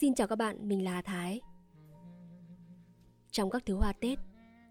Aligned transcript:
Xin 0.00 0.14
chào 0.14 0.26
các 0.26 0.36
bạn, 0.36 0.68
mình 0.68 0.84
là 0.84 0.92
Hà 0.92 1.02
Thái. 1.02 1.40
Trong 3.30 3.50
các 3.50 3.66
thứ 3.66 3.74
hoa 3.74 3.92
Tết, 3.92 4.18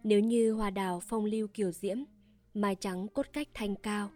nếu 0.04 0.20
như 0.20 0.52
hoa 0.52 0.70
đào 0.70 1.00
phong 1.00 1.26
lưu 1.26 1.48
kiểu 1.54 1.72
diễm, 1.72 1.98
mai 2.54 2.76
trắng 2.76 3.08
cốt 3.08 3.26
cách 3.34 3.48
thanh 3.54 3.76
cao, 3.76 4.10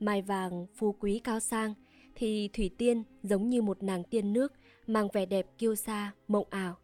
mai 0.00 0.22
vàng 0.22 0.66
phú 0.74 0.96
quý 1.00 1.20
cao 1.24 1.40
sang, 1.40 1.74
thì 2.14 2.48
thủy 2.52 2.70
tiên 2.78 3.02
giống 3.22 3.48
như 3.48 3.62
một 3.62 3.82
nàng 3.82 4.04
tiên 4.04 4.32
nước 4.32 4.52
mang 4.86 5.08
vẻ 5.12 5.26
đẹp 5.26 5.46
kiêu 5.58 5.74
sa, 5.74 6.12
mộng 6.28 6.46
ảo. 6.50 6.76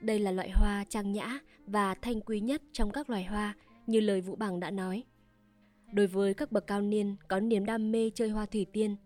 Đây 0.00 0.18
là 0.18 0.30
loại 0.30 0.50
hoa 0.50 0.84
trang 0.88 1.12
nhã 1.12 1.38
và 1.66 1.94
thanh 1.94 2.20
quý 2.20 2.40
nhất 2.40 2.62
trong 2.72 2.90
các 2.90 3.10
loài 3.10 3.24
hoa, 3.24 3.54
như 3.86 4.00
lời 4.00 4.20
Vũ 4.20 4.36
Bằng 4.36 4.60
đã 4.60 4.70
nói. 4.70 5.04
Đối 5.92 6.06
với 6.06 6.34
các 6.34 6.52
bậc 6.52 6.66
cao 6.66 6.82
niên 6.82 7.16
có 7.28 7.40
niềm 7.40 7.64
đam 7.64 7.92
mê 7.92 8.10
chơi 8.14 8.28
hoa 8.28 8.46
thủy 8.46 8.66
tiên, 8.72 8.96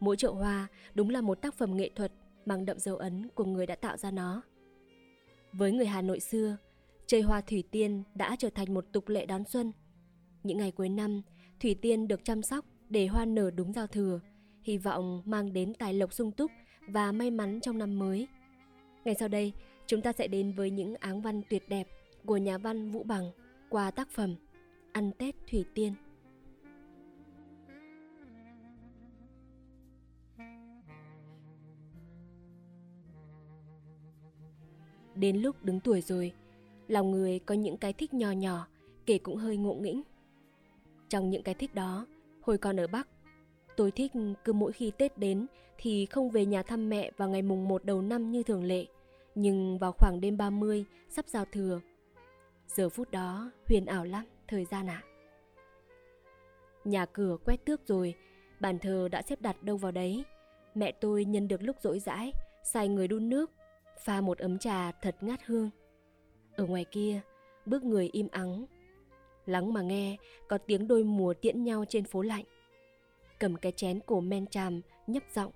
mỗi 0.00 0.16
chậu 0.16 0.34
hoa 0.34 0.66
đúng 0.94 1.10
là 1.10 1.20
một 1.20 1.42
tác 1.42 1.54
phẩm 1.54 1.76
nghệ 1.76 1.90
thuật 1.94 2.12
mang 2.50 2.64
đậm 2.64 2.78
dấu 2.78 2.96
ấn 2.96 3.28
của 3.34 3.44
người 3.44 3.66
đã 3.66 3.74
tạo 3.74 3.96
ra 3.96 4.10
nó. 4.10 4.42
Với 5.52 5.72
người 5.72 5.86
Hà 5.86 6.02
Nội 6.02 6.20
xưa, 6.20 6.56
chơi 7.06 7.22
hoa 7.22 7.40
thủy 7.40 7.64
tiên 7.70 8.02
đã 8.14 8.36
trở 8.38 8.50
thành 8.50 8.74
một 8.74 8.84
tục 8.92 9.08
lệ 9.08 9.26
đón 9.26 9.44
xuân. 9.44 9.72
Những 10.42 10.58
ngày 10.58 10.70
cuối 10.70 10.88
năm, 10.88 11.22
thủy 11.60 11.74
tiên 11.74 12.08
được 12.08 12.24
chăm 12.24 12.42
sóc 12.42 12.64
để 12.88 13.06
hoa 13.06 13.24
nở 13.24 13.50
đúng 13.50 13.72
giao 13.72 13.86
thừa, 13.86 14.20
hy 14.62 14.78
vọng 14.78 15.22
mang 15.24 15.52
đến 15.52 15.74
tài 15.74 15.94
lộc 15.94 16.12
sung 16.12 16.32
túc 16.32 16.50
và 16.88 17.12
may 17.12 17.30
mắn 17.30 17.60
trong 17.60 17.78
năm 17.78 17.98
mới. 17.98 18.28
ngày 19.04 19.14
sau 19.14 19.28
đây, 19.28 19.52
chúng 19.86 20.02
ta 20.02 20.12
sẽ 20.12 20.28
đến 20.28 20.52
với 20.52 20.70
những 20.70 20.94
áng 20.94 21.22
văn 21.22 21.42
tuyệt 21.50 21.68
đẹp 21.68 21.88
của 22.26 22.36
nhà 22.36 22.58
văn 22.58 22.90
Vũ 22.90 23.02
Bằng 23.02 23.30
qua 23.68 23.90
tác 23.90 24.10
phẩm 24.10 24.34
Ăn 24.92 25.12
Tết 25.18 25.34
Thủy 25.50 25.64
Tiên. 25.74 25.94
Đến 35.20 35.36
lúc 35.36 35.56
đứng 35.62 35.80
tuổi 35.80 36.00
rồi, 36.00 36.32
lòng 36.88 37.10
người 37.10 37.38
có 37.38 37.54
những 37.54 37.76
cái 37.76 37.92
thích 37.92 38.14
nhỏ 38.14 38.30
nhỏ, 38.30 38.66
kể 39.06 39.18
cũng 39.18 39.36
hơi 39.36 39.56
ngộ 39.56 39.74
nghĩnh. 39.74 40.02
Trong 41.08 41.30
những 41.30 41.42
cái 41.42 41.54
thích 41.54 41.74
đó, 41.74 42.06
hồi 42.42 42.58
còn 42.58 42.80
ở 42.80 42.86
Bắc, 42.86 43.08
tôi 43.76 43.90
thích 43.90 44.12
cứ 44.44 44.52
mỗi 44.52 44.72
khi 44.72 44.92
Tết 44.98 45.18
đến 45.18 45.46
thì 45.78 46.06
không 46.06 46.30
về 46.30 46.46
nhà 46.46 46.62
thăm 46.62 46.88
mẹ 46.88 47.10
vào 47.16 47.28
ngày 47.28 47.42
mùng 47.42 47.68
1 47.68 47.84
đầu 47.84 48.02
năm 48.02 48.30
như 48.30 48.42
thường 48.42 48.64
lệ, 48.64 48.86
nhưng 49.34 49.78
vào 49.78 49.92
khoảng 49.92 50.20
đêm 50.20 50.36
30 50.36 50.84
sắp 51.08 51.28
giao 51.28 51.44
thừa. 51.52 51.80
Giờ 52.66 52.88
phút 52.88 53.10
đó 53.10 53.50
huyền 53.68 53.86
ảo 53.86 54.04
lắm, 54.04 54.24
thời 54.48 54.64
gian 54.64 54.86
ạ. 54.86 55.02
À. 55.04 55.08
Nhà 56.84 57.06
cửa 57.06 57.36
quét 57.44 57.64
tước 57.64 57.86
rồi, 57.86 58.14
bàn 58.60 58.78
thờ 58.78 59.08
đã 59.12 59.22
xếp 59.22 59.40
đặt 59.40 59.62
đâu 59.62 59.76
vào 59.76 59.92
đấy. 59.92 60.24
Mẹ 60.74 60.92
tôi 60.92 61.24
nhân 61.24 61.48
được 61.48 61.62
lúc 61.62 61.76
rỗi 61.80 61.98
rãi, 61.98 62.32
xài 62.64 62.88
người 62.88 63.08
đun 63.08 63.28
nước, 63.28 63.50
pha 64.04 64.20
một 64.20 64.38
ấm 64.38 64.58
trà 64.58 64.92
thật 64.92 65.16
ngát 65.20 65.40
hương. 65.46 65.70
Ở 66.56 66.66
ngoài 66.66 66.84
kia, 66.84 67.20
bước 67.66 67.84
người 67.84 68.08
im 68.12 68.28
ắng. 68.32 68.66
Lắng 69.46 69.72
mà 69.72 69.82
nghe, 69.82 70.16
có 70.48 70.58
tiếng 70.58 70.88
đôi 70.88 71.04
mùa 71.04 71.34
tiễn 71.34 71.64
nhau 71.64 71.84
trên 71.88 72.04
phố 72.04 72.22
lạnh. 72.22 72.44
Cầm 73.38 73.56
cái 73.56 73.72
chén 73.72 74.00
cổ 74.06 74.20
men 74.20 74.46
tràm, 74.46 74.80
nhấp 75.06 75.22
giọng. 75.34 75.52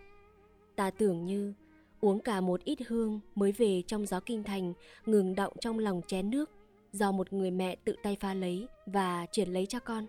Ta 0.76 0.90
tưởng 0.90 1.24
như 1.24 1.54
uống 2.00 2.20
cả 2.20 2.40
một 2.40 2.64
ít 2.64 2.78
hương 2.86 3.20
mới 3.34 3.52
về 3.52 3.82
trong 3.86 4.06
gió 4.06 4.20
kinh 4.20 4.42
thành, 4.42 4.72
ngừng 5.06 5.34
động 5.34 5.52
trong 5.60 5.78
lòng 5.78 6.00
chén 6.06 6.30
nước 6.30 6.50
do 6.92 7.12
một 7.12 7.32
người 7.32 7.50
mẹ 7.50 7.76
tự 7.84 7.96
tay 8.02 8.16
pha 8.20 8.34
lấy 8.34 8.68
và 8.86 9.26
chuyển 9.32 9.52
lấy 9.52 9.66
cho 9.66 9.80
con. 9.80 10.06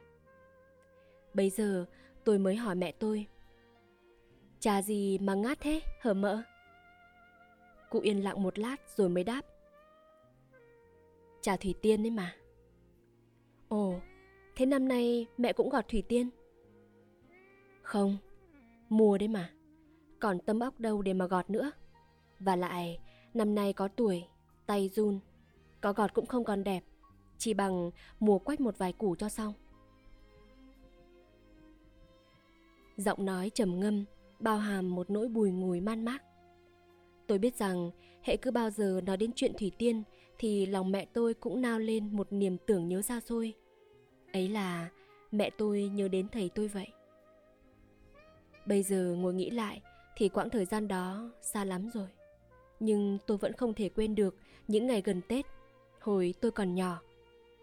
Bây 1.33 1.49
giờ 1.49 1.85
tôi 2.23 2.39
mới 2.39 2.55
hỏi 2.55 2.75
mẹ 2.75 2.91
tôi. 2.91 3.25
Trà 4.59 4.81
gì 4.81 5.17
mà 5.17 5.33
ngát 5.33 5.59
thế, 5.61 5.81
hở 6.01 6.13
mỡ? 6.13 6.41
Cụ 7.95 8.01
yên 8.01 8.23
lặng 8.23 8.43
một 8.43 8.59
lát 8.59 8.75
rồi 8.95 9.09
mới 9.09 9.23
đáp. 9.23 9.41
Trà 11.41 11.57
thủy 11.57 11.75
tiên 11.81 12.03
đấy 12.03 12.11
mà. 12.11 12.35
Ồ, 13.67 13.99
thế 14.55 14.65
năm 14.65 14.87
nay 14.87 15.27
mẹ 15.37 15.53
cũng 15.53 15.69
gọt 15.69 15.87
thủy 15.87 16.03
tiên? 16.07 16.29
Không, 17.81 18.17
mùa 18.89 19.17
đấy 19.17 19.27
mà. 19.27 19.49
Còn 20.19 20.39
tâm 20.39 20.59
óc 20.59 20.79
đâu 20.79 21.01
để 21.01 21.13
mà 21.13 21.27
gọt 21.27 21.49
nữa. 21.49 21.71
Và 22.39 22.55
lại, 22.55 22.99
năm 23.33 23.55
nay 23.55 23.73
có 23.73 23.87
tuổi, 23.87 24.23
tay 24.65 24.89
run, 24.89 25.19
có 25.81 25.93
gọt 25.93 26.13
cũng 26.13 26.25
không 26.25 26.43
còn 26.43 26.63
đẹp, 26.63 26.83
chỉ 27.37 27.53
bằng 27.53 27.91
mùa 28.19 28.39
quách 28.39 28.61
một 28.61 28.77
vài 28.77 28.93
củ 28.93 29.15
cho 29.15 29.29
xong. 29.29 29.53
Giọng 32.97 33.25
nói 33.25 33.51
trầm 33.53 33.79
ngâm, 33.79 34.05
bao 34.39 34.57
hàm 34.57 34.95
một 34.95 35.09
nỗi 35.09 35.27
bùi 35.27 35.51
ngùi 35.51 35.81
man 35.81 36.05
mác. 36.05 36.23
Tôi 37.27 37.37
biết 37.37 37.55
rằng 37.55 37.91
hệ 38.21 38.37
cứ 38.37 38.51
bao 38.51 38.69
giờ 38.69 39.01
nói 39.05 39.17
đến 39.17 39.31
chuyện 39.35 39.53
Thủy 39.59 39.71
Tiên 39.77 40.03
thì 40.37 40.65
lòng 40.65 40.91
mẹ 40.91 41.05
tôi 41.13 41.33
cũng 41.33 41.61
nao 41.61 41.79
lên 41.79 42.15
một 42.15 42.27
niềm 42.31 42.57
tưởng 42.57 42.87
nhớ 42.87 43.01
xa 43.01 43.19
xôi. 43.19 43.53
Ấy 44.33 44.49
là 44.49 44.89
mẹ 45.31 45.49
tôi 45.49 45.81
nhớ 45.81 46.07
đến 46.07 46.27
thầy 46.31 46.49
tôi 46.49 46.67
vậy. 46.67 46.87
Bây 48.65 48.83
giờ 48.83 49.15
ngồi 49.17 49.33
nghĩ 49.33 49.49
lại 49.49 49.81
thì 50.17 50.29
quãng 50.29 50.49
thời 50.49 50.65
gian 50.65 50.87
đó 50.87 51.31
xa 51.41 51.65
lắm 51.65 51.89
rồi. 51.93 52.07
Nhưng 52.79 53.17
tôi 53.27 53.37
vẫn 53.37 53.53
không 53.53 53.73
thể 53.73 53.89
quên 53.89 54.15
được 54.15 54.35
những 54.67 54.87
ngày 54.87 55.01
gần 55.01 55.21
Tết, 55.27 55.45
hồi 55.99 56.33
tôi 56.41 56.51
còn 56.51 56.75
nhỏ. 56.75 57.01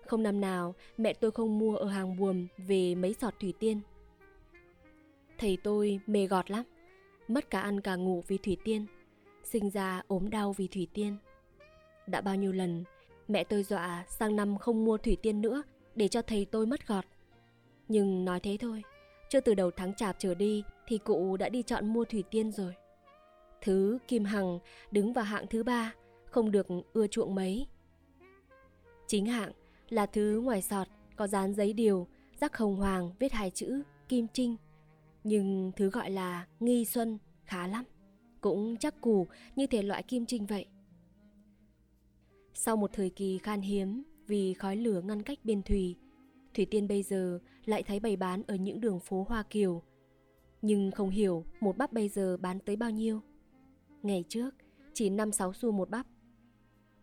Không 0.07 0.23
năm 0.23 0.41
nào 0.41 0.75
mẹ 0.99 1.13
tôi 1.13 1.31
không 1.31 1.59
mua 1.59 1.77
ở 1.77 1.87
hàng 1.87 2.17
buồm 2.17 2.47
về 2.57 2.95
mấy 2.95 3.15
giọt 3.21 3.35
thủy 3.41 3.55
tiên. 3.59 3.81
Thầy 5.39 5.59
tôi 5.63 6.01
mê 6.07 6.27
gọt 6.27 6.51
lắm, 6.51 6.65
mất 7.29 7.51
cả 7.51 7.61
ăn 7.61 7.81
cả 7.81 7.97
ngủ 7.97 8.23
vì 8.29 8.39
thủy 8.39 8.57
tiên 8.65 8.87
sinh 9.45 9.71
ra 9.71 10.03
ốm 10.09 10.31
đau 10.31 10.53
vì 10.53 10.69
thủy 10.69 10.89
tiên. 10.95 11.17
Đã 12.07 12.21
bao 12.21 12.37
nhiêu 12.37 12.53
lần 12.53 12.85
mẹ 13.29 13.45
tôi 13.45 13.63
dọa 13.63 14.05
sang 14.09 14.37
năm 14.37 14.59
không 14.59 14.85
mua 14.85 14.99
thủy 14.99 15.17
tiên 15.23 15.41
nữa 15.41 15.63
để 15.95 16.09
cho 16.09 16.23
thầy 16.23 16.45
tôi 16.45 16.67
mất 16.67 16.87
gọt. 16.87 17.05
Nhưng 17.89 18.25
nói 18.25 18.41
thế 18.41 18.57
thôi, 18.61 18.83
chưa 19.29 19.41
từ 19.41 19.55
đầu 19.55 19.71
tháng 19.71 19.95
chạp 19.95 20.17
trở 20.19 20.35
đi 20.35 20.65
thì 20.87 20.99
cụ 20.99 21.37
đã 21.37 21.49
đi 21.49 21.63
chọn 21.63 21.93
mua 21.93 22.05
thủy 22.05 22.25
tiên 22.31 22.53
rồi. 22.53 22.75
Thứ 23.61 23.99
Kim 24.09 24.25
Hằng 24.25 24.59
đứng 24.91 25.13
vào 25.13 25.25
hạng 25.25 25.47
thứ 25.47 25.63
ba, 25.63 25.95
không 26.25 26.51
được 26.51 26.67
ưa 26.93 27.07
chuộng 27.07 27.35
mấy. 27.35 27.67
Chính 29.07 29.27
hạng 29.27 29.53
là 29.89 30.07
thứ 30.07 30.41
ngoài 30.45 30.63
sọt 30.63 30.89
có 31.17 31.27
dán 31.27 31.55
giấy 31.55 31.73
điều, 31.73 32.07
rắc 32.41 32.57
hồng 32.57 32.77
hoàng 32.77 33.11
viết 33.19 33.33
hai 33.33 33.51
chữ 33.51 33.83
Kim 34.09 34.27
Trinh. 34.33 34.57
Nhưng 35.25 35.73
thứ 35.77 35.91
gọi 35.91 36.11
là 36.11 36.47
Nghi 36.61 36.85
Xuân 36.85 37.19
khá 37.45 37.67
lắm 37.67 37.85
cũng 38.43 38.77
chắc 38.77 39.01
cù 39.01 39.27
như 39.57 39.67
thể 39.67 39.83
loại 39.83 40.03
kim 40.03 40.27
trinh 40.27 40.47
vậy. 40.47 40.67
Sau 42.55 42.77
một 42.77 42.91
thời 42.93 43.11
kỳ 43.11 43.39
khan 43.39 43.61
hiếm 43.61 44.03
vì 44.27 44.55
khói 44.55 44.77
lửa 44.77 45.01
ngăn 45.01 45.23
cách 45.23 45.39
biên 45.45 45.63
thủy, 45.63 45.97
Thủy 46.55 46.67
Tiên 46.71 46.89
bây 46.89 47.03
giờ 47.03 47.39
lại 47.65 47.83
thấy 47.83 48.01
bày 48.01 48.17
bán 48.17 48.43
ở 48.47 48.55
những 48.55 48.81
đường 48.81 49.01
phố 49.01 49.27
Hoa 49.29 49.43
Kiều. 49.43 49.83
Nhưng 50.63 50.91
không 50.91 51.11
hiểu 51.11 51.45
một 51.61 51.77
bắp 51.77 51.93
bây 51.93 52.09
giờ 52.09 52.37
bán 52.37 52.59
tới 52.59 52.77
bao 52.77 52.91
nhiêu. 52.91 53.21
Ngày 54.03 54.25
trước 54.29 54.51
chỉ 54.95 55.11
5-6 55.11 55.53
xu 55.53 55.73
một 55.73 55.91
bắp. 55.91 56.07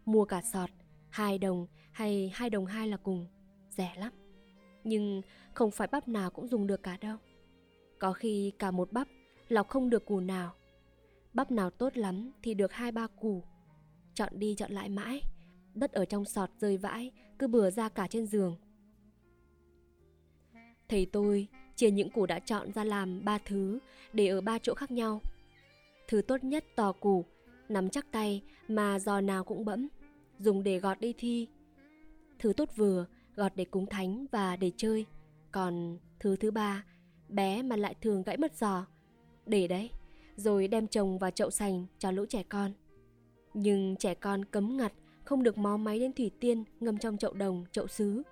Mua 0.06 0.26
cả 0.26 0.42
sọt, 0.42 0.70
2 1.10 1.38
đồng 1.38 1.68
hay 1.92 2.32
2 2.34 2.50
đồng 2.50 2.66
2 2.66 2.88
là 2.88 2.98
cùng, 2.98 3.28
rẻ 3.70 3.94
lắm. 3.98 4.14
Nhưng 4.84 5.22
không 5.54 5.72
phải 5.72 5.88
bắp 5.88 6.08
nào 6.08 6.30
cũng 6.30 6.48
dùng 6.48 6.68
được 6.68 6.84
cả 6.84 6.98
đâu. 7.02 7.18
Có 8.00 8.14
khi 8.14 8.52
cả 8.60 8.72
một 8.72 8.92
bắp 8.92 9.08
lọc 9.48 9.68
không 9.68 9.90
được 9.90 10.06
củ 10.06 10.20
nào 10.20 10.54
Bắp 11.34 11.51
nào 11.51 11.69
tốt 11.69 11.97
lắm 11.97 12.31
thì 12.44 12.53
được 12.53 12.72
hai 12.73 12.91
ba 12.91 13.07
củ. 13.07 13.44
Chọn 14.13 14.29
đi 14.35 14.56
chọn 14.56 14.72
lại 14.72 14.90
mãi. 14.90 15.22
Đất 15.73 15.91
ở 15.91 16.06
trong 16.06 16.25
sọt 16.25 16.50
rơi 16.59 16.78
vãi, 16.78 17.12
Cứ 17.40 17.47
bừa 17.47 17.69
ra 17.69 17.90
cả 17.90 18.07
trên 18.07 18.25
giường. 18.25 18.57
Thầy 20.90 21.06
tôi 21.06 21.47
chia 21.75 21.91
những 21.91 22.09
củ 22.09 22.25
đã 22.25 22.40
chọn 22.40 22.72
ra 22.73 22.84
làm 22.84 23.25
ba 23.25 23.38
thứ 23.38 23.79
Để 24.13 24.28
ở 24.28 24.41
ba 24.41 24.59
chỗ 24.59 24.73
khác 24.73 24.91
nhau. 24.91 25.22
Thứ 26.07 26.22
tốt 26.22 26.44
nhất 26.44 26.66
tò 26.75 26.91
củ, 26.91 27.25
Nắm 27.69 27.90
chắc 27.90 28.11
tay 28.11 28.43
mà 28.67 28.99
giò 28.99 29.22
nào 29.22 29.43
cũng 29.43 29.66
bẫm, 29.66 29.87
Dùng 30.40 30.64
để 30.64 30.79
gọt 30.79 30.99
đi 30.99 31.14
thi. 31.17 31.47
Thứ 32.40 32.53
tốt 32.53 32.70
vừa, 32.75 33.05
Gọt 33.35 33.52
để 33.55 33.66
cúng 33.66 33.85
thánh 33.85 34.25
và 34.32 34.55
để 34.55 34.72
chơi. 34.78 35.05
Còn 35.52 35.97
thứ 36.20 36.35
thứ 36.35 36.52
ba, 36.52 36.84
Bé 37.29 37.61
mà 37.61 37.75
lại 37.75 37.96
thường 38.02 38.23
gãy 38.23 38.37
mất 38.37 38.55
giò. 38.55 38.85
Để 39.46 39.67
đấy 39.67 39.90
rồi 40.40 40.68
đem 40.68 40.88
chồng 40.88 41.18
vào 41.18 41.32
chậu 41.32 41.52
sành 41.52 41.86
cho 42.00 42.12
lũ 42.12 42.26
trẻ 42.30 42.44
con. 42.50 42.72
Nhưng 43.53 43.96
trẻ 43.96 44.14
con 44.14 44.46
cấm 44.46 44.78
ngặt 44.78 44.94
không 45.24 45.44
được 45.44 45.58
mó 45.58 45.78
máy 45.78 46.00
đến 46.00 46.14
thủy 46.14 46.32
tiên 46.40 46.64
ngâm 46.80 46.97
trong 46.97 47.18
chậu 47.18 47.34
đồng, 47.34 47.66
chậu 47.72 47.88
sứ. 47.88 48.24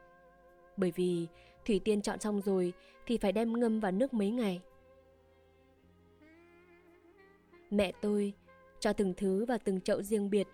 Bởi 0.77 0.92
vì 0.95 1.27
thủy 1.65 1.81
tiên 1.86 2.01
chọn 2.01 2.19
xong 2.19 2.42
rồi 2.42 2.74
thì 3.06 3.18
phải 3.18 3.31
đem 3.31 3.59
ngâm 3.59 3.80
vào 3.80 3.92
nước 3.92 4.13
mấy 4.13 4.31
ngày. 4.31 4.62
Mẹ 7.69 7.92
tôi 8.01 8.33
cho 8.80 8.94
từng 8.94 9.13
thứ 9.18 9.45
vào 9.45 9.57
từng 9.63 9.81
chậu 9.81 10.01
riêng 10.01 10.30
biệt, 10.30 10.48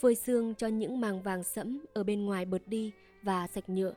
phơi 0.00 0.14
xương 0.14 0.54
cho 0.54 0.66
những 0.66 1.00
màng 1.00 1.22
vàng 1.22 1.42
sẫm 1.42 1.84
ở 1.94 2.04
bên 2.04 2.26
ngoài 2.26 2.44
bớt 2.44 2.68
đi 2.68 2.92
và 3.22 3.46
sạch 3.46 3.68
nhựa. 3.68 3.94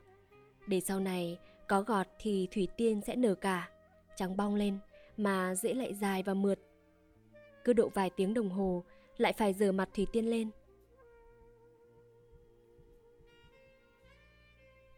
Để 0.68 0.80
sau 0.80 1.00
này 1.00 1.40
có 1.68 1.82
gọt 1.82 2.08
thì 2.20 2.48
thủy 2.52 2.68
tiên 2.78 3.02
sẽ 3.08 3.16
nở 3.16 3.36
cả, 3.36 3.70
trắng 4.16 4.38
bong 4.38 4.56
lên 4.56 4.78
mà 5.18 5.56
dễ 5.56 5.74
lại 5.74 5.94
dài 5.94 6.24
và 6.24 6.34
mượt 6.34 6.60
cứ 7.64 7.74
độ 7.74 7.90
vài 7.90 8.10
tiếng 8.10 8.34
đồng 8.34 8.50
hồ 8.50 8.84
lại 9.18 9.34
phải 9.34 9.54
rửa 9.54 9.72
mặt 9.72 9.90
thủy 9.94 10.08
tiên 10.12 10.26
lên. 10.26 10.50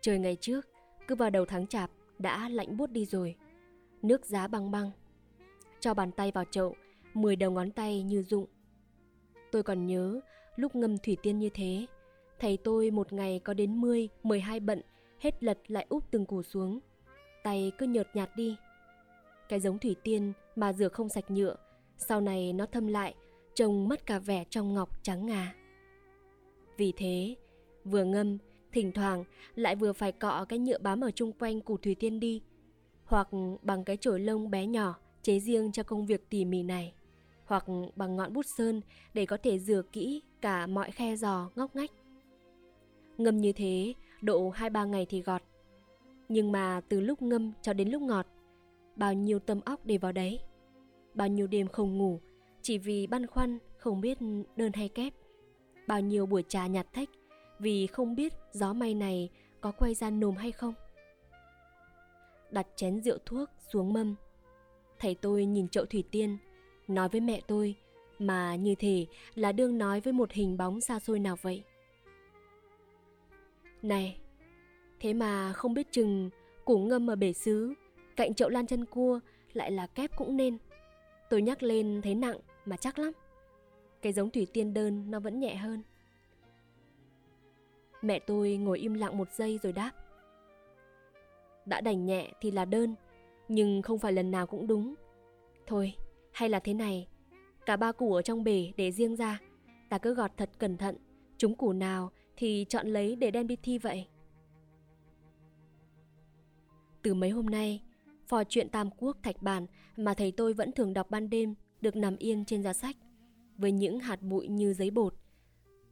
Trời 0.01 0.19
ngày 0.19 0.37
trước, 0.41 0.67
cứ 1.07 1.15
vào 1.15 1.29
đầu 1.29 1.45
tháng 1.45 1.67
chạp 1.67 1.91
đã 2.19 2.49
lạnh 2.49 2.77
buốt 2.77 2.91
đi 2.91 3.05
rồi. 3.05 3.35
Nước 4.01 4.25
giá 4.25 4.47
băng 4.47 4.71
băng. 4.71 4.91
Cho 5.79 5.93
bàn 5.93 6.11
tay 6.11 6.31
vào 6.31 6.45
chậu, 6.51 6.75
10 7.13 7.35
đầu 7.35 7.51
ngón 7.51 7.71
tay 7.71 8.03
như 8.03 8.23
rụng. 8.23 8.45
Tôi 9.51 9.63
còn 9.63 9.87
nhớ 9.87 10.21
lúc 10.55 10.75
ngâm 10.75 10.97
thủy 10.97 11.17
tiên 11.23 11.39
như 11.39 11.49
thế, 11.53 11.85
thầy 12.39 12.57
tôi 12.57 12.91
một 12.91 13.13
ngày 13.13 13.39
có 13.39 13.53
đến 13.53 13.81
10, 13.81 14.09
12 14.23 14.59
bận, 14.59 14.81
hết 15.19 15.43
lật 15.43 15.59
lại 15.67 15.85
úp 15.89 16.11
từng 16.11 16.25
củ 16.25 16.43
xuống. 16.43 16.79
Tay 17.43 17.71
cứ 17.77 17.85
nhợt 17.85 18.07
nhạt 18.15 18.29
đi. 18.35 18.55
Cái 19.49 19.59
giống 19.59 19.79
thủy 19.79 19.95
tiên 20.03 20.33
mà 20.55 20.73
rửa 20.73 20.89
không 20.89 21.09
sạch 21.09 21.31
nhựa, 21.31 21.55
sau 22.03 22.21
này 22.21 22.53
nó 22.53 22.65
thâm 22.65 22.87
lại, 22.87 23.15
trông 23.55 23.87
mất 23.87 24.05
cả 24.05 24.19
vẻ 24.19 24.43
trong 24.49 24.73
ngọc 24.73 25.03
trắng 25.03 25.25
ngà. 25.25 25.55
Vì 26.77 26.93
thế, 26.97 27.35
vừa 27.85 28.03
ngâm, 28.03 28.37
thỉnh 28.71 28.91
thoảng 28.91 29.23
lại 29.55 29.75
vừa 29.75 29.93
phải 29.93 30.11
cọ 30.11 30.45
cái 30.49 30.59
nhựa 30.59 30.77
bám 30.77 31.01
ở 31.01 31.11
chung 31.11 31.31
quanh 31.31 31.61
củ 31.61 31.77
thủy 31.77 31.95
tiên 31.95 32.19
đi, 32.19 32.41
hoặc 33.05 33.27
bằng 33.61 33.83
cái 33.83 33.97
chổi 33.97 34.19
lông 34.19 34.51
bé 34.51 34.65
nhỏ 34.65 34.95
chế 35.21 35.39
riêng 35.39 35.71
cho 35.71 35.83
công 35.83 36.05
việc 36.05 36.29
tỉ 36.29 36.45
mỉ 36.45 36.63
này, 36.63 36.93
hoặc 37.45 37.65
bằng 37.95 38.15
ngọn 38.15 38.33
bút 38.33 38.45
sơn 38.57 38.81
để 39.13 39.25
có 39.25 39.37
thể 39.37 39.59
rửa 39.59 39.81
kỹ 39.91 40.21
cả 40.41 40.67
mọi 40.67 40.91
khe 40.91 41.15
giò 41.15 41.49
ngóc 41.55 41.75
ngách. 41.75 41.91
Ngâm 43.17 43.37
như 43.37 43.51
thế, 43.51 43.93
độ 44.21 44.51
2-3 44.51 44.85
ngày 44.85 45.05
thì 45.09 45.21
gọt. 45.21 45.41
Nhưng 46.29 46.51
mà 46.51 46.81
từ 46.89 46.99
lúc 46.99 47.21
ngâm 47.21 47.51
cho 47.61 47.73
đến 47.73 47.89
lúc 47.89 48.01
ngọt, 48.01 48.27
bao 48.95 49.13
nhiêu 49.13 49.39
tâm 49.39 49.61
óc 49.65 49.85
để 49.85 49.97
vào 49.97 50.11
đấy. 50.11 50.39
Bao 51.13 51.27
nhiêu 51.27 51.47
đêm 51.47 51.67
không 51.67 51.97
ngủ, 51.97 52.19
chỉ 52.61 52.77
vì 52.77 53.07
băn 53.07 53.27
khoăn 53.27 53.59
không 53.77 54.01
biết 54.01 54.17
đơn 54.55 54.71
hay 54.73 54.89
kép. 54.89 55.13
Bao 55.87 56.01
nhiêu 56.01 56.25
buổi 56.25 56.43
trà 56.47 56.67
nhạt 56.67 56.93
thách 56.93 57.09
vì 57.59 57.87
không 57.87 58.15
biết 58.15 58.33
gió 58.51 58.73
may 58.73 58.93
này 58.93 59.29
có 59.61 59.71
quay 59.71 59.93
ra 59.93 60.09
nồm 60.09 60.35
hay 60.35 60.51
không. 60.51 60.73
Đặt 62.51 62.67
chén 62.75 63.01
rượu 63.01 63.17
thuốc 63.25 63.49
xuống 63.73 63.93
mâm. 63.93 64.15
Thầy 64.99 65.15
tôi 65.15 65.45
nhìn 65.45 65.67
chậu 65.67 65.85
thủy 65.85 66.03
tiên, 66.11 66.37
nói 66.87 67.09
với 67.09 67.21
mẹ 67.21 67.41
tôi 67.47 67.75
mà 68.19 68.55
như 68.55 68.75
thể 68.75 69.05
là 69.35 69.51
đương 69.51 69.77
nói 69.77 69.99
với 69.99 70.13
một 70.13 70.31
hình 70.31 70.57
bóng 70.57 70.81
xa 70.81 70.99
xôi 70.99 71.19
nào 71.19 71.35
vậy. 71.41 71.63
Này, 73.81 74.17
thế 74.99 75.13
mà 75.13 75.53
không 75.53 75.73
biết 75.73 75.91
chừng 75.91 76.29
củ 76.65 76.77
ngâm 76.77 77.09
ở 77.09 77.15
bể 77.15 77.33
xứ, 77.33 77.73
cạnh 78.15 78.33
chậu 78.33 78.49
lan 78.49 78.67
chân 78.67 78.85
cua 78.85 79.19
lại 79.53 79.71
là 79.71 79.87
kép 79.87 80.17
cũng 80.17 80.37
nên. 80.37 80.57
Tôi 81.33 81.41
nhắc 81.41 81.63
lên 81.63 82.01
thấy 82.03 82.15
nặng 82.15 82.37
mà 82.65 82.77
chắc 82.77 82.99
lắm. 82.99 83.11
Cái 84.01 84.13
giống 84.13 84.29
thủy 84.29 84.47
tiên 84.53 84.73
đơn 84.73 85.11
nó 85.11 85.19
vẫn 85.19 85.39
nhẹ 85.39 85.55
hơn. 85.55 85.81
Mẹ 88.01 88.19
tôi 88.19 88.57
ngồi 88.57 88.79
im 88.79 88.93
lặng 88.93 89.17
một 89.17 89.31
giây 89.31 89.59
rồi 89.63 89.73
đáp. 89.73 89.91
Đã 91.65 91.81
đành 91.81 92.05
nhẹ 92.05 92.31
thì 92.41 92.51
là 92.51 92.65
đơn, 92.65 92.95
nhưng 93.47 93.81
không 93.81 93.99
phải 93.99 94.13
lần 94.13 94.31
nào 94.31 94.47
cũng 94.47 94.67
đúng. 94.67 94.95
Thôi, 95.67 95.93
hay 96.31 96.49
là 96.49 96.59
thế 96.59 96.73
này, 96.73 97.07
cả 97.65 97.77
ba 97.77 97.91
củ 97.91 98.13
ở 98.13 98.21
trong 98.21 98.43
bể 98.43 98.71
để 98.77 98.91
riêng 98.91 99.15
ra, 99.15 99.39
ta 99.89 99.97
cứ 99.97 100.13
gọt 100.13 100.31
thật 100.37 100.49
cẩn 100.57 100.77
thận, 100.77 100.97
chúng 101.37 101.55
củ 101.55 101.73
nào 101.73 102.11
thì 102.37 102.65
chọn 102.69 102.87
lấy 102.87 103.15
để 103.15 103.31
đem 103.31 103.47
đi 103.47 103.55
thi 103.55 103.77
vậy. 103.77 104.07
Từ 107.01 107.13
mấy 107.13 107.29
hôm 107.29 107.45
nay, 107.45 107.81
phò 108.33 108.43
chuyện 108.43 108.69
Tam 108.69 108.89
Quốc 108.97 109.17
Thạch 109.23 109.41
Bản 109.41 109.65
mà 109.97 110.13
thầy 110.13 110.31
tôi 110.31 110.53
vẫn 110.53 110.71
thường 110.71 110.93
đọc 110.93 111.11
ban 111.11 111.29
đêm 111.29 111.55
được 111.81 111.95
nằm 111.95 112.17
yên 112.17 112.45
trên 112.45 112.63
giá 112.63 112.73
sách, 112.73 112.95
với 113.57 113.71
những 113.71 113.99
hạt 113.99 114.21
bụi 114.21 114.47
như 114.47 114.73
giấy 114.73 114.91
bột. 114.91 115.15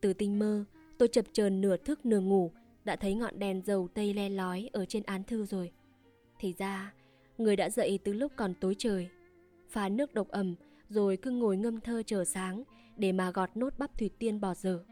Từ 0.02 0.14
tinh 0.14 0.40
mơ, 0.40 0.66
tôi 0.98 1.08
chập 1.08 1.26
chờn 1.34 1.62
nửa 1.62 1.78
thức 1.78 2.06
nửa 2.06 2.20
ngủ, 2.20 2.52
đã 2.84 2.96
thấy 2.96 3.14
ngọn 3.14 3.40
đèn 3.40 3.62
dầu 3.66 3.88
tây 3.94 4.14
le 4.14 4.30
lói 4.30 4.70
ở 4.74 4.86
trên 4.86 5.04
án 5.04 5.24
thư 5.24 5.46
rồi. 5.46 5.72
Thì 6.40 6.54
ra, 6.58 6.94
người 7.38 7.56
đã 7.56 7.70
dậy 7.70 8.00
từ 8.04 8.14
lúc 8.14 8.32
còn 8.36 8.54
tối 8.54 8.76
trời. 8.78 9.10
Pha 9.70 9.90
nước 9.90 10.14
độc 10.14 10.28
ẩm, 10.28 10.56
rồi 10.90 11.18
cứ 11.18 11.32
ngồi 11.32 11.58
ngâm 11.58 11.80
thơ 11.80 12.04
chờ 12.06 12.26
sáng 12.26 12.64
để 12.98 13.12
mà 13.12 13.32
gọt 13.32 13.50
nốt 13.56 13.74
bắp 13.78 13.98
thủy 13.98 14.10
tiên 14.20 14.42
bỏ 14.42 14.54
dở. 14.54 14.84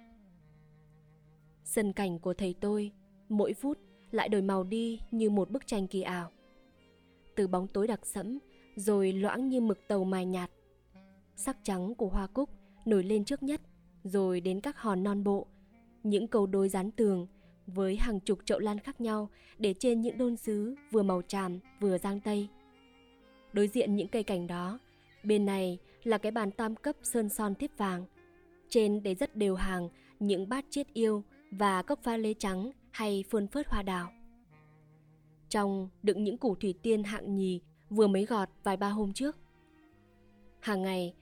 Sân 1.64 1.94
cảnh 1.94 2.20
của 2.20 2.34
thầy 2.34 2.56
tôi, 2.62 2.92
mỗi 3.30 3.54
phút 3.54 3.78
lại 4.12 4.30
đổi 4.30 4.42
màu 4.42 4.64
đi 4.64 5.00
như 5.12 5.30
một 5.30 5.52
bức 5.52 5.68
tranh 5.68 5.88
kỳ 5.88 6.02
ảo. 6.02 6.32
Từ 7.40 7.48
bóng 7.48 7.68
tối 7.68 7.88
đặc 7.88 8.06
sẫm, 8.06 8.40
rồi 8.76 9.14
loãng 9.14 9.50
như 9.50 9.62
mực 9.62 9.88
tàu 9.88 10.04
mài 10.04 10.26
nhạt. 10.26 10.52
Sắc 11.36 11.58
trắng 11.64 11.96
của 11.96 12.08
hoa 12.08 12.28
cúc 12.28 12.50
nổi 12.86 13.04
lên 13.04 13.26
trước 13.26 13.44
nhất, 13.44 13.62
rồi 14.04 14.42
đến 14.42 14.62
các 14.62 14.78
hòn 14.78 15.04
non 15.04 15.24
bộ, 15.24 15.48
những 16.04 16.28
cầu 16.28 16.46
đối 16.46 16.70
dán 16.70 16.92
tường 16.92 17.28
với 17.68 17.98
hàng 18.00 18.20
chục 18.20 18.40
chậu 18.46 18.60
lan 18.60 18.80
khác 18.80 19.02
nhau 19.02 19.30
để 19.58 19.74
trên 19.80 20.02
những 20.02 20.18
đôn 20.18 20.36
sứ 20.38 20.76
vừa 20.92 21.04
màu 21.04 21.22
tràm 21.22 21.60
vừa 21.80 21.98
giang 21.98 22.20
tây. 22.20 22.48
Đối 23.54 23.68
diện 23.68 23.96
những 23.96 24.08
cây 24.08 24.24
cảnh 24.24 24.48
đó, 24.48 24.80
bên 25.24 25.46
này 25.46 25.78
là 26.04 26.18
cái 26.18 26.32
bàn 26.32 26.52
tam 26.52 26.76
cấp 26.76 26.96
sơn 27.04 27.30
son 27.30 27.56
thiếp 27.56 27.78
vàng. 27.78 28.06
Trên 28.70 29.04
để 29.04 29.16
rất 29.16 29.36
đều 29.36 29.56
hàng 29.56 29.90
những 30.20 30.50
bát 30.50 30.66
chiết 30.70 30.94
yêu 30.94 31.24
và 31.52 31.82
cốc 31.82 32.00
pha 32.04 32.18
lê 32.18 32.34
trắng 32.34 32.72
hay 32.92 33.24
phơn 33.30 33.48
phớt 33.48 33.68
hoa 33.68 33.84
đào. 33.84 34.12
Trong 35.50 35.90
đựng 36.04 36.24
những 36.24 36.38
củ 36.38 36.56
thủy 36.56 36.74
tiên 36.82 37.04
hạng 37.04 37.36
nhì 37.36 37.62
vừa 37.90 38.08
mới 38.08 38.26
gọt 38.26 38.50
vài 38.64 38.78
ba 38.78 38.90
hôm 38.90 39.14
trước. 39.14 39.38
Hàng 40.60 40.82
ngày, 40.82 41.14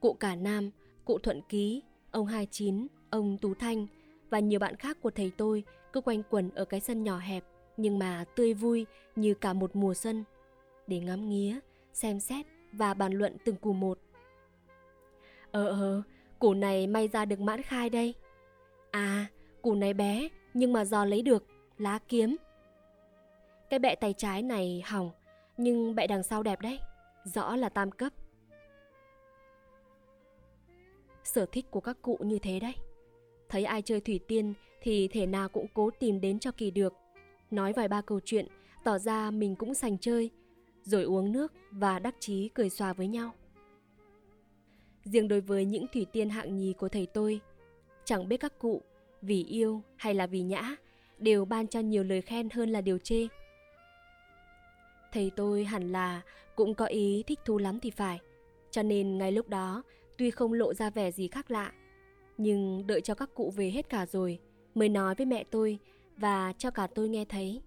cụ 0.00 0.12
cả 0.12 0.36
Nam, 0.36 0.70
cụ 1.04 1.18
Thuận 1.18 1.40
Ký, 1.48 1.82
ông 2.10 2.26
Hai 2.26 2.46
Chín, 2.50 2.86
ông 3.10 3.38
Tú 3.38 3.54
Thanh 3.54 3.86
và 4.30 4.38
nhiều 4.38 4.60
bạn 4.60 4.76
khác 4.76 4.98
của 5.02 5.10
thầy 5.10 5.32
tôi 5.36 5.64
cứ 5.92 6.00
quanh 6.00 6.22
quẩn 6.30 6.50
ở 6.50 6.64
cái 6.64 6.80
sân 6.80 7.04
nhỏ 7.04 7.18
hẹp 7.18 7.44
nhưng 7.76 7.98
mà 7.98 8.24
tươi 8.36 8.54
vui 8.54 8.86
như 9.16 9.34
cả 9.34 9.52
một 9.52 9.76
mùa 9.76 9.94
xuân 9.94 10.24
để 10.86 11.00
ngắm 11.00 11.28
nghía, 11.28 11.58
xem 11.92 12.20
xét 12.20 12.46
và 12.72 12.94
bàn 12.94 13.12
luận 13.12 13.36
từng 13.44 13.56
củ 13.56 13.72
một. 13.72 13.98
Ờ 15.50 15.66
ờ, 15.66 16.02
củ 16.38 16.54
này 16.54 16.86
may 16.86 17.08
ra 17.08 17.24
được 17.24 17.40
mãn 17.40 17.62
khai 17.62 17.90
đây. 17.90 18.14
À, 18.90 19.26
củ 19.62 19.74
này 19.74 19.94
bé 19.94 20.28
nhưng 20.54 20.72
mà 20.72 20.84
do 20.84 21.04
lấy 21.04 21.22
được, 21.22 21.46
lá 21.78 21.98
kiếm. 22.08 22.36
Cái 23.70 23.78
bẹ 23.78 23.94
tay 23.94 24.12
trái 24.12 24.42
này 24.42 24.82
hỏng, 24.86 25.10
nhưng 25.56 25.94
bẹ 25.94 26.06
đằng 26.06 26.22
sau 26.22 26.42
đẹp 26.42 26.60
đấy, 26.60 26.80
rõ 27.24 27.56
là 27.56 27.68
tam 27.68 27.90
cấp. 27.90 28.12
Sở 31.24 31.46
thích 31.46 31.70
của 31.70 31.80
các 31.80 31.96
cụ 32.02 32.18
như 32.20 32.38
thế 32.38 32.60
đấy. 32.60 32.74
Thấy 33.48 33.64
ai 33.64 33.82
chơi 33.82 34.00
thủy 34.00 34.20
tiên 34.28 34.54
thì 34.82 35.08
thể 35.08 35.26
nào 35.26 35.48
cũng 35.48 35.66
cố 35.74 35.90
tìm 35.90 36.20
đến 36.20 36.38
cho 36.38 36.50
kỳ 36.52 36.70
được. 36.70 36.92
Nói 37.50 37.72
vài 37.72 37.88
ba 37.88 38.00
câu 38.00 38.20
chuyện, 38.24 38.46
tỏ 38.84 38.98
ra 38.98 39.30
mình 39.30 39.56
cũng 39.56 39.74
sành 39.74 39.98
chơi, 39.98 40.30
rồi 40.82 41.02
uống 41.02 41.32
nước 41.32 41.52
và 41.70 41.98
đắc 41.98 42.14
chí 42.20 42.48
cười 42.48 42.70
xòa 42.70 42.92
với 42.92 43.08
nhau. 43.08 43.32
Riêng 45.04 45.28
đối 45.28 45.40
với 45.40 45.64
những 45.64 45.86
thủy 45.92 46.06
tiên 46.12 46.30
hạng 46.30 46.56
nhì 46.56 46.72
của 46.72 46.88
thầy 46.88 47.06
tôi, 47.06 47.40
chẳng 48.04 48.28
biết 48.28 48.36
các 48.36 48.58
cụ 48.58 48.82
vì 49.22 49.44
yêu 49.44 49.82
hay 49.96 50.14
là 50.14 50.26
vì 50.26 50.42
nhã 50.42 50.76
đều 51.18 51.44
ban 51.44 51.68
cho 51.68 51.80
nhiều 51.80 52.04
lời 52.04 52.22
khen 52.22 52.50
hơn 52.50 52.70
là 52.70 52.80
điều 52.80 52.98
chê. 52.98 53.26
Thầy 55.14 55.32
tôi 55.36 55.64
hẳn 55.64 55.92
là 55.92 56.22
cũng 56.56 56.74
có 56.74 56.86
ý 56.86 57.22
thích 57.26 57.38
thú 57.44 57.58
lắm 57.58 57.80
thì 57.80 57.90
phải, 57.90 58.20
cho 58.70 58.82
nên 58.82 59.18
ngay 59.18 59.32
lúc 59.32 59.48
đó 59.48 59.82
tuy 60.18 60.30
không 60.30 60.52
lộ 60.52 60.74
ra 60.74 60.90
vẻ 60.90 61.10
gì 61.10 61.28
khác 61.28 61.50
lạ, 61.50 61.72
nhưng 62.38 62.86
đợi 62.86 63.00
cho 63.00 63.14
các 63.14 63.34
cụ 63.34 63.52
về 63.56 63.70
hết 63.70 63.88
cả 63.88 64.06
rồi 64.06 64.38
mới 64.74 64.88
nói 64.88 65.14
với 65.14 65.26
mẹ 65.26 65.44
tôi 65.50 65.78
và 66.16 66.52
cho 66.58 66.70
cả 66.70 66.86
tôi 66.94 67.08
nghe 67.08 67.24
thấy. 67.24 67.62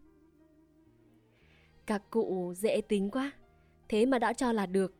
Các 1.85 2.01
cụ 2.09 2.53
dễ 2.57 2.81
tính 2.81 3.09
quá, 3.11 3.31
thế 3.89 4.05
mà 4.05 4.19
đã 4.19 4.33
cho 4.33 4.51
là 4.51 4.65
được. 4.65 4.93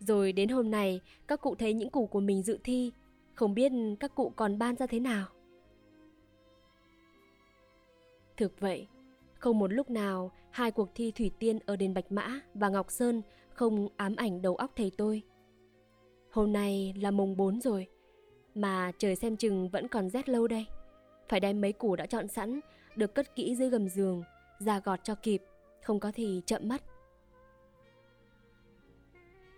Rồi 0.00 0.32
đến 0.32 0.48
hôm 0.48 0.70
này, 0.70 1.00
các 1.28 1.40
cụ 1.40 1.54
thấy 1.54 1.74
những 1.74 1.90
củ 1.90 2.06
của 2.06 2.20
mình 2.20 2.42
dự 2.42 2.58
thi, 2.64 2.92
không 3.34 3.54
biết 3.54 3.72
các 4.00 4.14
cụ 4.14 4.32
còn 4.36 4.58
ban 4.58 4.76
ra 4.76 4.86
thế 4.86 5.00
nào. 5.00 5.26
Thực 8.36 8.60
vậy, 8.60 8.86
không 9.38 9.58
một 9.58 9.72
lúc 9.72 9.90
nào 9.90 10.32
hai 10.50 10.70
cuộc 10.70 10.88
thi 10.94 11.10
thủy 11.10 11.30
tiên 11.38 11.58
ở 11.66 11.76
đền 11.76 11.94
Bạch 11.94 12.12
Mã 12.12 12.40
và 12.54 12.68
Ngọc 12.68 12.90
Sơn 12.90 13.22
không 13.54 13.88
ám 13.96 14.16
ảnh 14.16 14.42
đầu 14.42 14.56
óc 14.56 14.72
thầy 14.76 14.92
tôi. 14.96 15.22
Hôm 16.30 16.52
nay 16.52 16.94
là 16.96 17.10
mùng 17.10 17.36
4 17.36 17.60
rồi, 17.60 17.86
mà 18.54 18.92
trời 18.98 19.16
xem 19.16 19.36
chừng 19.36 19.68
vẫn 19.68 19.88
còn 19.88 20.10
rét 20.10 20.28
lâu 20.28 20.48
đây. 20.48 20.66
Phải 21.28 21.40
đem 21.40 21.60
mấy 21.60 21.72
củ 21.72 21.96
đã 21.96 22.06
chọn 22.06 22.28
sẵn, 22.28 22.60
được 22.96 23.14
cất 23.14 23.36
kỹ 23.36 23.56
dưới 23.56 23.70
gầm 23.70 23.88
giường, 23.88 24.22
ra 24.58 24.80
gọt 24.80 25.04
cho 25.04 25.14
kịp, 25.14 25.42
không 25.82 26.00
có 26.00 26.12
thì 26.14 26.42
chậm 26.46 26.68
mất. 26.68 26.82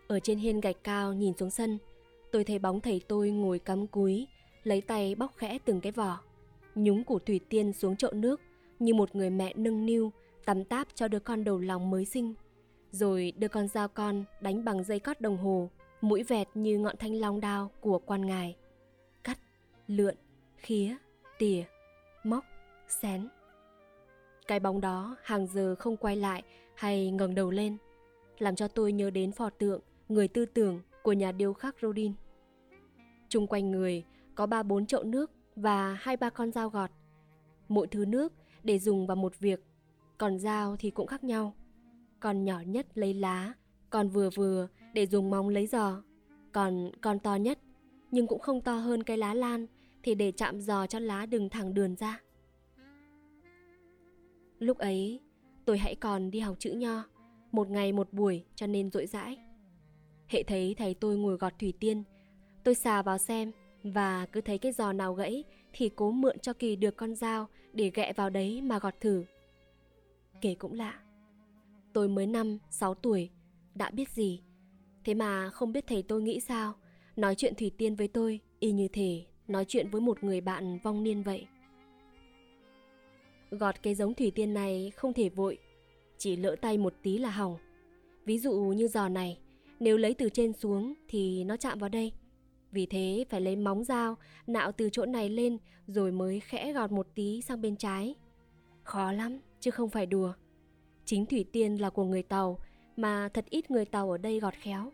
Ở 0.09 0.21
trên 0.21 0.39
hiên 0.39 0.61
gạch 0.61 0.77
cao 0.85 1.13
nhìn 1.13 1.37
xuống 1.37 1.51
sân, 1.51 1.79
tôi 2.33 2.45
thấy 2.45 2.59
bóng 2.59 2.81
thầy 2.81 3.01
tôi 3.09 3.31
ngồi 3.31 3.59
cắm 3.59 3.87
cúi, 3.87 4.27
lấy 4.63 4.81
tay 4.81 5.15
bóc 5.15 5.33
khẽ 5.37 5.59
từng 5.65 5.81
cái 5.81 5.93
vỏ, 5.93 6.21
nhúng 6.75 7.05
củ 7.05 7.19
thủy 7.19 7.41
tiên 7.49 7.73
xuống 7.73 7.97
chậu 7.97 8.13
nước 8.13 8.41
như 8.81 8.95
một 8.95 9.17
người 9.17 9.31
mẹ 9.31 9.53
nâng 9.57 9.87
niu, 9.87 10.13
tắm 10.45 10.65
táp 10.65 10.89
cho 10.95 11.09
đứa 11.09 11.19
con 11.19 11.45
đầu 11.45 11.59
lòng 11.59 11.91
mới 11.91 12.05
sinh. 12.05 12.35
Rồi 12.91 13.33
đưa 13.37 13.49
con 13.49 13.69
dao 13.69 13.89
con 13.89 14.25
đánh 14.41 14.65
bằng 14.65 14.85
dây 14.85 14.99
cót 14.99 15.21
đồng 15.21 15.37
hồ, 15.37 15.71
mũi 16.01 16.23
vẹt 16.23 16.49
như 16.55 16.79
ngọn 16.79 16.97
thanh 16.99 17.15
long 17.15 17.41
đao 17.41 17.71
của 17.81 17.99
quan 17.99 18.27
ngài. 18.27 18.57
cắt 19.25 19.39
lượn, 19.87 20.15
khía, 20.57 20.97
tỉa, 21.39 21.65
móc, 22.25 22.45
xén. 22.89 23.29
Cái 24.47 24.61
bóng 24.61 24.81
đó 24.81 25.17
hàng 25.23 25.47
giờ 25.47 25.75
không 25.79 25.97
quay 25.97 26.17
lại 26.17 26.43
hay 26.75 27.11
ngẩng 27.11 27.35
đầu 27.35 27.51
lên, 27.51 27.77
làm 28.39 28.57
cho 28.57 28.69
tôi 28.69 28.93
nhớ 28.93 29.11
đến 29.11 29.33
phò 29.33 29.51
tượng 29.51 29.81
người 30.09 30.29
tư 30.29 30.47
tưởng 30.47 30.81
của 31.03 31.13
nhà 31.13 31.33
điêu 31.33 31.53
khắc 31.53 31.77
Rodin. 31.83 32.13
Trung 33.29 33.47
quanh 33.47 33.71
người 33.71 34.05
có 34.35 34.47
ba 34.47 34.63
bốn 34.63 34.87
chậu 34.87 35.03
nước 35.03 35.31
và 35.57 35.99
hai 36.01 36.17
ba 36.17 36.31
con 36.31 36.53
dao 36.53 36.71
gọt. 36.71 36.91
Mỗi 37.69 37.87
thứ 37.87 38.05
nước 38.05 38.33
để 38.65 38.79
dùng 38.79 39.07
vào 39.07 39.17
một 39.17 39.39
việc, 39.39 39.65
còn 40.19 40.39
dao 40.39 40.77
thì 40.77 40.91
cũng 40.91 41.07
khác 41.07 41.25
nhau. 41.25 41.55
Con 42.21 42.45
nhỏ 42.45 42.61
nhất 42.67 42.87
lấy 42.95 43.15
lá, 43.15 43.53
còn 43.91 44.09
vừa 44.09 44.31
vừa 44.31 44.69
để 44.95 45.07
dùng 45.07 45.31
móng 45.31 45.49
lấy 45.49 45.67
giò. 45.67 46.03
Còn 46.53 46.91
con 47.01 47.19
to 47.19 47.35
nhất, 47.35 47.59
nhưng 48.11 48.27
cũng 48.27 48.41
không 48.41 48.61
to 48.61 48.77
hơn 48.77 49.03
cái 49.03 49.19
lá 49.19 49.35
lan, 49.35 49.67
thì 50.03 50.15
để 50.15 50.33
chạm 50.33 50.61
giò 50.61 50.87
cho 50.87 50.99
lá 50.99 51.27
đừng 51.27 51.49
thẳng 51.49 51.75
đường 51.75 51.95
ra. 51.95 52.21
Lúc 54.59 54.79
ấy, 54.79 55.21
tôi 55.65 55.79
hãy 55.79 55.95
còn 55.95 56.31
đi 56.31 56.39
học 56.39 56.57
chữ 56.59 56.73
nho, 56.73 57.05
một 57.53 57.71
ngày 57.71 57.93
một 57.93 58.13
buổi 58.13 58.45
cho 58.55 58.67
nên 58.67 58.91
rỗi 58.91 59.07
rãi. 59.07 59.39
Hệ 60.29 60.43
thấy 60.43 60.75
thầy 60.79 60.95
tôi 60.95 61.17
ngồi 61.17 61.37
gọt 61.37 61.53
thủy 61.59 61.73
tiên, 61.81 62.03
tôi 62.65 62.75
xà 62.75 63.03
vào 63.03 63.19
xem 63.19 63.53
và 63.83 64.27
cứ 64.27 64.41
thấy 64.41 64.59
cái 64.59 64.73
giò 64.73 64.93
nào 64.93 65.15
gãy 65.15 65.45
thì 65.73 65.89
cố 65.97 66.11
mượn 66.11 66.39
cho 66.39 66.53
kỳ 66.53 66.77
được 66.77 66.97
con 66.97 67.15
dao 67.15 67.49
để 67.73 67.91
ghẹ 67.95 68.13
vào 68.13 68.31
đấy 68.31 68.63
mà 68.63 68.79
gọt 68.79 68.95
thử. 69.01 69.25
Kể 70.41 70.55
cũng 70.55 70.73
lạ. 70.73 71.01
Tôi 71.93 72.09
mới 72.09 72.27
năm, 72.27 72.59
sáu 72.71 72.95
tuổi, 72.95 73.31
đã 73.75 73.91
biết 73.91 74.09
gì. 74.09 74.43
Thế 75.05 75.15
mà 75.15 75.51
không 75.51 75.73
biết 75.73 75.87
thầy 75.87 76.03
tôi 76.03 76.23
nghĩ 76.23 76.41
sao, 76.41 76.75
nói 77.17 77.35
chuyện 77.35 77.55
thủy 77.55 77.71
tiên 77.79 77.95
với 77.95 78.09
tôi 78.09 78.41
y 78.59 78.73
như 78.73 78.89
thể 78.89 79.25
nói 79.49 79.65
chuyện 79.69 79.91
với 79.91 80.01
một 80.01 80.25
người 80.25 80.41
bạn 80.41 80.79
vong 80.83 81.03
niên 81.03 81.23
vậy. 81.23 81.47
Gọt 83.51 83.83
cái 83.83 83.95
giống 83.95 84.15
thủy 84.15 84.33
tiên 84.35 84.55
này 84.55 84.93
không 84.97 85.13
thể 85.13 85.29
vội, 85.29 85.59
chỉ 86.19 86.37
lỡ 86.37 86.57
tay 86.61 86.79
một 86.79 86.95
tí 87.03 87.19
là 87.19 87.31
hỏng. 87.31 87.57
Ví 88.25 88.39
dụ 88.39 88.53
như 88.53 88.89
giò 88.89 89.09
này, 89.09 89.39
nếu 89.81 89.97
lấy 89.97 90.15
từ 90.15 90.29
trên 90.29 90.53
xuống 90.53 90.95
thì 91.09 91.45
nó 91.45 91.57
chạm 91.57 91.79
vào 91.79 91.89
đây. 91.89 92.13
Vì 92.73 92.87
thế 92.87 93.25
phải 93.29 93.41
lấy 93.41 93.57
móng 93.57 93.85
dao 93.85 94.17
nạo 94.47 94.73
từ 94.73 94.91
chỗ 94.93 95.07
này 95.07 95.29
lên 95.29 95.59
rồi 95.87 96.13
mới 96.13 96.41
khẽ 96.41 96.73
gọt 96.73 96.93
một 96.93 97.07
tí 97.15 97.43
sang 97.43 97.61
bên 97.61 97.77
trái. 97.77 98.15
Khó 98.83 99.13
lắm, 99.13 99.39
chứ 99.61 99.71
không 99.71 99.91
phải 99.91 100.07
đùa. 100.07 100.33
Chính 101.05 101.27
thủy 101.27 101.45
tiên 101.53 101.77
là 101.81 101.91
của 101.91 102.05
người 102.05 102.23
Tàu, 102.23 102.59
mà 102.97 103.29
thật 103.29 103.45
ít 103.51 103.71
người 103.71 103.85
Tàu 103.85 104.11
ở 104.11 104.19
đây 104.19 104.41
gọt 104.41 104.55
khéo. 104.55 104.93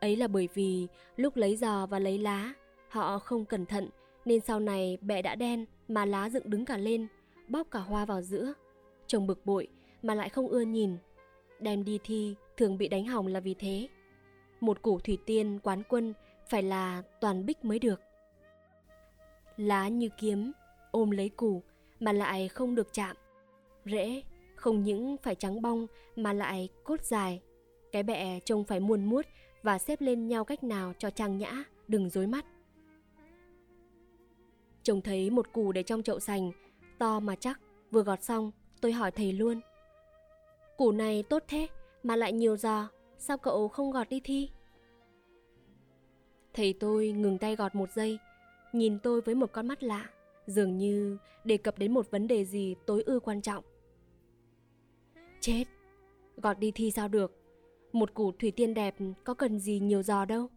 Ấy 0.00 0.16
là 0.16 0.28
bởi 0.28 0.48
vì 0.54 0.86
lúc 1.16 1.36
lấy 1.36 1.56
giò 1.56 1.86
và 1.86 1.98
lấy 1.98 2.18
lá, 2.18 2.52
họ 2.88 3.18
không 3.18 3.44
cẩn 3.44 3.66
thận 3.66 3.88
nên 4.24 4.40
sau 4.40 4.60
này 4.60 4.98
bẹ 5.00 5.22
đã 5.22 5.34
đen 5.34 5.64
mà 5.88 6.04
lá 6.04 6.30
dựng 6.30 6.50
đứng 6.50 6.64
cả 6.64 6.76
lên, 6.76 7.06
bóp 7.48 7.66
cả 7.70 7.78
hoa 7.78 8.04
vào 8.04 8.22
giữa. 8.22 8.52
Chồng 9.06 9.26
bực 9.26 9.46
bội 9.46 9.68
mà 10.02 10.14
lại 10.14 10.28
không 10.28 10.48
ưa 10.48 10.60
nhìn. 10.60 10.96
Đem 11.60 11.84
đi 11.84 11.98
thi 12.04 12.34
thường 12.56 12.78
bị 12.78 12.88
đánh 12.88 13.06
hỏng 13.06 13.26
là 13.26 13.40
vì 13.40 13.54
thế. 13.54 13.88
Một 14.60 14.82
củ 14.82 14.98
thủy 14.98 15.18
tiên 15.26 15.58
quán 15.62 15.82
quân 15.88 16.14
phải 16.48 16.62
là 16.62 17.02
toàn 17.20 17.46
bích 17.46 17.64
mới 17.64 17.78
được. 17.78 18.00
Lá 19.56 19.88
như 19.88 20.08
kiếm, 20.18 20.52
ôm 20.90 21.10
lấy 21.10 21.28
củ 21.28 21.62
mà 22.00 22.12
lại 22.12 22.48
không 22.48 22.74
được 22.74 22.92
chạm. 22.92 23.16
Rễ 23.84 24.22
không 24.54 24.82
những 24.82 25.16
phải 25.22 25.34
trắng 25.34 25.62
bong 25.62 25.86
mà 26.16 26.32
lại 26.32 26.68
cốt 26.84 27.04
dài. 27.04 27.42
Cái 27.92 28.02
bẹ 28.02 28.40
trông 28.40 28.64
phải 28.64 28.80
muôn 28.80 29.04
muốt 29.04 29.26
và 29.62 29.78
xếp 29.78 30.00
lên 30.00 30.28
nhau 30.28 30.44
cách 30.44 30.64
nào 30.64 30.92
cho 30.98 31.10
trang 31.10 31.38
nhã, 31.38 31.64
đừng 31.88 32.10
dối 32.10 32.26
mắt. 32.26 32.46
Trông 34.82 35.00
thấy 35.00 35.30
một 35.30 35.52
củ 35.52 35.72
để 35.72 35.82
trong 35.82 36.02
chậu 36.02 36.20
sành, 36.20 36.52
to 36.98 37.20
mà 37.20 37.36
chắc, 37.36 37.60
vừa 37.90 38.02
gọt 38.02 38.22
xong, 38.22 38.50
tôi 38.80 38.92
hỏi 38.92 39.10
thầy 39.10 39.32
luôn. 39.32 39.60
Củ 40.76 40.92
này 40.92 41.22
tốt 41.22 41.42
thế, 41.48 41.66
mà 42.02 42.16
lại 42.16 42.32
nhiều 42.32 42.56
giò, 42.56 42.88
sao 43.18 43.38
cậu 43.38 43.68
không 43.68 43.90
gọt 43.90 44.08
đi 44.08 44.20
thi? 44.24 44.50
Thầy 46.54 46.72
tôi 46.72 47.12
ngừng 47.12 47.38
tay 47.38 47.56
gọt 47.56 47.74
một 47.74 47.90
giây, 47.92 48.18
nhìn 48.72 48.98
tôi 48.98 49.20
với 49.20 49.34
một 49.34 49.52
con 49.52 49.66
mắt 49.66 49.82
lạ, 49.82 50.10
dường 50.46 50.78
như 50.78 51.18
đề 51.44 51.56
cập 51.56 51.78
đến 51.78 51.94
một 51.94 52.10
vấn 52.10 52.26
đề 52.28 52.44
gì 52.44 52.74
tối 52.86 53.02
ư 53.02 53.20
quan 53.20 53.42
trọng. 53.42 53.64
Chết, 55.40 55.64
gọt 56.36 56.58
đi 56.58 56.70
thi 56.70 56.90
sao 56.90 57.08
được, 57.08 57.32
một 57.92 58.14
củ 58.14 58.32
thủy 58.32 58.50
tiên 58.50 58.74
đẹp 58.74 58.94
có 59.24 59.34
cần 59.34 59.58
gì 59.58 59.80
nhiều 59.80 60.02
giò 60.02 60.24
đâu. 60.24 60.48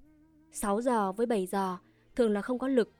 6 0.51 0.81
giò 0.81 1.11
với 1.11 1.25
7 1.25 1.45
giò 1.45 1.79
thường 2.15 2.31
là 2.31 2.41
không 2.41 2.59
có 2.59 2.67
lực. 2.67 2.91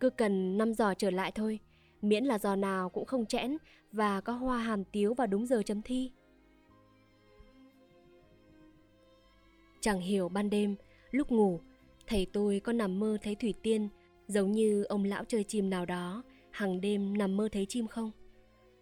Cứ 0.00 0.10
cần 0.10 0.58
5 0.58 0.74
giò 0.74 0.94
trở 0.94 1.10
lại 1.10 1.32
thôi, 1.34 1.58
miễn 2.02 2.24
là 2.24 2.38
giò 2.38 2.56
nào 2.56 2.88
cũng 2.88 3.04
không 3.04 3.26
chẽn 3.26 3.56
và 3.92 4.20
có 4.20 4.32
hoa 4.32 4.58
hàm 4.58 4.84
tiếu 4.84 5.14
vào 5.14 5.26
đúng 5.26 5.46
giờ 5.46 5.62
chấm 5.62 5.82
thi. 5.82 6.12
Chẳng 9.80 10.00
hiểu 10.00 10.28
ban 10.28 10.50
đêm, 10.50 10.76
lúc 11.10 11.32
ngủ, 11.32 11.60
thầy 12.06 12.26
tôi 12.32 12.60
có 12.60 12.72
nằm 12.72 13.00
mơ 13.00 13.18
thấy 13.22 13.34
thủy 13.34 13.54
tiên 13.62 13.88
giống 14.28 14.52
như 14.52 14.84
ông 14.84 15.04
lão 15.04 15.24
chơi 15.24 15.44
chim 15.44 15.70
nào 15.70 15.86
đó, 15.86 16.22
hàng 16.50 16.80
đêm 16.80 17.18
nằm 17.18 17.36
mơ 17.36 17.48
thấy 17.52 17.66
chim 17.66 17.86
không? 17.86 18.10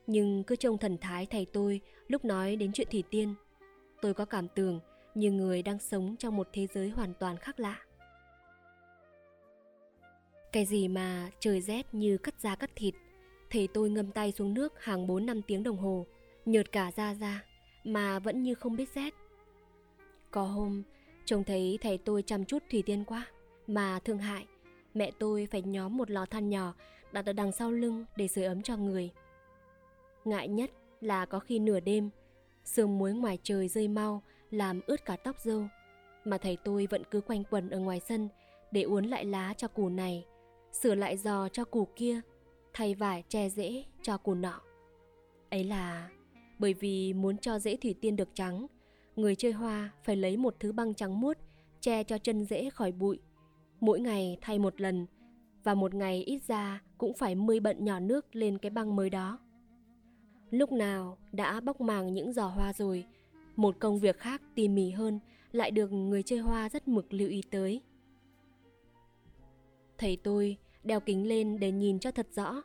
Nhưng 0.07 0.45
cứ 0.45 0.57
trông 0.57 0.79
thần 0.79 0.99
thái 0.99 1.27
thầy 1.27 1.47
tôi 1.53 1.81
lúc 2.09 2.25
nói 2.25 2.57
đến 2.57 2.73
chuyện 2.73 2.89
thủy 2.91 3.05
tiên 3.11 3.35
tôi 4.03 4.15
có 4.15 4.25
cảm 4.25 4.49
tưởng 4.49 4.81
như 5.15 5.31
người 5.31 5.63
đang 5.63 5.79
sống 5.79 6.17
trong 6.19 6.37
một 6.37 6.49
thế 6.53 6.67
giới 6.75 6.89
hoàn 6.89 7.15
toàn 7.15 7.37
khác 7.37 7.61
lạ. 7.61 7.79
Cái 10.53 10.65
gì 10.65 10.89
mà 10.89 11.31
trời 11.41 11.61
rét 11.61 11.87
như 11.93 12.19
cắt 12.19 12.41
da 12.41 12.55
cắt 12.55 12.71
thịt, 12.77 12.95
thầy 13.51 13.69
tôi 13.75 13.91
ngâm 13.91 14.13
tay 14.13 14.33
xuống 14.33 14.55
nước 14.55 14.85
hàng 14.85 15.07
4 15.07 15.27
năm 15.27 15.43
tiếng 15.43 15.63
đồng 15.63 15.77
hồ, 15.77 16.07
nhợt 16.45 16.73
cả 16.73 16.93
da 16.97 17.15
ra, 17.15 17.45
mà 17.85 18.19
vẫn 18.19 18.43
như 18.43 18.55
không 18.55 18.77
biết 18.77 18.89
rét. 18.95 19.15
Có 20.31 20.43
hôm, 20.43 20.83
trông 21.25 21.45
thấy 21.45 21.79
thầy 21.81 21.99
tôi 21.99 22.23
chăm 22.23 22.45
chút 22.45 22.63
thủy 22.71 22.83
tiên 22.87 23.05
quá, 23.05 23.27
mà 23.67 23.99
thương 24.05 24.19
hại, 24.19 24.47
mẹ 24.95 25.11
tôi 25.19 25.49
phải 25.51 25.63
nhóm 25.63 25.97
một 25.97 26.11
lò 26.11 26.27
than 26.27 26.49
nhỏ 26.49 26.75
đặt 27.13 27.27
ở 27.27 27.33
đằng 27.33 27.53
sau 27.53 27.71
lưng 27.71 28.05
để 28.17 28.29
sưởi 28.29 28.45
ấm 28.45 28.63
cho 28.63 28.77
người. 28.77 29.11
Ngại 30.25 30.49
nhất 30.49 30.71
là 31.01 31.27
có 31.27 31.39
khi 31.39 31.59
nửa 31.59 31.81
đêm, 31.81 32.11
Sương 32.65 32.99
muối 32.99 33.13
ngoài 33.13 33.39
trời 33.43 33.69
rơi 33.69 33.89
mau 33.89 34.23
làm 34.51 34.81
ướt 34.87 35.05
cả 35.05 35.17
tóc 35.17 35.41
dâu. 35.41 35.69
Mà 36.25 36.39
thầy 36.39 36.57
tôi 36.65 36.87
vẫn 36.87 37.03
cứ 37.11 37.21
quanh 37.21 37.45
quẩn 37.51 37.71
ở 37.71 37.79
ngoài 37.79 38.01
sân 38.01 38.29
để 38.73 38.83
uốn 38.83 39.05
lại 39.05 39.25
lá 39.25 39.55
cho 39.57 39.69
củ 39.69 39.89
này, 39.89 40.27
sửa 40.73 40.95
lại 40.95 41.17
giò 41.17 41.49
cho 41.49 41.65
củ 41.65 41.89
kia, 41.97 42.21
thay 42.73 42.95
vải 42.95 43.25
che 43.29 43.49
rễ 43.49 43.85
cho 44.03 44.19
củ 44.19 44.35
nọ. 44.35 44.61
Ấy 45.51 45.65
là 45.65 46.09
bởi 46.59 46.75
vì 46.75 47.13
muốn 47.13 47.39
cho 47.39 47.59
rễ 47.59 47.77
thủy 47.77 47.95
tiên 48.01 48.17
được 48.17 48.29
trắng, 48.35 48.67
người 49.19 49.35
chơi 49.35 49.53
hoa 49.53 49.91
phải 50.05 50.17
lấy 50.17 50.37
một 50.37 50.57
thứ 50.61 50.73
băng 50.73 50.95
trắng 50.95 51.21
muốt 51.21 51.39
che 51.81 52.05
cho 52.05 52.19
chân 52.19 52.45
dễ 52.45 52.71
khỏi 52.71 52.93
bụi. 52.93 53.19
Mỗi 53.81 54.01
ngày 54.01 54.39
thay 54.41 54.59
một 54.59 54.81
lần 54.81 55.07
và 55.65 55.75
một 55.75 55.95
ngày 55.95 56.23
ít 56.23 56.43
ra 56.47 56.83
cũng 56.99 57.15
phải 57.15 57.35
mươi 57.35 57.61
bận 57.61 57.85
nhỏ 57.85 58.01
nước 58.01 58.37
lên 58.37 58.59
cái 58.59 58.71
băng 58.71 58.97
mới 58.97 59.11
đó. 59.11 59.39
Lúc 60.51 60.73
nào 60.73 61.19
đã 61.33 61.61
bóc 61.61 61.81
màng 61.81 62.15
những 62.15 62.33
giò 62.33 62.47
hoa 62.47 62.73
rồi, 62.73 63.05
một 63.57 63.77
công 63.79 63.99
việc 63.99 64.19
khác 64.19 64.43
tỉ 64.55 64.69
mỉ 64.69 64.91
hơn 64.91 65.19
lại 65.53 65.71
được 65.71 65.93
người 65.93 66.23
chơi 66.23 66.39
hoa 66.39 66.69
rất 66.69 66.89
mực 66.89 67.13
lưu 67.13 67.29
ý 67.29 67.43
tới. 67.51 67.83
Thầy 69.99 70.17
tôi 70.17 70.57
đeo 70.85 71.01
kính 71.01 71.29
lên 71.29 71.61
để 71.61 71.73
nhìn 71.73 71.99
cho 71.99 72.11
thật 72.11 72.27
rõ, 72.35 72.63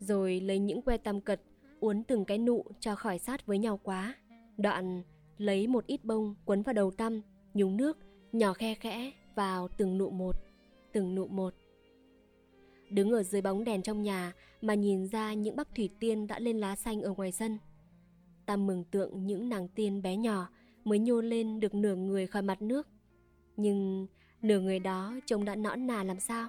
rồi 0.00 0.40
lấy 0.40 0.58
những 0.58 0.82
que 0.82 0.96
tam 0.96 1.20
cật 1.20 1.40
uốn 1.80 2.02
từng 2.04 2.24
cái 2.24 2.38
nụ 2.38 2.64
cho 2.80 2.94
khỏi 2.94 3.18
sát 3.18 3.46
với 3.46 3.58
nhau 3.58 3.80
quá. 3.82 4.14
Đoạn 4.56 5.02
lấy 5.40 5.66
một 5.66 5.86
ít 5.86 6.04
bông 6.04 6.34
quấn 6.44 6.62
vào 6.62 6.72
đầu 6.72 6.90
tăm, 6.90 7.22
nhúng 7.54 7.76
nước, 7.76 7.98
nhỏ 8.32 8.52
khe 8.52 8.74
khẽ 8.74 9.12
vào 9.34 9.68
từng 9.68 9.98
nụ 9.98 10.10
một, 10.10 10.36
từng 10.92 11.14
nụ 11.14 11.26
một. 11.26 11.54
Đứng 12.90 13.10
ở 13.10 13.22
dưới 13.22 13.42
bóng 13.42 13.64
đèn 13.64 13.82
trong 13.82 14.02
nhà 14.02 14.32
mà 14.62 14.74
nhìn 14.74 15.06
ra 15.06 15.34
những 15.34 15.56
bắc 15.56 15.74
thủy 15.74 15.90
tiên 16.00 16.26
đã 16.26 16.38
lên 16.38 16.58
lá 16.58 16.76
xanh 16.76 17.02
ở 17.02 17.12
ngoài 17.12 17.32
sân. 17.32 17.58
Ta 18.46 18.56
mừng 18.56 18.84
tượng 18.84 19.26
những 19.26 19.48
nàng 19.48 19.68
tiên 19.68 20.02
bé 20.02 20.16
nhỏ 20.16 20.48
mới 20.84 20.98
nhô 20.98 21.20
lên 21.20 21.60
được 21.60 21.74
nửa 21.74 21.94
người 21.94 22.26
khỏi 22.26 22.42
mặt 22.42 22.62
nước. 22.62 22.88
Nhưng 23.56 24.06
nửa 24.42 24.60
người 24.60 24.78
đó 24.78 25.14
trông 25.26 25.44
đã 25.44 25.56
nõn 25.56 25.86
nà 25.86 26.04
làm 26.04 26.20
sao? 26.20 26.48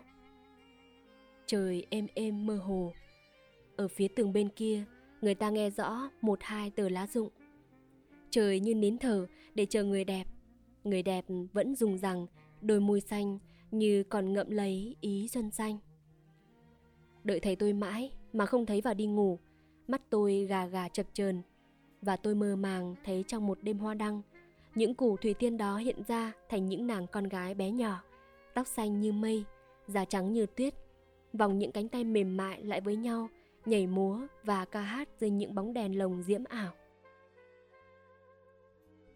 Trời 1.46 1.86
êm 1.90 2.08
êm 2.14 2.46
mơ 2.46 2.56
hồ. 2.56 2.94
Ở 3.76 3.88
phía 3.88 4.08
tường 4.08 4.34
bên 4.34 4.50
kia, 4.50 4.84
người 5.22 5.36
ta 5.36 5.50
nghe 5.50 5.70
rõ 5.70 6.10
một 6.22 6.40
hai 6.42 6.70
tờ 6.70 6.90
lá 6.90 7.08
rụng. 7.08 7.30
Trời 8.32 8.60
như 8.60 8.76
nín 8.76 8.98
thở 8.98 9.28
để 9.56 9.66
chờ 9.66 9.84
người 9.84 10.04
đẹp. 10.04 10.28
Người 10.84 11.04
đẹp 11.04 11.26
vẫn 11.54 11.76
dùng 11.76 11.98
rằng 11.98 12.28
đôi 12.62 12.80
môi 12.80 13.02
xanh 13.02 13.40
như 13.72 14.04
còn 14.04 14.34
ngậm 14.34 14.50
lấy 14.50 14.96
ý 15.02 15.28
xuân 15.28 15.52
xanh. 15.52 15.78
Đợi 17.24 17.40
thầy 17.40 17.56
tôi 17.56 17.74
mãi 17.74 18.12
mà 18.34 18.46
không 18.46 18.66
thấy 18.66 18.82
vào 18.82 18.94
đi 18.94 19.06
ngủ 19.06 19.40
Mắt 19.88 20.02
tôi 20.10 20.46
gà 20.50 20.66
gà 20.66 20.90
chập 20.90 21.06
chờn 21.14 21.42
Và 22.02 22.18
tôi 22.18 22.36
mơ 22.36 22.56
màng 22.56 22.96
thấy 23.06 23.24
trong 23.28 23.48
một 23.48 23.58
đêm 23.62 23.78
hoa 23.78 23.94
đăng 23.94 24.22
Những 24.76 24.94
củ 24.94 25.18
thủy 25.18 25.34
tiên 25.34 25.58
đó 25.58 25.78
hiện 25.78 26.04
ra 26.08 26.32
thành 26.50 26.66
những 26.66 26.88
nàng 26.88 27.08
con 27.08 27.24
gái 27.24 27.54
bé 27.54 27.72
nhỏ 27.72 28.04
Tóc 28.54 28.68
xanh 28.68 29.02
như 29.02 29.12
mây 29.12 29.46
da 29.88 30.06
trắng 30.06 30.34
như 30.34 30.46
tuyết, 30.46 30.74
vòng 31.34 31.58
những 31.58 31.72
cánh 31.72 31.90
tay 31.90 32.04
mềm 32.04 32.38
mại 32.38 32.64
lại 32.64 32.82
với 32.82 32.96
nhau, 32.96 33.30
nhảy 33.66 33.88
múa 33.88 34.20
và 34.44 34.66
ca 34.66 34.82
hát 34.82 35.10
dưới 35.20 35.30
những 35.30 35.56
bóng 35.56 35.74
đèn 35.74 35.98
lồng 35.98 36.24
diễm 36.24 36.44
ảo. 36.44 36.74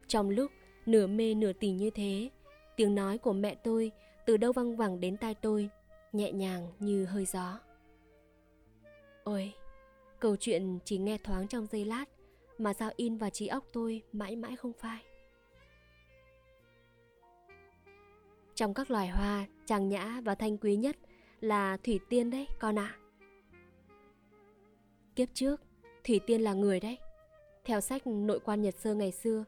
Trong 0.08 0.30
lúc 0.30 0.52
nửa 0.86 1.08
mê 1.08 1.34
nửa 1.34 1.54
tỉnh 1.54 1.78
như 1.78 1.90
thế, 1.90 2.30
tiếng 2.76 2.96
nói 2.96 3.18
của 3.18 3.34
mẹ 3.34 3.56
tôi 3.56 3.92
từ 4.26 4.38
đâu 4.38 4.52
văng 4.52 4.78
vẳng 4.78 5.00
đến 5.00 5.18
tai 5.18 5.36
tôi, 5.36 5.70
nhẹ 6.14 6.32
nhàng 6.32 6.68
như 6.80 7.06
hơi 7.06 7.26
gió. 7.26 7.60
Ôi, 9.24 9.54
câu 10.20 10.36
chuyện 10.36 10.80
chỉ 10.86 10.98
nghe 10.98 11.18
thoáng 11.18 11.48
trong 11.48 11.66
giây 11.66 11.86
lát 11.86 12.06
mà 12.58 12.74
sao 12.74 12.92
in 12.96 13.18
vào 13.18 13.30
trí 13.30 13.48
óc 13.48 13.66
tôi 13.74 14.02
mãi 14.12 14.36
mãi 14.36 14.56
không 14.56 14.74
phai. 14.74 15.04
Trong 18.56 18.74
các 18.74 18.92
loài 18.92 19.08
hoa, 19.08 19.46
trang 19.66 19.90
nhã 19.90 20.22
và 20.26 20.36
thanh 20.36 20.58
quý 20.58 20.76
nhất 20.76 20.98
là 21.40 21.78
thủy 21.78 22.00
tiên 22.10 22.32
đấy 22.32 22.48
con 22.60 22.80
ạ. 22.80 22.96
À. 22.96 23.00
Kiếp 25.16 25.30
trước, 25.34 25.62
thủy 26.04 26.20
tiên 26.28 26.42
là 26.42 26.54
người 26.54 26.80
đấy. 26.80 26.98
Theo 27.66 27.82
sách 27.82 28.08
nội 28.08 28.40
quan 28.40 28.62
Nhật 28.62 28.76
Sơ 28.76 28.94
ngày 28.94 29.12
xưa, 29.12 29.44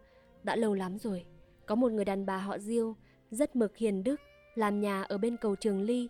đã 0.48 0.56
lâu 0.56 0.74
lắm 0.74 0.98
rồi, 0.98 1.26
có 1.66 1.76
một 1.76 1.92
người 1.92 2.06
đàn 2.06 2.26
bà 2.26 2.38
họ 2.38 2.58
Diêu, 2.58 2.96
rất 3.32 3.56
mực 3.56 3.78
hiền 3.78 4.04
đức, 4.04 4.22
làm 4.56 4.80
nhà 4.80 5.04
ở 5.04 5.18
bên 5.18 5.38
cầu 5.38 5.56
Trường 5.56 5.82
Ly. 5.82 6.08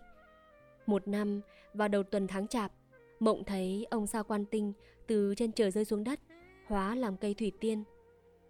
Một 0.86 1.08
năm, 1.08 1.40
vào 1.74 1.88
đầu 1.88 2.02
tuần 2.02 2.26
tháng 2.26 2.48
chạp, 2.48 2.72
mộng 3.20 3.44
thấy 3.44 3.86
ông 3.90 4.06
sao 4.06 4.24
quan 4.24 4.44
tinh 4.44 4.72
từ 5.06 5.34
trên 5.34 5.52
trời 5.52 5.70
rơi 5.70 5.84
xuống 5.84 6.04
đất, 6.04 6.20
hóa 6.66 6.94
làm 6.94 7.16
cây 7.16 7.34
thủy 7.34 7.52
tiên. 7.60 7.84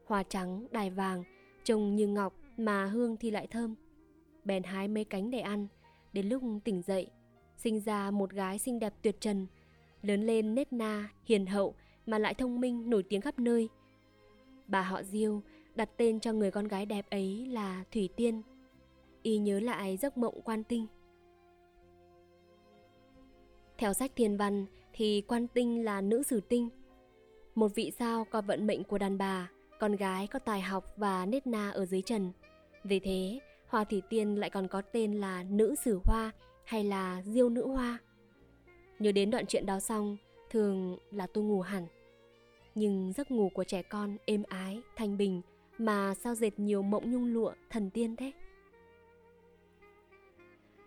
Hoa 0.06 0.22
trắng, 0.22 0.66
đài 0.70 0.90
vàng, 0.90 1.24
trông 1.64 1.96
như 1.96 2.06
ngọc 2.06 2.34
mà 2.56 2.86
hương 2.86 3.16
thì 3.16 3.30
lại 3.30 3.46
thơm. 3.46 3.74
Bèn 4.44 4.62
hái 4.62 4.88
mấy 4.88 5.04
cánh 5.04 5.30
để 5.30 5.40
ăn, 5.40 5.66
đến 6.12 6.28
lúc 6.28 6.42
tỉnh 6.64 6.82
dậy, 6.82 7.10
sinh 7.56 7.80
ra 7.80 8.10
một 8.10 8.30
gái 8.30 8.58
xinh 8.58 8.78
đẹp 8.78 8.94
tuyệt 9.02 9.20
trần, 9.20 9.46
lớn 10.02 10.26
lên 10.26 10.54
nết 10.54 10.72
na, 10.72 11.08
hiền 11.24 11.46
hậu 11.46 11.74
mà 12.06 12.18
lại 12.18 12.34
thông 12.34 12.60
minh 12.60 12.90
nổi 12.90 13.02
tiếng 13.02 13.20
khắp 13.20 13.38
nơi. 13.38 13.68
Bà 14.66 14.82
họ 14.82 15.02
Diêu 15.02 15.42
đặt 15.78 15.88
tên 15.96 16.20
cho 16.20 16.32
người 16.32 16.50
con 16.50 16.68
gái 16.68 16.86
đẹp 16.86 17.06
ấy 17.10 17.46
là 17.50 17.84
Thủy 17.92 18.08
Tiên. 18.16 18.42
Y 19.22 19.38
nhớ 19.38 19.60
lại 19.60 19.96
giấc 19.96 20.18
mộng 20.18 20.40
quan 20.44 20.64
tinh. 20.64 20.86
Theo 23.78 23.92
sách 23.92 24.12
thiên 24.16 24.36
văn 24.36 24.66
thì 24.92 25.20
quan 25.28 25.48
tinh 25.48 25.84
là 25.84 26.00
nữ 26.00 26.22
sử 26.22 26.40
tinh. 26.40 26.68
Một 27.54 27.74
vị 27.74 27.92
sao 27.98 28.24
có 28.30 28.40
vận 28.40 28.66
mệnh 28.66 28.84
của 28.84 28.98
đàn 28.98 29.18
bà, 29.18 29.50
con 29.80 29.96
gái 29.96 30.26
có 30.26 30.38
tài 30.38 30.60
học 30.60 30.94
và 30.96 31.26
nết 31.26 31.46
na 31.46 31.70
ở 31.70 31.86
dưới 31.86 32.02
trần. 32.02 32.32
Vì 32.84 33.00
thế, 33.00 33.40
Hoa 33.68 33.84
Thủy 33.84 34.02
Tiên 34.10 34.34
lại 34.34 34.50
còn 34.50 34.68
có 34.68 34.82
tên 34.92 35.12
là 35.12 35.42
nữ 35.42 35.74
sử 35.74 36.00
hoa 36.04 36.30
hay 36.64 36.84
là 36.84 37.22
diêu 37.22 37.48
nữ 37.48 37.66
hoa. 37.66 37.98
Nhớ 38.98 39.12
đến 39.12 39.30
đoạn 39.30 39.46
chuyện 39.46 39.66
đó 39.66 39.80
xong, 39.80 40.16
thường 40.50 40.98
là 41.10 41.26
tôi 41.26 41.44
ngủ 41.44 41.60
hẳn. 41.60 41.86
Nhưng 42.74 43.12
giấc 43.12 43.30
ngủ 43.30 43.50
của 43.54 43.64
trẻ 43.64 43.82
con 43.82 44.16
êm 44.26 44.42
ái, 44.48 44.82
thanh 44.96 45.16
bình 45.16 45.42
mà 45.78 46.14
sao 46.14 46.34
dệt 46.34 46.58
nhiều 46.58 46.82
mộng 46.82 47.10
nhung 47.10 47.26
lụa 47.26 47.52
thần 47.70 47.90
tiên 47.90 48.16
thế? 48.16 48.32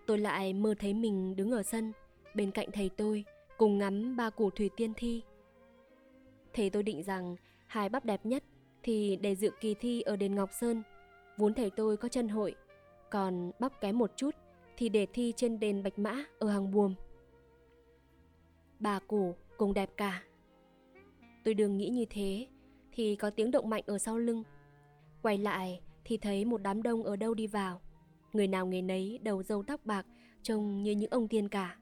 Tôi 0.05 0.17
lại 0.17 0.53
mơ 0.53 0.75
thấy 0.79 0.93
mình 0.93 1.35
đứng 1.35 1.51
ở 1.51 1.63
sân, 1.63 1.91
bên 2.35 2.51
cạnh 2.51 2.67
thầy 2.73 2.89
tôi, 2.89 3.25
cùng 3.57 3.77
ngắm 3.77 4.15
ba 4.15 4.29
củ 4.29 4.49
thủy 4.49 4.69
tiên 4.75 4.93
thi. 4.97 5.21
Thầy 6.53 6.69
tôi 6.69 6.83
định 6.83 7.03
rằng 7.03 7.35
hai 7.67 7.89
bắp 7.89 8.05
đẹp 8.05 8.25
nhất 8.25 8.43
thì 8.83 9.15
để 9.21 9.35
dự 9.35 9.51
kỳ 9.61 9.73
thi 9.73 10.01
ở 10.01 10.15
đền 10.15 10.35
Ngọc 10.35 10.49
Sơn. 10.53 10.83
Vốn 11.37 11.53
thầy 11.53 11.69
tôi 11.69 11.97
có 11.97 12.07
chân 12.07 12.27
hội, 12.27 12.55
còn 13.09 13.51
bắp 13.59 13.81
kém 13.81 13.97
một 13.97 14.11
chút 14.15 14.35
thì 14.77 14.89
để 14.89 15.07
thi 15.13 15.33
trên 15.35 15.59
đền 15.59 15.83
Bạch 15.83 15.99
Mã 15.99 16.23
ở 16.39 16.49
hàng 16.49 16.71
buồm. 16.71 16.95
Bà 18.79 18.99
củ 18.99 19.35
cùng 19.57 19.73
đẹp 19.73 19.89
cả. 19.97 20.23
Tôi 21.43 21.53
đừng 21.53 21.77
nghĩ 21.77 21.89
như 21.89 22.05
thế 22.09 22.47
thì 22.91 23.15
có 23.15 23.29
tiếng 23.29 23.51
động 23.51 23.69
mạnh 23.69 23.83
ở 23.85 23.97
sau 23.97 24.17
lưng. 24.17 24.43
Quay 25.21 25.37
lại 25.37 25.81
thì 26.05 26.17
thấy 26.17 26.45
một 26.45 26.61
đám 26.61 26.83
đông 26.83 27.03
ở 27.03 27.15
đâu 27.15 27.33
đi 27.33 27.47
vào. 27.47 27.81
Người 28.33 28.47
nào 28.47 28.67
người 28.67 28.81
nấy 28.81 29.19
đầu 29.23 29.43
râu 29.43 29.63
tóc 29.63 29.85
bạc 29.85 30.05
trông 30.43 30.83
như 30.83 30.91
những 30.91 31.11
ông 31.11 31.27
tiên 31.27 31.49
cả. 31.49 31.77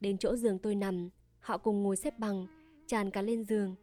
Đến 0.00 0.18
chỗ 0.18 0.36
giường 0.36 0.58
tôi 0.58 0.74
nằm, 0.74 1.08
họ 1.40 1.58
cùng 1.58 1.82
ngồi 1.82 1.96
xếp 1.96 2.18
bằng, 2.18 2.46
tràn 2.86 3.10
cả 3.10 3.22
lên 3.22 3.44
giường. 3.44 3.74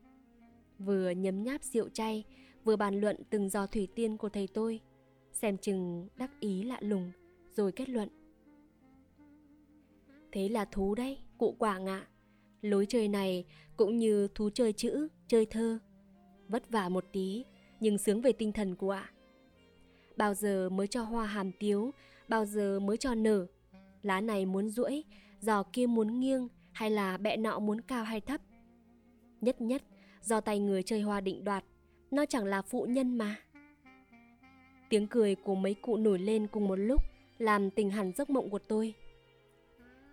Vừa 0.79 1.09
nhấm 1.09 1.43
nháp 1.43 1.63
rượu 1.63 1.89
chay, 1.89 2.23
vừa 2.63 2.75
bàn 2.75 2.99
luận 2.99 3.15
từng 3.29 3.49
giò 3.49 3.67
thủy 3.67 3.87
tiên 3.95 4.17
của 4.17 4.29
thầy 4.29 4.47
tôi. 4.47 4.79
Xem 5.31 5.57
chừng 5.57 6.07
đắc 6.15 6.31
ý 6.39 6.63
lạ 6.63 6.77
lùng, 6.81 7.11
rồi 7.55 7.71
kết 7.71 7.89
luận. 7.89 8.09
Thế 10.31 10.49
là 10.49 10.65
thú 10.65 10.95
đấy, 10.95 11.17
cụ 11.37 11.55
quảng 11.59 11.85
ạ. 11.85 12.07
Lối 12.61 12.85
chơi 12.89 13.07
này 13.07 13.45
cũng 13.77 13.97
như 13.97 14.27
thú 14.35 14.49
chơi 14.53 14.73
chữ, 14.73 15.07
chơi 15.27 15.45
thơ. 15.45 15.79
Vất 16.47 16.69
vả 16.69 16.89
một 16.89 17.05
tí, 17.11 17.45
nhưng 17.79 17.97
sướng 17.97 18.21
về 18.21 18.31
tinh 18.31 18.51
thần 18.51 18.75
của 18.75 18.91
ạ. 18.91 19.09
Bao 20.17 20.33
giờ 20.33 20.69
mới 20.69 20.87
cho 20.87 21.03
hoa 21.03 21.25
hàm 21.25 21.51
tiếu, 21.59 21.91
bao 22.27 22.45
giờ 22.45 22.79
mới 22.79 22.97
cho 22.97 23.15
nở. 23.15 23.45
Lá 24.01 24.21
này 24.21 24.45
muốn 24.45 24.69
duỗi, 24.69 25.03
giò 25.39 25.63
kia 25.63 25.87
muốn 25.87 26.19
nghiêng 26.19 26.47
hay 26.71 26.91
là 26.91 27.17
bẹ 27.17 27.37
nọ 27.37 27.59
muốn 27.59 27.81
cao 27.81 28.03
hay 28.03 28.21
thấp. 28.21 28.41
Nhất 29.41 29.61
nhất, 29.61 29.83
do 30.21 30.41
tay 30.41 30.59
người 30.59 30.83
chơi 30.83 31.01
hoa 31.01 31.21
định 31.21 31.43
đoạt, 31.43 31.63
nó 32.11 32.25
chẳng 32.25 32.45
là 32.45 32.61
phụ 32.61 32.85
nhân 32.85 33.17
mà. 33.17 33.35
Tiếng 34.89 35.07
cười 35.07 35.35
của 35.35 35.55
mấy 35.55 35.73
cụ 35.73 35.97
nổi 35.97 36.19
lên 36.19 36.47
cùng 36.47 36.67
một 36.67 36.75
lúc, 36.75 37.01
làm 37.37 37.69
tình 37.69 37.89
hẳn 37.89 38.11
giấc 38.15 38.29
mộng 38.29 38.49
của 38.49 38.59
tôi. 38.59 38.93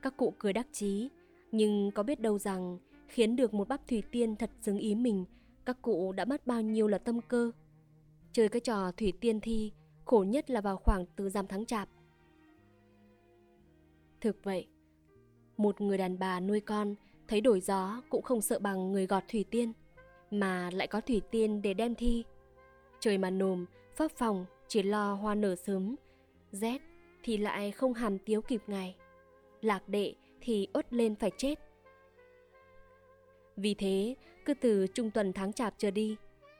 Các 0.02 0.16
cụ 0.16 0.34
cười 0.38 0.52
đắc 0.52 0.66
chí, 0.72 1.08
nhưng 1.52 1.90
có 1.90 2.02
biết 2.02 2.20
đâu 2.20 2.38
rằng 2.38 2.78
khiến 3.08 3.36
được 3.36 3.54
một 3.54 3.68
bắp 3.68 3.88
thủy 3.88 4.02
tiên 4.10 4.36
thật 4.36 4.50
xứng 4.62 4.78
ý 4.78 4.94
mình, 4.94 5.24
các 5.66 5.82
cụ 5.82 6.12
đã 6.12 6.24
mất 6.24 6.46
bao 6.46 6.62
nhiêu 6.62 6.88
là 6.88 6.98
tâm 6.98 7.20
cơ. 7.28 7.50
Chơi 8.32 8.48
cái 8.48 8.60
trò 8.60 8.92
thủy 8.92 9.12
tiên 9.20 9.40
thi, 9.40 9.72
khổ 10.04 10.24
nhất 10.28 10.50
là 10.50 10.60
vào 10.60 10.76
khoảng 10.76 11.06
từ 11.16 11.30
giam 11.30 11.46
tháng 11.46 11.66
chạp. 11.66 11.88
Thực 14.20 14.44
vậy, 14.44 14.66
một 15.56 15.80
người 15.80 15.98
đàn 15.98 16.18
bà 16.18 16.40
nuôi 16.40 16.60
con 16.60 16.94
thấy 17.28 17.40
đổi 17.40 17.60
gió 17.60 18.02
cũng 18.08 18.22
không 18.22 18.40
sợ 18.40 18.58
bằng 18.58 18.92
người 18.92 19.06
gọt 19.06 19.22
thủy 19.28 19.44
tiên, 19.50 19.72
mà 20.30 20.70
lại 20.70 20.86
có 20.86 21.00
thủy 21.00 21.22
tiên 21.30 21.62
để 21.62 21.74
đem 21.74 21.94
thi. 21.94 22.24
Trời 23.00 23.18
mà 23.18 23.30
nồm, 23.30 23.66
phấp 23.96 24.10
phòng 24.10 24.46
chỉ 24.68 24.82
lo 24.82 25.14
hoa 25.14 25.34
nở 25.34 25.56
sớm, 25.56 25.96
rét 26.52 26.82
thì 27.22 27.36
lại 27.36 27.72
không 27.72 27.94
hàm 27.94 28.18
tiếu 28.18 28.42
kịp 28.42 28.62
ngày. 28.66 28.96
Lạc 29.60 29.88
đệ 29.88 30.14
thì 30.40 30.68
ốt 30.72 30.86
lên 30.90 31.14
phải 31.14 31.30
chết. 31.38 31.58
Vì 33.56 33.74
thế, 33.74 34.16
cứ 34.46 34.54
từ 34.54 34.86
trung 34.86 35.10
tuần 35.10 35.32
tháng 35.32 35.52
chạp 35.52 35.74
trở 35.78 35.90
đi, 35.90 36.16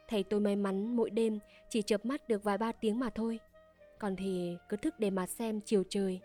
thầy 0.08 0.22
tôi 0.22 0.40
may 0.40 0.56
mắn 0.56 0.96
mỗi 0.96 1.10
đêm 1.10 1.38
chỉ 1.68 1.82
chợp 1.82 2.04
mắt 2.04 2.28
được 2.28 2.44
vài 2.44 2.58
ba 2.58 2.72
tiếng 2.72 2.98
mà 2.98 3.10
thôi. 3.10 3.38
Còn 3.98 4.16
thì 4.16 4.56
cứ 4.68 4.76
thức 4.76 4.94
để 4.98 5.10
mà 5.10 5.26
xem 5.26 5.60
chiều 5.60 5.82
trời. 5.88 6.20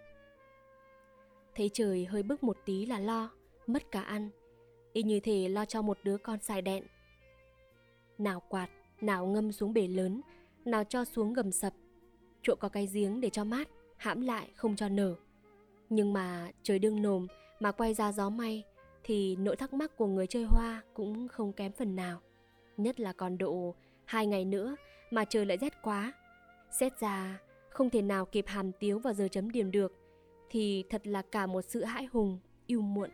Thấy 1.55 1.69
trời 1.73 2.05
hơi 2.05 2.23
bức 2.23 2.43
một 2.43 2.57
tí 2.65 2.85
là 2.85 2.99
lo, 2.99 3.29
mất 3.67 3.91
cả 3.91 4.01
ăn. 4.01 4.29
Y 4.93 5.03
như 5.03 5.19
thể 5.19 5.49
lo 5.49 5.65
cho 5.65 5.81
một 5.81 5.97
đứa 6.03 6.17
con 6.17 6.39
xài 6.39 6.61
đẹn. 6.61 6.83
Nào 8.17 8.41
quạt, 8.49 8.69
nào 9.01 9.25
ngâm 9.25 9.51
xuống 9.51 9.73
bể 9.73 9.87
lớn, 9.87 10.21
nào 10.65 10.83
cho 10.83 11.05
xuống 11.05 11.33
gầm 11.33 11.51
sập. 11.51 11.73
Chỗ 12.41 12.55
có 12.55 12.69
cái 12.69 12.87
giếng 12.93 13.21
để 13.21 13.29
cho 13.29 13.43
mát, 13.43 13.67
hãm 13.97 14.21
lại 14.21 14.49
không 14.55 14.75
cho 14.75 14.89
nở. 14.89 15.15
Nhưng 15.89 16.13
mà 16.13 16.51
trời 16.63 16.79
đương 16.79 17.01
nồm 17.01 17.27
mà 17.59 17.71
quay 17.71 17.93
ra 17.93 18.11
gió 18.11 18.29
may 18.29 18.63
thì 19.03 19.35
nỗi 19.35 19.55
thắc 19.55 19.73
mắc 19.73 19.97
của 19.97 20.07
người 20.07 20.27
chơi 20.27 20.43
hoa 20.43 20.81
cũng 20.93 21.27
không 21.27 21.53
kém 21.53 21.71
phần 21.71 21.95
nào. 21.95 22.21
Nhất 22.77 22.99
là 22.99 23.13
còn 23.13 23.37
độ 23.37 23.75
hai 24.05 24.27
ngày 24.27 24.45
nữa 24.45 24.75
mà 25.11 25.25
trời 25.25 25.45
lại 25.45 25.57
rét 25.57 25.81
quá. 25.81 26.13
Xét 26.71 26.99
ra 26.99 27.39
không 27.69 27.89
thể 27.89 28.01
nào 28.01 28.25
kịp 28.25 28.45
hàm 28.47 28.71
tiếu 28.71 28.99
vào 28.99 29.13
giờ 29.13 29.27
chấm 29.31 29.51
điểm 29.51 29.71
được 29.71 29.93
thì 30.49 30.83
thật 30.89 31.07
là 31.07 31.21
cả 31.21 31.47
một 31.47 31.61
sự 31.61 31.83
hãi 31.83 32.05
hùng, 32.05 32.39
yêu 32.67 32.81
muộn. 32.81 33.09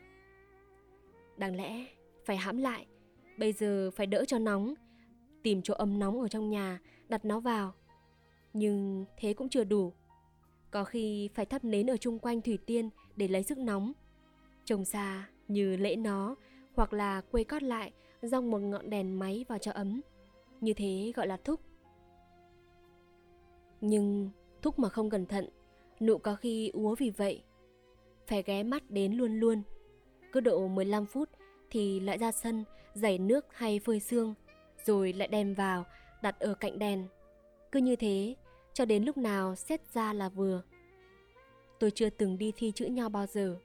Đáng 1.38 1.56
lẽ 1.56 1.86
phải 2.26 2.38
hãm 2.38 2.58
lại, 2.58 2.86
bây 3.38 3.54
giờ 3.54 3.92
phải 3.96 4.08
đỡ 4.08 4.26
cho 4.28 4.40
nóng, 4.40 4.74
tìm 5.44 5.62
chỗ 5.62 5.74
ấm 5.74 6.00
nóng 6.00 6.22
ở 6.22 6.28
trong 6.28 6.50
nhà, 6.50 6.80
đặt 7.10 7.26
nó 7.26 7.40
vào. 7.40 7.74
Nhưng 8.54 9.06
thế 9.18 9.34
cũng 9.34 9.50
chưa 9.50 9.64
đủ. 9.64 9.94
Có 10.72 10.84
khi 10.84 11.30
phải 11.34 11.46
thắp 11.46 11.64
nến 11.64 11.90
ở 11.90 11.98
chung 11.98 12.20
quanh 12.20 12.42
thủy 12.42 12.58
tiên 12.66 12.90
để 13.16 13.28
lấy 13.28 13.44
sức 13.44 13.58
nóng. 13.58 13.94
Trông 14.66 14.86
xa 14.86 15.28
như 15.48 15.78
lễ 15.78 15.96
nó 15.96 16.36
hoặc 16.76 16.94
là 16.94 17.22
quây 17.22 17.44
cót 17.44 17.64
lại 17.64 17.92
dòng 18.22 18.52
một 18.52 18.60
ngọn 18.60 18.90
đèn 18.90 19.20
máy 19.20 19.46
vào 19.48 19.58
cho 19.58 19.72
ấm. 19.72 20.02
Như 20.62 20.74
thế 20.74 21.12
gọi 21.16 21.28
là 21.28 21.38
thúc. 21.38 21.60
Nhưng 23.82 24.30
thúc 24.62 24.80
mà 24.80 24.90
không 24.90 25.10
cẩn 25.10 25.26
thận, 25.26 25.50
nụ 26.00 26.18
có 26.18 26.36
khi 26.36 26.70
úa 26.74 26.96
vì 26.96 27.10
vậy. 27.10 27.44
Phải 28.28 28.44
ghé 28.44 28.64
mắt 28.64 28.92
đến 28.92 29.14
luôn 29.14 29.40
luôn. 29.40 29.62
Cứ 30.32 30.40
độ 30.40 30.68
15 30.68 31.06
phút 31.06 31.30
thì 31.70 32.00
lại 32.00 32.18
ra 32.18 32.32
sân 32.32 32.64
giày 32.94 33.18
nước 33.18 33.46
hay 33.52 33.80
phơi 33.80 34.00
xương, 34.00 34.34
rồi 34.86 35.14
lại 35.14 35.28
đem 35.28 35.54
vào 35.54 35.86
đặt 36.22 36.40
ở 36.40 36.54
cạnh 36.54 36.80
đèn. 36.80 37.08
Cứ 37.72 37.80
như 37.80 37.96
thế 37.96 38.36
cho 38.74 38.86
đến 38.86 39.04
lúc 39.04 39.18
nào 39.18 39.56
xét 39.56 39.94
ra 39.94 40.14
là 40.14 40.30
vừa. 40.30 40.62
Tôi 41.80 41.92
chưa 41.92 42.10
từng 42.10 42.38
đi 42.38 42.52
thi 42.56 42.72
chữ 42.76 42.86
nho 42.86 43.10
bao 43.10 43.26
giờ, 43.26 43.58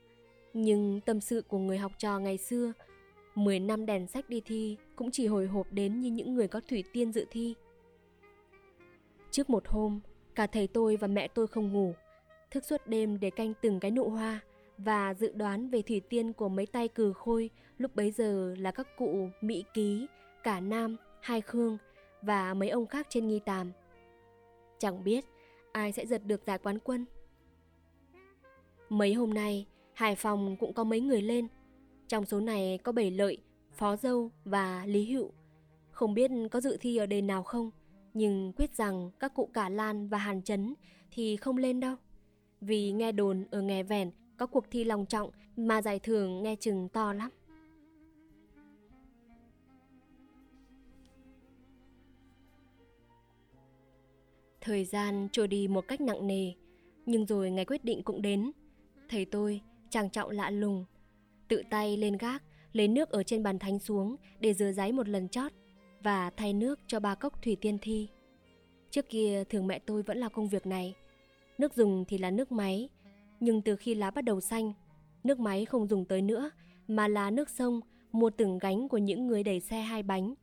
nhưng 0.53 1.01
tâm 1.01 1.21
sự 1.21 1.41
của 1.41 1.57
người 1.57 1.77
học 1.77 1.91
trò 1.97 2.19
ngày 2.19 2.37
xưa 2.37 2.73
10 3.35 3.59
năm 3.59 3.85
đèn 3.85 4.07
sách 4.07 4.29
đi 4.29 4.41
thi 4.45 4.77
cũng 4.95 5.11
chỉ 5.11 5.27
hồi 5.27 5.47
hộp 5.47 5.67
đến 5.71 6.01
như 6.01 6.11
những 6.11 6.33
người 6.33 6.47
có 6.47 6.61
thủy 6.69 6.83
tiên 6.93 7.11
dự 7.11 7.25
thi. 7.29 7.55
Trước 9.31 9.49
một 9.49 9.63
hôm, 9.67 9.99
cả 10.35 10.47
thầy 10.47 10.67
tôi 10.67 10.95
và 10.95 11.07
mẹ 11.07 11.27
tôi 11.27 11.47
không 11.47 11.73
ngủ, 11.73 11.93
thức 12.51 12.65
suốt 12.65 12.87
đêm 12.87 13.19
để 13.19 13.29
canh 13.29 13.53
từng 13.61 13.79
cái 13.79 13.91
nụ 13.91 14.09
hoa 14.09 14.39
và 14.77 15.13
dự 15.13 15.31
đoán 15.35 15.69
về 15.69 15.81
thủy 15.81 16.01
tiên 16.09 16.33
của 16.33 16.49
mấy 16.49 16.65
tay 16.65 16.87
cừ 16.87 17.13
khôi 17.13 17.49
lúc 17.77 17.95
bấy 17.95 18.11
giờ 18.11 18.55
là 18.59 18.71
các 18.71 18.87
cụ 18.97 19.29
Mỹ 19.41 19.63
Ký, 19.73 20.07
Cả 20.43 20.59
Nam, 20.59 20.97
Hai 21.21 21.41
Khương 21.41 21.77
và 22.21 22.53
mấy 22.53 22.69
ông 22.69 22.87
khác 22.87 23.07
trên 23.09 23.27
nghi 23.27 23.39
tàm. 23.39 23.71
Chẳng 24.79 25.03
biết 25.03 25.25
ai 25.71 25.91
sẽ 25.91 26.05
giật 26.05 26.21
được 26.25 26.41
giải 26.45 26.57
quán 26.57 26.79
quân. 26.79 27.05
Mấy 28.89 29.13
hôm 29.13 29.33
nay, 29.33 29.65
Hải 29.93 30.15
Phòng 30.15 30.55
cũng 30.59 30.73
có 30.73 30.83
mấy 30.83 31.01
người 31.01 31.21
lên. 31.21 31.47
Trong 32.07 32.25
số 32.25 32.39
này 32.39 32.79
có 32.83 32.91
Bảy 32.91 33.11
Lợi, 33.11 33.37
Phó 33.71 33.95
Dâu 33.95 34.31
và 34.45 34.85
Lý 34.85 35.05
Hữu. 35.05 35.31
Không 35.91 36.13
biết 36.13 36.31
có 36.51 36.61
dự 36.61 36.77
thi 36.79 36.97
ở 36.97 37.05
đền 37.05 37.27
nào 37.27 37.43
không, 37.43 37.71
nhưng 38.13 38.53
quyết 38.53 38.75
rằng 38.75 39.11
các 39.19 39.33
cụ 39.33 39.49
Cả 39.53 39.69
Lan 39.69 40.07
và 40.07 40.17
Hàn 40.17 40.41
Chấn 40.41 40.73
thì 41.11 41.37
không 41.37 41.57
lên 41.57 41.79
đâu. 41.79 41.95
Vì 42.61 42.91
nghe 42.91 43.11
đồn 43.11 43.45
ở 43.51 43.61
Nghè 43.61 43.83
Vẻn 43.83 44.11
có 44.37 44.45
cuộc 44.45 44.65
thi 44.71 44.83
lòng 44.83 45.05
trọng 45.05 45.31
mà 45.55 45.81
giải 45.81 45.99
thưởng 45.99 46.43
nghe 46.43 46.55
chừng 46.55 46.89
to 46.89 47.13
lắm. 47.13 47.29
Thời 54.61 54.85
gian 54.85 55.27
trôi 55.31 55.47
đi 55.47 55.67
một 55.67 55.87
cách 55.87 56.01
nặng 56.01 56.27
nề, 56.27 56.51
nhưng 57.05 57.25
rồi 57.25 57.51
ngày 57.51 57.65
quyết 57.65 57.83
định 57.85 58.03
cũng 58.03 58.21
đến. 58.21 58.51
Thầy 59.09 59.25
tôi, 59.25 59.61
trang 59.93 60.09
trọng 60.09 60.29
lạ 60.29 60.49
lùng, 60.49 60.85
tự 61.47 61.63
tay 61.69 61.97
lên 61.97 62.17
gác, 62.17 62.43
lấy 62.71 62.87
nước 62.87 63.09
ở 63.09 63.23
trên 63.23 63.43
bàn 63.43 63.59
thánh 63.59 63.79
xuống 63.79 64.15
để 64.39 64.53
rửa 64.53 64.71
giấy 64.71 64.91
một 64.91 65.07
lần 65.07 65.29
chót 65.29 65.51
và 66.03 66.29
thay 66.29 66.53
nước 66.53 66.79
cho 66.87 66.99
ba 66.99 67.15
cốc 67.15 67.41
thủy 67.41 67.57
tiên 67.61 67.77
thi. 67.81 68.09
Trước 68.89 69.09
kia 69.09 69.43
thường 69.49 69.67
mẹ 69.67 69.79
tôi 69.79 70.03
vẫn 70.03 70.17
là 70.17 70.29
công 70.29 70.49
việc 70.49 70.65
này. 70.65 70.95
Nước 71.57 71.73
dùng 71.73 72.05
thì 72.07 72.17
là 72.17 72.31
nước 72.31 72.51
máy, 72.51 72.89
nhưng 73.39 73.61
từ 73.61 73.75
khi 73.75 73.95
lá 73.95 74.11
bắt 74.11 74.21
đầu 74.21 74.41
xanh, 74.41 74.73
nước 75.23 75.39
máy 75.39 75.65
không 75.65 75.87
dùng 75.87 76.05
tới 76.05 76.21
nữa 76.21 76.51
mà 76.87 77.07
là 77.07 77.29
nước 77.29 77.49
sông 77.49 77.81
mua 78.11 78.29
từng 78.29 78.59
gánh 78.59 78.89
của 78.89 78.97
những 78.97 79.27
người 79.27 79.43
đẩy 79.43 79.59
xe 79.59 79.81
hai 79.81 80.03
bánh. 80.03 80.33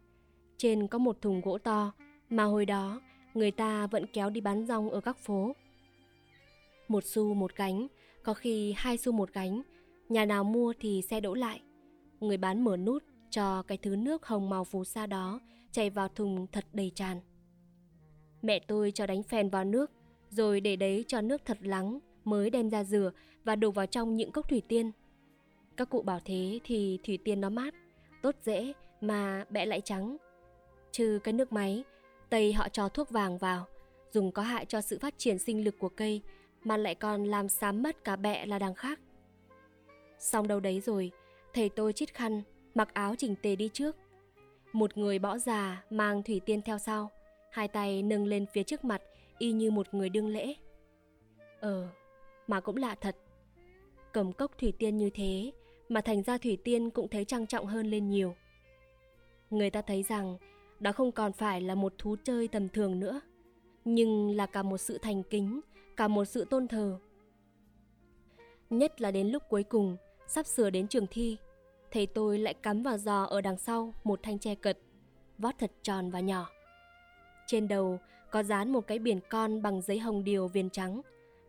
Trên 0.56 0.86
có 0.86 0.98
một 0.98 1.20
thùng 1.20 1.40
gỗ 1.40 1.58
to 1.58 1.92
mà 2.28 2.44
hồi 2.44 2.66
đó 2.66 3.00
người 3.34 3.50
ta 3.50 3.86
vẫn 3.86 4.06
kéo 4.12 4.30
đi 4.30 4.40
bán 4.40 4.66
rong 4.66 4.90
ở 4.90 5.00
các 5.00 5.18
phố. 5.18 5.52
Một 6.88 7.04
xu 7.04 7.34
một 7.34 7.56
gánh, 7.56 7.86
có 8.22 8.34
khi 8.34 8.74
hai 8.76 8.96
xu 8.96 9.12
một 9.12 9.32
gánh, 9.32 9.62
nhà 10.08 10.24
nào 10.24 10.44
mua 10.44 10.72
thì 10.80 11.02
xe 11.02 11.20
đỗ 11.20 11.34
lại. 11.34 11.60
Người 12.20 12.36
bán 12.36 12.64
mở 12.64 12.76
nút 12.76 13.02
cho 13.30 13.62
cái 13.62 13.78
thứ 13.78 13.96
nước 13.96 14.26
hồng 14.26 14.50
màu 14.50 14.64
phù 14.64 14.84
sa 14.84 15.06
đó 15.06 15.40
chảy 15.72 15.90
vào 15.90 16.08
thùng 16.08 16.46
thật 16.52 16.64
đầy 16.72 16.92
tràn. 16.94 17.20
Mẹ 18.42 18.58
tôi 18.58 18.90
cho 18.90 19.06
đánh 19.06 19.22
phèn 19.22 19.48
vào 19.48 19.64
nước, 19.64 19.90
rồi 20.30 20.60
để 20.60 20.76
đấy 20.76 21.04
cho 21.08 21.20
nước 21.20 21.42
thật 21.44 21.58
lắng 21.60 21.98
mới 22.24 22.50
đem 22.50 22.70
ra 22.70 22.84
rửa 22.84 23.10
và 23.44 23.56
đổ 23.56 23.70
vào 23.70 23.86
trong 23.86 24.16
những 24.16 24.32
cốc 24.32 24.48
thủy 24.48 24.62
tiên. 24.68 24.90
Các 25.76 25.90
cụ 25.90 26.02
bảo 26.02 26.20
thế 26.24 26.60
thì 26.64 26.98
thủy 27.04 27.18
tiên 27.24 27.40
nó 27.40 27.50
mát, 27.50 27.74
tốt 28.22 28.34
dễ 28.44 28.72
mà 29.00 29.44
bẹ 29.50 29.66
lại 29.66 29.80
trắng. 29.80 30.16
Trừ 30.92 31.18
cái 31.24 31.34
nước 31.34 31.52
máy, 31.52 31.84
Tây 32.30 32.52
họ 32.52 32.68
cho 32.68 32.88
thuốc 32.88 33.10
vàng 33.10 33.38
vào, 33.38 33.66
dùng 34.12 34.32
có 34.32 34.42
hại 34.42 34.66
cho 34.66 34.80
sự 34.80 34.98
phát 34.98 35.14
triển 35.18 35.38
sinh 35.38 35.64
lực 35.64 35.74
của 35.78 35.88
cây 35.88 36.22
mà 36.64 36.76
lại 36.76 36.94
còn 36.94 37.24
làm 37.24 37.48
xám 37.48 37.82
mất 37.82 38.04
cả 38.04 38.16
bẹ 38.16 38.46
là 38.46 38.58
đằng 38.58 38.74
khác. 38.74 39.00
Xong 40.18 40.48
đâu 40.48 40.60
đấy 40.60 40.80
rồi, 40.80 41.12
thầy 41.54 41.68
tôi 41.68 41.92
chít 41.92 42.14
khăn, 42.14 42.42
mặc 42.74 42.94
áo 42.94 43.14
chỉnh 43.18 43.34
tề 43.42 43.56
đi 43.56 43.68
trước. 43.72 43.96
Một 44.72 44.98
người 44.98 45.18
bõ 45.18 45.38
già 45.38 45.84
mang 45.90 46.22
thủy 46.22 46.40
tiên 46.46 46.62
theo 46.62 46.78
sau, 46.78 47.10
hai 47.50 47.68
tay 47.68 48.02
nâng 48.02 48.26
lên 48.26 48.46
phía 48.52 48.62
trước 48.62 48.84
mặt 48.84 49.02
y 49.38 49.52
như 49.52 49.70
một 49.70 49.94
người 49.94 50.08
đương 50.08 50.28
lễ. 50.28 50.54
Ờ, 51.60 51.88
mà 52.46 52.60
cũng 52.60 52.76
lạ 52.76 52.94
thật. 52.94 53.16
Cầm 54.12 54.32
cốc 54.32 54.58
thủy 54.58 54.72
tiên 54.78 54.96
như 54.96 55.10
thế 55.10 55.52
mà 55.88 56.00
thành 56.00 56.22
ra 56.22 56.38
thủy 56.38 56.58
tiên 56.64 56.90
cũng 56.90 57.08
thấy 57.08 57.24
trang 57.24 57.46
trọng 57.46 57.66
hơn 57.66 57.86
lên 57.86 58.10
nhiều. 58.10 58.34
Người 59.50 59.70
ta 59.70 59.82
thấy 59.82 60.02
rằng 60.02 60.36
đó 60.80 60.92
không 60.92 61.12
còn 61.12 61.32
phải 61.32 61.60
là 61.60 61.74
một 61.74 61.92
thú 61.98 62.16
chơi 62.24 62.48
tầm 62.48 62.68
thường 62.68 63.00
nữa, 63.00 63.20
nhưng 63.84 64.36
là 64.36 64.46
cả 64.46 64.62
một 64.62 64.78
sự 64.78 64.98
thành 64.98 65.22
kính, 65.22 65.60
cả 65.96 66.08
một 66.08 66.24
sự 66.24 66.44
tôn 66.44 66.68
thờ. 66.68 66.98
Nhất 68.70 69.00
là 69.00 69.10
đến 69.10 69.28
lúc 69.28 69.42
cuối 69.48 69.62
cùng, 69.62 69.96
sắp 70.28 70.46
sửa 70.46 70.70
đến 70.70 70.88
trường 70.88 71.06
thi, 71.10 71.36
thầy 71.90 72.06
tôi 72.06 72.38
lại 72.38 72.54
cắm 72.54 72.82
vào 72.82 72.98
giò 72.98 73.24
ở 73.24 73.40
đằng 73.40 73.58
sau 73.58 73.94
một 74.04 74.20
thanh 74.22 74.38
tre 74.38 74.54
cật, 74.54 74.78
vót 75.38 75.54
thật 75.58 75.72
tròn 75.82 76.10
và 76.10 76.20
nhỏ. 76.20 76.50
Trên 77.46 77.68
đầu 77.68 77.98
có 78.30 78.42
dán 78.42 78.72
một 78.72 78.86
cái 78.86 78.98
biển 78.98 79.20
con 79.30 79.62
bằng 79.62 79.82
giấy 79.82 79.98
hồng 79.98 80.24
điều 80.24 80.48
viền 80.48 80.70
trắng, 80.70 81.00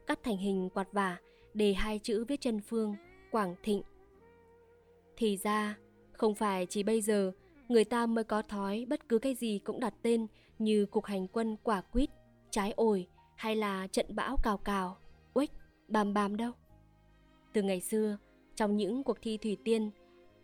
cắt 0.07 0.19
thành 0.23 0.37
hình 0.37 0.69
quạt 0.69 0.87
vả 0.91 1.17
để 1.53 1.73
hai 1.73 1.99
chữ 1.99 2.25
viết 2.27 2.41
chân 2.41 2.61
phương, 2.61 2.95
Quảng 3.31 3.55
Thịnh. 3.63 3.81
Thì 5.17 5.37
ra, 5.37 5.77
không 6.11 6.35
phải 6.35 6.65
chỉ 6.65 6.83
bây 6.83 7.01
giờ 7.01 7.31
người 7.67 7.83
ta 7.83 8.05
mới 8.05 8.23
có 8.23 8.41
thói 8.41 8.85
bất 8.89 9.09
cứ 9.09 9.19
cái 9.19 9.35
gì 9.35 9.59
cũng 9.59 9.79
đặt 9.79 9.93
tên 10.01 10.27
như 10.59 10.85
cuộc 10.85 11.05
hành 11.05 11.27
quân 11.27 11.57
quả 11.63 11.81
quýt, 11.81 12.09
trái 12.49 12.71
ổi 12.71 13.07
hay 13.41 13.55
là 13.55 13.87
trận 13.87 14.05
bão 14.09 14.37
cào 14.43 14.57
cào, 14.57 14.97
uếch, 15.33 15.51
bàm 15.87 16.13
bàm 16.13 16.37
đâu. 16.37 16.51
Từ 17.53 17.61
ngày 17.61 17.81
xưa, 17.81 18.17
trong 18.55 18.77
những 18.77 19.03
cuộc 19.03 19.17
thi 19.21 19.37
thủy 19.37 19.57
tiên, 19.63 19.91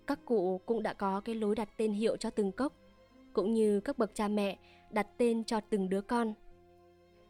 các 0.07 0.19
cụ 0.25 0.61
cũng 0.65 0.83
đã 0.83 0.93
có 0.93 1.21
cái 1.21 1.35
lối 1.35 1.55
đặt 1.55 1.69
tên 1.77 1.93
hiệu 1.93 2.17
cho 2.17 2.29
từng 2.29 2.51
cốc, 2.51 2.73
cũng 3.33 3.53
như 3.53 3.79
các 3.79 3.97
bậc 3.97 4.15
cha 4.15 4.27
mẹ 4.27 4.57
đặt 4.89 5.07
tên 5.17 5.43
cho 5.43 5.59
từng 5.59 5.89
đứa 5.89 6.01
con. 6.01 6.33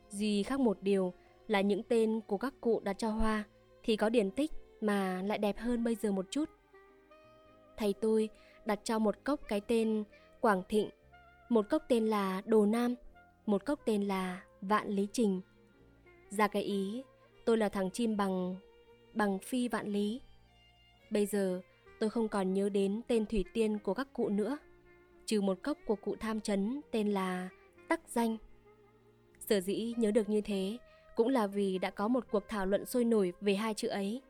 Duy 0.10 0.43
khác 0.43 0.60
một 0.60 0.77
điều 0.82 1.13
là 1.47 1.62
những 1.62 1.84
tên 1.84 2.21
của 2.27 2.38
các 2.38 2.53
cụ 2.62 2.80
đặt 2.80 2.93
cho 2.97 3.10
hoa 3.10 3.43
thì 3.84 3.95
có 3.95 4.10
điển 4.10 4.32
tích 4.32 4.51
mà 4.82 5.21
lại 5.25 5.38
đẹp 5.38 5.58
hơn 5.58 5.84
bây 5.84 5.95
giờ 5.95 6.12
một 6.12 6.25
chút. 6.32 6.49
Thầy 7.77 7.93
tôi 7.93 8.30
đặt 8.65 8.80
cho 8.84 8.99
một 8.99 9.15
cốc 9.23 9.39
cái 9.47 9.62
tên 9.62 10.03
Quảng 10.41 10.63
Thịnh, 10.69 10.89
một 11.49 11.69
cốc 11.69 11.84
tên 11.88 12.08
là 12.08 12.41
Đồ 12.45 12.65
Nam, 12.65 12.95
một 13.45 13.65
cốc 13.65 13.80
tên 13.86 14.03
là 14.03 14.43
Vạn 14.62 14.88
Lý 14.88 15.08
Trình. 15.13 15.41
Ra 16.29 16.47
cái 16.47 16.63
ý, 16.63 17.03
tôi 17.45 17.57
là 17.57 17.69
thằng 17.69 17.91
chim 17.91 18.17
bằng 18.17 18.55
bằng 19.13 19.39
phi 19.39 19.67
vạn 19.67 19.87
lý. 19.87 20.21
Bây 21.09 21.25
giờ 21.25 21.61
tôi 21.99 22.09
không 22.09 22.27
còn 22.27 22.53
nhớ 22.53 22.69
đến 22.69 23.01
tên 23.07 23.25
thủy 23.25 23.45
tiên 23.53 23.77
của 23.79 23.93
các 23.93 24.07
cụ 24.13 24.29
nữa, 24.29 24.57
trừ 25.25 25.41
một 25.41 25.57
cốc 25.63 25.77
của 25.85 25.95
cụ 25.95 26.15
tham 26.19 26.41
chấn 26.41 26.81
tên 26.91 27.11
là 27.11 27.49
Tắc 27.87 28.01
Danh. 28.07 28.37
Sở 29.39 29.59
dĩ 29.59 29.93
nhớ 29.97 30.11
được 30.11 30.29
như 30.29 30.41
thế 30.41 30.77
cũng 31.15 31.27
là 31.27 31.47
vì 31.47 31.77
đã 31.77 31.89
có 31.89 32.07
một 32.07 32.25
cuộc 32.31 32.43
thảo 32.47 32.65
luận 32.65 32.85
sôi 32.85 33.03
nổi 33.03 33.33
về 33.41 33.55
hai 33.55 33.73
chữ 33.73 33.87
ấy. 33.87 34.21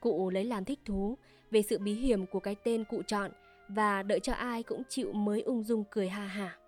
Cụ 0.00 0.30
lấy 0.30 0.44
làm 0.44 0.64
thích 0.64 0.78
thú 0.84 1.18
về 1.50 1.62
sự 1.62 1.78
bí 1.78 1.94
hiểm 1.94 2.26
của 2.26 2.40
cái 2.40 2.54
tên 2.54 2.84
cụ 2.84 3.02
chọn 3.06 3.30
và 3.68 4.02
đợi 4.02 4.20
cho 4.20 4.32
ai 4.32 4.62
cũng 4.62 4.82
chịu 4.88 5.12
mới 5.12 5.42
ung 5.42 5.62
dung 5.62 5.84
cười 5.90 6.08
ha 6.08 6.26
hả. 6.26 6.58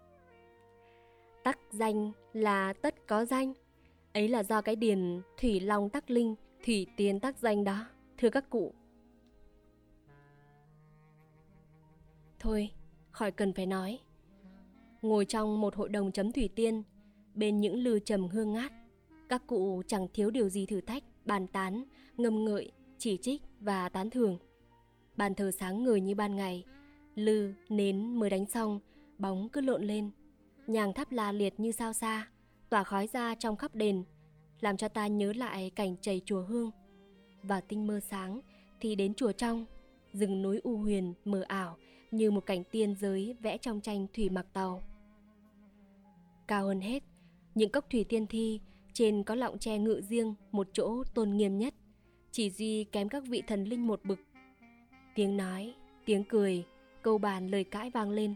Tắc 1.45 1.59
danh 1.71 2.13
là 2.37 2.73
tất 2.73 3.07
có 3.07 3.25
danh, 3.25 3.53
ấy 4.13 4.29
là 4.29 4.43
do 4.43 4.63
cái 4.63 4.77
điền 4.77 5.21
thủy 5.41 5.61
long 5.61 5.91
tắc 5.91 6.11
linh, 6.11 6.35
thủy 6.65 6.87
tiên 6.97 7.21
tắc 7.21 7.39
danh 7.39 7.65
đó, 7.65 7.87
thưa 8.19 8.31
các 8.31 8.51
cụ. 8.51 8.75
Thôi, 12.39 12.71
khỏi 13.11 13.31
cần 13.31 13.53
phải 13.53 13.67
nói. 13.67 13.99
Ngồi 15.03 15.25
trong 15.25 15.61
một 15.61 15.77
hội 15.77 15.89
đồng 15.89 16.13
chấm 16.13 16.33
thủy 16.33 16.49
tiên, 16.55 16.83
bên 17.35 17.61
những 17.61 17.75
lư 17.75 17.99
trầm 17.99 18.29
hương 18.29 18.53
ngát, 18.53 18.73
các 19.29 19.47
cụ 19.47 19.83
chẳng 19.87 20.07
thiếu 20.15 20.31
điều 20.31 20.49
gì 20.49 20.67
thử 20.67 20.81
thách, 20.81 21.05
bàn 21.25 21.47
tán, 21.47 21.85
ngâm 22.17 22.45
ngợi, 22.45 22.73
chỉ 22.99 23.17
trích 23.17 23.43
và 23.61 23.89
tán 23.89 24.11
thưởng. 24.11 24.39
Bàn 25.17 25.35
thờ 25.35 25.51
sáng 25.51 25.85
người 25.85 26.01
như 26.01 26.15
ban 26.15 26.37
ngày, 26.37 26.65
lư, 27.15 27.53
nến 27.69 28.15
mới 28.15 28.31
đánh 28.31 28.47
xong, 28.47 28.81
bóng 29.19 29.49
cứ 29.49 29.61
lộn 29.61 29.83
lên. 29.85 30.11
Nhàng 30.67 30.93
tháp 30.93 31.13
la 31.13 31.33
liệt 31.33 31.61
như 31.61 31.73
sao 31.73 31.93
xa, 31.93 32.29
tỏa 32.69 32.85
khói 32.85 33.09
ra 33.13 33.35
trong 33.35 33.57
khắp 33.57 33.75
đền, 33.75 34.05
làm 34.61 34.77
cho 34.77 34.89
ta 34.89 35.07
nhớ 35.07 35.33
lại 35.33 35.71
cảnh 35.71 35.97
chảy 36.01 36.21
chùa 36.25 36.43
hương. 36.43 36.71
Vào 37.43 37.61
tinh 37.69 37.87
mơ 37.87 38.01
sáng 38.01 38.41
thì 38.81 38.95
đến 38.95 39.15
chùa 39.15 39.33
trong, 39.33 39.67
rừng 40.13 40.43
núi 40.43 40.61
u 40.63 40.77
huyền 40.77 41.15
mờ 41.25 41.45
ảo 41.49 41.77
như 42.11 42.31
một 42.31 42.47
cảnh 42.47 42.65
tiên 42.65 42.95
giới 42.95 43.37
vẽ 43.41 43.59
trong 43.59 43.81
tranh 43.81 44.07
thủy 44.15 44.29
mặc 44.29 44.47
tàu. 44.53 44.83
Cao 46.47 46.67
hơn 46.67 46.81
hết, 46.81 47.03
những 47.55 47.71
cốc 47.71 47.91
thủy 47.91 48.05
tiên 48.05 48.27
thi 48.27 48.61
trên 48.93 49.23
có 49.23 49.35
lọng 49.35 49.59
tre 49.59 49.79
ngự 49.79 50.01
riêng 50.09 50.35
một 50.53 50.69
chỗ 50.73 51.05
tôn 51.15 51.37
nghiêm 51.37 51.59
nhất, 51.59 51.75
chỉ 52.31 52.51
duy 52.51 52.85
kém 52.85 53.09
các 53.09 53.25
vị 53.27 53.43
thần 53.47 53.65
linh 53.65 53.87
một 53.87 54.01
bực 54.05 54.19
Tiếng 55.17 55.37
nói, 55.37 55.75
tiếng 56.05 56.25
cười, 56.25 56.65
câu 57.03 57.19
bàn 57.19 57.49
lời 57.49 57.65
cãi 57.65 57.91
vang 57.91 58.11
lên. 58.11 58.35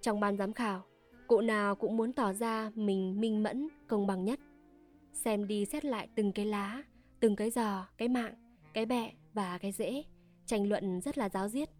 Trong 0.00 0.20
ban 0.20 0.36
giám 0.36 0.52
khảo, 0.52 0.82
cụ 1.30 1.40
nào 1.40 1.74
cũng 1.74 1.96
muốn 1.96 2.12
tỏ 2.12 2.32
ra 2.32 2.70
mình 2.74 3.20
minh 3.20 3.42
mẫn, 3.42 3.68
công 3.86 4.06
bằng 4.06 4.24
nhất. 4.24 4.40
xem 5.12 5.46
đi 5.46 5.64
xét 5.64 5.84
lại 5.84 6.08
từng 6.14 6.32
cái 6.32 6.46
lá, 6.46 6.82
từng 7.20 7.36
cái 7.36 7.50
giò, 7.50 7.86
cái 7.96 8.08
mạng, 8.08 8.34
cái 8.74 8.86
bẹ 8.86 9.12
và 9.34 9.58
cái 9.58 9.72
rễ, 9.72 10.04
tranh 10.46 10.68
luận 10.68 11.00
rất 11.00 11.18
là 11.18 11.28
giáo 11.28 11.48
diết. 11.48 11.70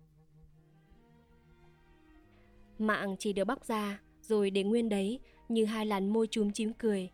Mạng 2.79 3.17
chỉ 3.19 3.33
được 3.33 3.45
bóc 3.45 3.65
ra 3.65 4.01
rồi 4.23 4.51
để 4.51 4.63
nguyên 4.63 4.89
đấy 4.89 5.21
như 5.49 5.65
hai 5.65 5.87
làn 5.87 6.09
môi 6.09 6.27
chúm 6.31 6.51
chím 6.51 6.73
cười. 6.73 7.11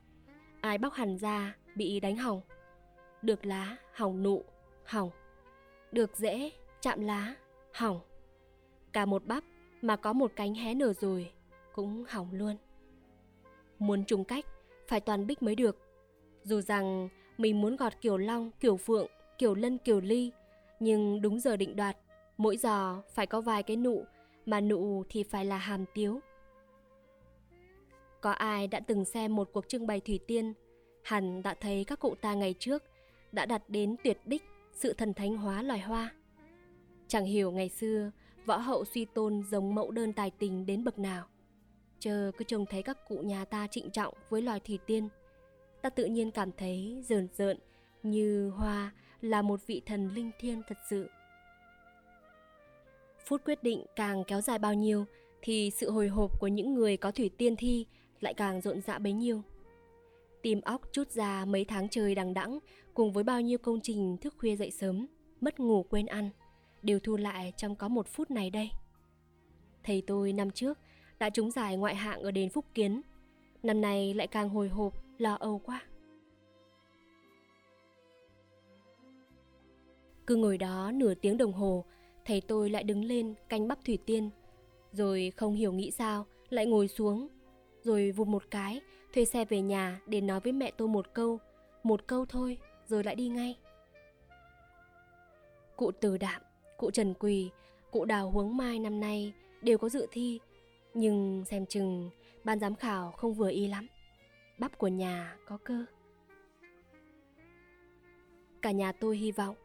Ai 0.61 0.79
bóc 0.79 0.92
hẳn 0.92 1.18
ra 1.18 1.57
bị 1.75 2.01
đánh 2.01 2.16
hỏng. 2.16 2.40
Được 3.22 3.46
lá, 3.46 3.77
hỏng 3.94 4.22
nụ, 4.22 4.44
hỏng. 4.85 5.11
Được 5.92 6.16
rễ, 6.16 6.51
chạm 6.81 7.01
lá, 7.01 7.35
hỏng. 7.75 8.01
Cả 8.92 9.07
một 9.07 9.27
bắp 9.27 9.44
mà 9.83 9.96
có 9.96 10.12
một 10.12 10.33
cánh 10.37 10.55
hé 10.55 10.75
nở 10.75 10.92
rồi 10.92 11.33
cũng 11.76 12.04
hỏng 12.08 12.28
luôn. 12.32 12.56
Muốn 13.78 14.04
trùng 14.04 14.24
cách 14.24 14.44
phải 14.88 15.00
toàn 15.00 15.26
bích 15.26 15.42
mới 15.42 15.54
được. 15.54 15.78
Dù 16.42 16.60
rằng 16.60 17.08
mình 17.38 17.60
muốn 17.60 17.76
gọt 17.76 17.92
kiểu 18.00 18.16
long, 18.16 18.50
kiểu 18.60 18.76
phượng, 18.76 19.06
kiểu 19.38 19.54
lân, 19.54 19.78
kiểu 19.78 20.00
ly, 20.00 20.32
nhưng 20.80 21.22
đúng 21.22 21.40
giờ 21.40 21.56
định 21.56 21.76
đoạt, 21.76 21.96
mỗi 22.36 22.56
giò 22.56 23.02
phải 23.14 23.26
có 23.26 23.40
vài 23.40 23.62
cái 23.62 23.76
nụ, 23.76 24.04
mà 24.46 24.60
nụ 24.60 25.04
thì 25.08 25.22
phải 25.22 25.44
là 25.44 25.58
hàm 25.58 25.84
tiếu. 25.94 26.20
Có 28.20 28.30
ai 28.30 28.66
đã 28.66 28.80
từng 28.80 29.04
xem 29.04 29.36
một 29.36 29.50
cuộc 29.52 29.68
trưng 29.68 29.86
bày 29.86 30.00
thủy 30.00 30.20
tiên, 30.26 30.52
hẳn 31.02 31.42
đã 31.42 31.54
thấy 31.54 31.84
các 31.84 32.00
cụ 32.00 32.14
ta 32.20 32.34
ngày 32.34 32.54
trước 32.58 32.82
đã 33.32 33.46
đặt 33.46 33.62
đến 33.68 33.96
tuyệt 34.04 34.18
đích 34.24 34.42
sự 34.72 34.92
thần 34.92 35.14
thánh 35.14 35.36
hóa 35.36 35.62
loài 35.62 35.80
hoa. 35.80 36.14
Chẳng 37.08 37.24
hiểu 37.24 37.50
ngày 37.52 37.68
xưa 37.68 38.10
võ 38.46 38.56
hậu 38.56 38.84
suy 38.84 39.04
tôn 39.04 39.42
giống 39.50 39.74
mẫu 39.74 39.90
đơn 39.90 40.12
tài 40.12 40.30
tình 40.30 40.66
đến 40.66 40.84
bậc 40.84 40.98
nào. 40.98 41.26
Chờ 42.00 42.30
cứ 42.38 42.44
trông 42.44 42.66
thấy 42.66 42.82
các 42.82 43.09
cụ 43.09 43.18
nhà 43.18 43.44
ta 43.44 43.66
trịnh 43.66 43.90
trọng 43.90 44.14
với 44.30 44.42
loài 44.42 44.61
thủy 44.61 44.78
tiên, 44.87 45.09
ta 45.82 45.90
tự 45.90 46.04
nhiên 46.04 46.30
cảm 46.30 46.52
thấy 46.52 47.02
rờn 47.09 47.28
rợn 47.37 47.59
như 48.02 48.50
hoa 48.50 48.92
là 49.20 49.42
một 49.42 49.66
vị 49.66 49.82
thần 49.87 50.14
linh 50.14 50.30
thiêng 50.38 50.62
thật 50.68 50.78
sự. 50.90 51.09
Phút 53.26 53.44
quyết 53.44 53.62
định 53.62 53.85
càng 53.96 54.24
kéo 54.26 54.40
dài 54.40 54.59
bao 54.59 54.74
nhiêu 54.74 55.04
thì 55.42 55.70
sự 55.76 55.90
hồi 55.90 56.09
hộp 56.09 56.40
của 56.40 56.46
những 56.46 56.74
người 56.74 56.96
có 56.96 57.11
thủy 57.11 57.30
tiên 57.38 57.56
thi 57.56 57.87
lại 58.20 58.35
càng 58.35 58.61
rộn 58.61 58.80
rã 58.80 58.98
bấy 58.98 59.12
nhiêu. 59.12 59.42
Tìm 60.42 60.61
óc 60.61 60.80
chút 60.92 61.11
ra 61.11 61.44
mấy 61.44 61.64
tháng 61.64 61.88
trời 61.88 62.14
đằng 62.14 62.35
đẵng 62.35 62.59
cùng 62.94 63.12
với 63.12 63.24
bao 63.24 63.40
nhiêu 63.40 63.59
công 63.59 63.80
trình 63.80 64.16
thức 64.16 64.35
khuya 64.38 64.56
dậy 64.56 64.70
sớm, 64.70 65.06
mất 65.40 65.61
ngủ 65.61 65.82
quên 65.82 66.06
ăn, 66.06 66.30
đều 66.82 66.98
thu 66.98 67.16
lại 67.16 67.52
trong 67.56 67.76
có 67.76 67.88
một 67.88 68.09
phút 68.09 68.30
này 68.30 68.50
đây. 68.50 68.70
Thầy 69.85 70.02
tôi 70.06 70.32
năm 70.32 70.50
trước 70.50 70.78
đã 71.18 71.31
trúng 71.31 71.50
giải 71.50 71.76
ngoại 71.76 71.94
hạng 71.94 72.22
ở 72.22 72.31
đền 72.31 72.50
Phúc 72.50 72.64
Kiến, 72.74 73.02
năm 73.62 73.81
nay 73.81 74.14
lại 74.14 74.26
càng 74.26 74.48
hồi 74.48 74.68
hộp, 74.68 74.92
lo 75.18 75.35
âu 75.35 75.59
quá. 75.59 75.83
Cứ 80.26 80.37
ngồi 80.37 80.59
đó 80.59 80.90
nửa 80.94 81.14
tiếng 81.14 81.37
đồng 81.37 81.52
hồ, 81.52 81.85
thầy 82.24 82.40
tôi 82.40 82.70
lại 82.70 82.83
đứng 82.83 83.05
lên 83.05 83.35
canh 83.48 83.68
bắp 83.68 83.85
thủy 83.85 83.98
tiên, 84.07 84.31
rồi 84.92 85.33
không 85.37 85.55
hiểu 85.55 85.72
nghĩ 85.72 85.90
sao, 85.90 86.26
lại 86.48 86.66
ngồi 86.66 86.88
xuống, 86.88 87.29
rồi 87.83 88.11
vụt 88.11 88.29
một 88.29 88.42
cái, 88.50 88.81
thuê 89.14 89.24
xe 89.24 89.44
về 89.44 89.61
nhà 89.61 90.00
để 90.07 90.20
nói 90.20 90.40
với 90.40 90.52
mẹ 90.52 90.72
tôi 90.76 90.88
một 90.88 91.14
câu, 91.14 91.38
một 91.83 92.07
câu 92.07 92.26
thôi, 92.26 92.59
rồi 92.88 93.05
lại 93.05 93.14
đi 93.14 93.29
ngay. 93.29 93.57
Cụ 95.76 95.90
Từ 95.90 96.18
Đạm, 96.18 96.42
cụ 96.76 96.90
Trần 96.90 97.14
Quỳ, 97.14 97.50
cụ 97.90 98.05
Đào 98.05 98.31
Huống 98.31 98.57
Mai 98.57 98.79
năm 98.79 99.00
nay 99.00 99.33
đều 99.62 99.79
có 99.79 99.88
dự 99.88 100.07
thi, 100.11 100.40
nhưng 100.96 101.44
xem 101.44 101.66
chừng 101.66 102.11
ban 102.44 102.61
giám 102.61 102.74
khảo 102.74 103.11
không 103.11 103.35
vừa 103.35 103.50
ý 103.50 103.68
lắm. 103.68 103.87
Bắp 104.59 104.78
của 104.78 104.88
nhà 104.88 105.37
có 105.46 105.59
cơ. 105.64 105.85
Cả 108.62 108.70
nhà 108.70 108.92
tôi 108.92 109.16
hy 109.16 109.32
vọng, 109.32 109.56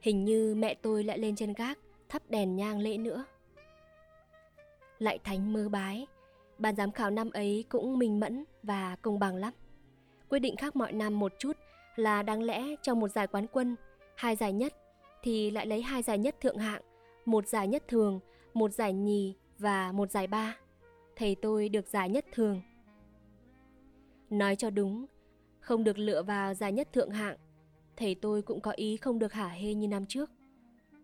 hình 0.00 0.24
như 0.24 0.54
mẹ 0.54 0.74
tôi 0.74 1.04
lại 1.04 1.18
lên 1.18 1.36
trên 1.36 1.52
gác 1.52 1.78
thắp 2.08 2.22
đèn 2.28 2.56
nhang 2.56 2.78
lễ 2.78 2.98
nữa. 2.98 3.24
Lại 4.98 5.18
thánh 5.24 5.52
mơ 5.52 5.68
bái, 5.68 6.06
ban 6.58 6.76
giám 6.76 6.92
khảo 6.92 7.10
năm 7.10 7.30
ấy 7.30 7.64
cũng 7.68 7.98
minh 7.98 8.20
mẫn 8.20 8.44
và 8.62 8.96
công 9.02 9.18
bằng 9.18 9.36
lắm. 9.36 9.52
Quyết 10.28 10.38
định 10.38 10.56
khác 10.56 10.76
mọi 10.76 10.92
năm 10.92 11.18
một 11.18 11.32
chút 11.38 11.56
là 11.96 12.22
đáng 12.22 12.42
lẽ 12.42 12.64
trong 12.82 13.00
một 13.00 13.08
giải 13.08 13.26
quán 13.26 13.46
quân, 13.46 13.76
hai 14.16 14.36
giải 14.36 14.52
nhất 14.52 14.74
thì 15.22 15.50
lại 15.50 15.66
lấy 15.66 15.82
hai 15.82 16.02
giải 16.02 16.18
nhất 16.18 16.40
thượng 16.40 16.58
hạng, 16.58 16.82
một 17.24 17.48
giải 17.48 17.68
nhất 17.68 17.84
thường, 17.88 18.20
một 18.54 18.72
giải 18.72 18.92
nhì 18.92 19.34
và 19.58 19.92
một 19.92 20.10
giải 20.10 20.26
ba. 20.26 20.56
Thầy 21.16 21.34
tôi 21.34 21.68
được 21.68 21.88
giải 21.88 22.08
nhất 22.08 22.24
thường. 22.32 22.60
Nói 24.30 24.56
cho 24.56 24.70
đúng, 24.70 25.06
không 25.60 25.84
được 25.84 25.98
lựa 25.98 26.22
vào 26.22 26.54
giải 26.54 26.72
nhất 26.72 26.92
thượng 26.92 27.10
hạng, 27.10 27.36
thầy 27.96 28.14
tôi 28.14 28.42
cũng 28.42 28.60
có 28.60 28.70
ý 28.70 28.96
không 28.96 29.18
được 29.18 29.32
hả 29.32 29.48
hê 29.48 29.74
như 29.74 29.88
năm 29.88 30.06
trước. 30.06 30.30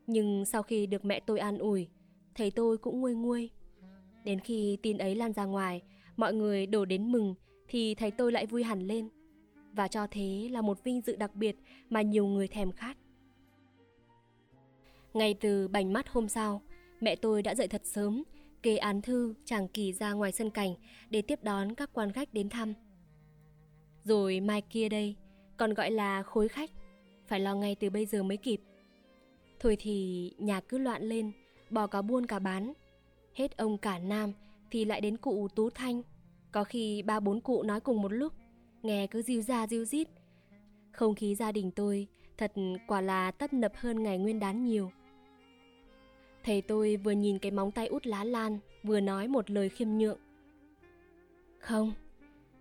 Nhưng 0.07 0.45
sau 0.45 0.63
khi 0.63 0.87
được 0.87 1.05
mẹ 1.05 1.21
tôi 1.21 1.39
an 1.39 1.59
ủi, 1.59 1.89
thầy 2.35 2.51
tôi 2.51 2.79
cũng 2.79 3.01
nguôi 3.01 3.15
nguôi. 3.15 3.51
Đến 4.25 4.41
khi 4.41 4.79
tin 4.83 4.99
ấy 4.99 5.15
lan 5.15 5.33
ra 5.33 5.45
ngoài, 5.45 5.83
mọi 6.17 6.35
người 6.35 6.67
đổ 6.67 6.85
đến 6.85 7.13
mừng 7.13 7.35
thì 7.69 7.95
thầy 7.95 8.11
tôi 8.11 8.33
lại 8.33 8.47
vui 8.47 8.63
hẳn 8.63 8.81
lên. 8.81 9.09
Và 9.73 9.89
cho 9.89 10.07
thế 10.11 10.49
là 10.51 10.61
một 10.63 10.85
vinh 10.85 11.01
dự 11.01 11.17
đặc 11.17 11.35
biệt 11.35 11.57
mà 11.91 12.03
nhiều 12.03 12.27
người 12.27 12.49
thèm 12.49 12.73
khát. 12.73 12.97
Ngay 15.15 15.35
từ 15.35 15.69
bành 15.69 15.93
mắt 15.93 16.09
hôm 16.09 16.29
sau, 16.29 16.63
mẹ 17.01 17.17
tôi 17.17 17.43
đã 17.43 17.55
dậy 17.55 17.69
thật 17.69 17.83
sớm, 17.85 18.23
kê 18.63 18.77
án 18.77 19.03
thư 19.03 19.35
chàng 19.45 19.69
kỳ 19.69 19.93
ra 19.93 20.13
ngoài 20.13 20.33
sân 20.33 20.51
cảnh 20.51 20.75
để 21.11 21.23
tiếp 21.23 21.39
đón 21.43 21.75
các 21.75 21.91
quan 21.93 22.13
khách 22.13 22.35
đến 22.35 22.49
thăm. 22.49 22.75
Rồi 24.05 24.41
mai 24.41 24.63
kia 24.63 24.89
đây, 24.89 25.17
còn 25.57 25.75
gọi 25.75 25.91
là 25.91 26.23
khối 26.23 26.49
khách, 26.49 26.71
phải 27.27 27.41
lo 27.41 27.55
ngay 27.55 27.75
từ 27.75 27.91
bây 27.91 28.07
giờ 28.07 28.23
mới 28.23 28.37
kịp. 28.37 28.61
Thôi 29.61 29.77
thì 29.81 30.31
nhà 30.39 30.61
cứ 30.61 30.79
loạn 30.79 31.03
lên, 31.03 31.33
bỏ 31.71 31.87
cả 31.87 32.03
buôn 32.03 32.27
cả 32.27 32.39
bán. 32.39 32.73
Hết 33.35 33.57
ông 33.57 33.79
cả 33.79 33.99
nam 33.99 34.33
thì 34.71 34.85
lại 34.85 35.01
đến 35.01 35.17
cụ 35.17 35.49
Tú 35.49 35.71
Thanh. 35.71 36.03
Có 36.53 36.65
khi 36.65 37.03
ba 37.03 37.21
bốn 37.21 37.41
cụ 37.41 37.63
nói 37.63 37.81
cùng 37.81 38.03
một 38.03 38.13
lúc, 38.13 38.33
nghe 38.83 39.07
cứ 39.07 39.23
diêu 39.23 39.43
ra 39.43 39.67
diêu 39.67 39.85
rít. 39.85 40.09
Không 40.93 41.15
khí 41.15 41.35
gia 41.35 41.53
đình 41.53 41.71
tôi 41.71 42.07
thật 42.39 42.53
quả 42.89 43.01
là 43.01 43.31
tấp 43.31 43.53
nập 43.53 43.73
hơn 43.77 44.03
ngày 44.03 44.19
nguyên 44.19 44.41
đán 44.41 44.65
nhiều. 44.65 44.91
Thầy 46.45 46.63
tôi 46.63 46.97
vừa 46.97 47.11
nhìn 47.11 47.39
cái 47.39 47.51
móng 47.51 47.71
tay 47.71 47.87
út 47.87 48.07
lá 48.07 48.25
lan, 48.25 48.59
vừa 48.83 49.01
nói 49.01 49.29
một 49.29 49.51
lời 49.51 49.69
khiêm 49.69 49.89
nhượng. 49.89 50.19
Không, 51.59 51.93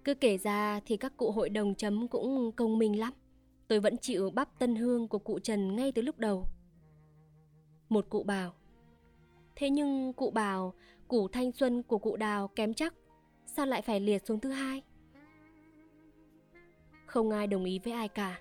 cứ 0.03 0.13
kể 0.13 0.37
ra 0.37 0.79
thì 0.85 0.97
các 0.97 1.17
cụ 1.17 1.31
hội 1.31 1.49
đồng 1.49 1.75
chấm 1.75 2.07
cũng 2.07 2.51
công 2.51 2.77
minh 2.77 2.99
lắm. 2.99 3.13
Tôi 3.67 3.79
vẫn 3.79 3.97
chịu 3.97 4.29
bắp 4.29 4.59
tân 4.59 4.75
hương 4.75 5.07
của 5.07 5.19
cụ 5.19 5.39
Trần 5.39 5.75
ngay 5.75 5.91
từ 5.91 6.01
lúc 6.01 6.19
đầu. 6.19 6.45
Một 7.89 8.05
cụ 8.09 8.23
bảo 8.23 8.53
Thế 9.55 9.69
nhưng 9.69 10.13
cụ 10.13 10.31
bảo 10.31 10.73
củ 11.07 11.27
thanh 11.27 11.51
xuân 11.51 11.83
của 11.83 11.97
cụ 11.97 12.15
đào 12.15 12.47
kém 12.47 12.73
chắc 12.73 12.93
Sao 13.45 13.65
lại 13.65 13.81
phải 13.81 13.99
liệt 13.99 14.25
xuống 14.25 14.39
thứ 14.39 14.49
hai 14.49 14.83
Không 17.05 17.29
ai 17.29 17.47
đồng 17.47 17.63
ý 17.63 17.79
với 17.79 17.93
ai 17.93 18.07
cả 18.07 18.39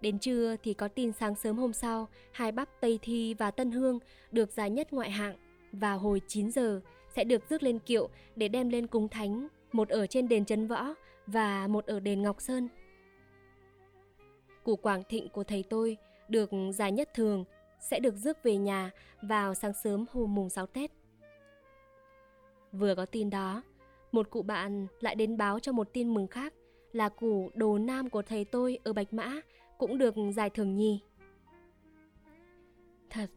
Đến 0.00 0.18
trưa 0.18 0.56
thì 0.62 0.74
có 0.74 0.88
tin 0.88 1.12
sáng 1.12 1.34
sớm 1.34 1.56
hôm 1.56 1.72
sau 1.72 2.08
Hai 2.32 2.52
bắp 2.52 2.68
Tây 2.80 2.98
Thi 3.02 3.34
và 3.34 3.50
Tân 3.50 3.70
Hương 3.70 3.98
được 4.32 4.52
giải 4.52 4.70
nhất 4.70 4.92
ngoại 4.92 5.10
hạng 5.10 5.36
Và 5.72 5.92
hồi 5.92 6.20
9 6.26 6.50
giờ 6.50 6.80
sẽ 7.14 7.24
được 7.24 7.42
rước 7.50 7.62
lên 7.62 7.78
kiệu 7.78 8.08
để 8.36 8.48
đem 8.48 8.68
lên 8.68 8.86
cung 8.86 9.08
thánh 9.08 9.48
Một 9.72 9.88
ở 9.88 10.06
trên 10.06 10.28
đền 10.28 10.44
Trấn 10.44 10.66
Võ 10.66 10.94
và 11.26 11.66
một 11.66 11.86
ở 11.86 12.00
đền 12.00 12.22
Ngọc 12.22 12.40
Sơn 12.40 12.68
Củ 14.64 14.76
Quảng 14.76 15.02
Thịnh 15.08 15.28
của 15.28 15.44
thầy 15.44 15.64
tôi 15.70 15.96
được 16.28 16.50
giải 16.74 16.92
nhất 16.92 17.10
thường 17.14 17.44
sẽ 17.80 18.00
được 18.00 18.14
rước 18.14 18.42
về 18.42 18.56
nhà 18.56 18.90
vào 19.22 19.54
sáng 19.54 19.72
sớm 19.72 20.04
hôm 20.12 20.34
mùng 20.34 20.48
6 20.48 20.66
Tết. 20.66 20.90
Vừa 22.72 22.94
có 22.94 23.06
tin 23.06 23.30
đó, 23.30 23.62
một 24.12 24.30
cụ 24.30 24.42
bạn 24.42 24.86
lại 25.00 25.14
đến 25.14 25.36
báo 25.36 25.60
cho 25.60 25.72
một 25.72 25.92
tin 25.92 26.14
mừng 26.14 26.26
khác 26.26 26.54
là 26.92 27.08
củ 27.08 27.50
đồ 27.54 27.78
nam 27.78 28.10
của 28.10 28.22
thầy 28.22 28.44
tôi 28.44 28.78
ở 28.84 28.92
Bạch 28.92 29.12
Mã 29.12 29.40
cũng 29.80 29.98
được 29.98 30.14
giải 30.34 30.50
thưởng 30.50 30.76
nhì. 30.76 31.00
Thật, 33.10 33.30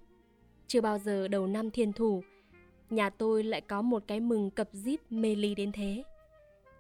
chưa 0.68 0.82
bao 0.82 1.00
giờ 1.00 1.28
đầu 1.28 1.48
năm 1.48 1.72
thiên 1.72 1.94
thủ, 1.94 2.24
nhà 2.90 3.10
tôi 3.10 3.44
lại 3.44 3.62
có 3.62 3.82
một 3.82 4.04
cái 4.08 4.20
mừng 4.20 4.52
cập 4.52 4.70
díp 4.74 5.00
mê 5.10 5.36
ly 5.36 5.56
đến 5.56 5.72
thế. 5.72 6.04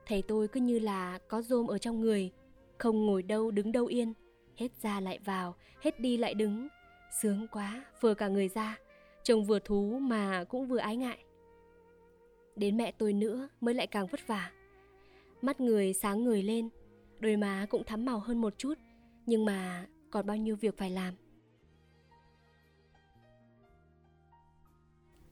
Thầy 0.06 0.22
tôi 0.22 0.48
cứ 0.48 0.60
như 0.60 0.80
là 0.80 1.20
có 1.28 1.42
rôm 1.42 1.68
ở 1.68 1.78
trong 1.78 2.02
người, 2.02 2.32
không 2.78 3.06
ngồi 3.06 3.24
đâu 3.24 3.52
đứng 3.52 3.72
đâu 3.72 3.86
yên, 3.86 4.14
hết 4.58 4.72
ra 4.82 5.00
lại 5.00 5.20
vào, 5.26 5.56
hết 5.82 6.00
đi 6.00 6.18
lại 6.18 6.34
đứng, 6.34 6.68
Sướng 7.22 7.48
quá, 7.52 7.86
vừa 8.02 8.14
cả 8.14 8.28
người 8.28 8.48
ra, 8.48 8.78
trông 9.24 9.46
vừa 9.46 9.60
thú 9.60 10.00
mà 10.02 10.44
cũng 10.44 10.68
vừa 10.68 10.78
ái 10.78 10.98
ngại. 10.98 11.18
Đến 12.56 12.78
mẹ 12.78 12.92
tôi 12.92 13.14
nữa 13.14 13.50
mới 13.62 13.74
lại 13.74 13.88
càng 13.88 14.08
vất 14.08 14.28
vả. 14.28 14.52
Mắt 15.42 15.62
người 15.62 15.94
sáng 15.94 16.24
người 16.24 16.44
lên, 16.44 16.70
đôi 17.20 17.38
má 17.38 17.66
cũng 17.70 17.84
thắm 17.84 18.06
màu 18.06 18.20
hơn 18.20 18.42
một 18.42 18.54
chút, 18.58 18.74
nhưng 19.26 19.46
mà 19.46 19.88
còn 20.10 20.26
bao 20.26 20.38
nhiêu 20.38 20.56
việc 20.56 20.78
phải 20.78 20.90
làm. 20.90 21.14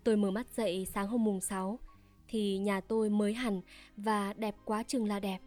Tôi 0.03 0.17
mở 0.17 0.31
mắt 0.31 0.47
dậy 0.55 0.87
sáng 0.93 1.07
hôm 1.07 1.23
mùng 1.23 1.41
6 1.41 1.79
thì 2.27 2.57
nhà 2.57 2.81
tôi 2.81 3.09
mới 3.09 3.33
hẳn 3.33 3.61
và 3.97 4.33
đẹp 4.33 4.55
quá 4.65 4.83
chừng 4.83 5.07
là 5.07 5.19
đẹp. 5.19 5.39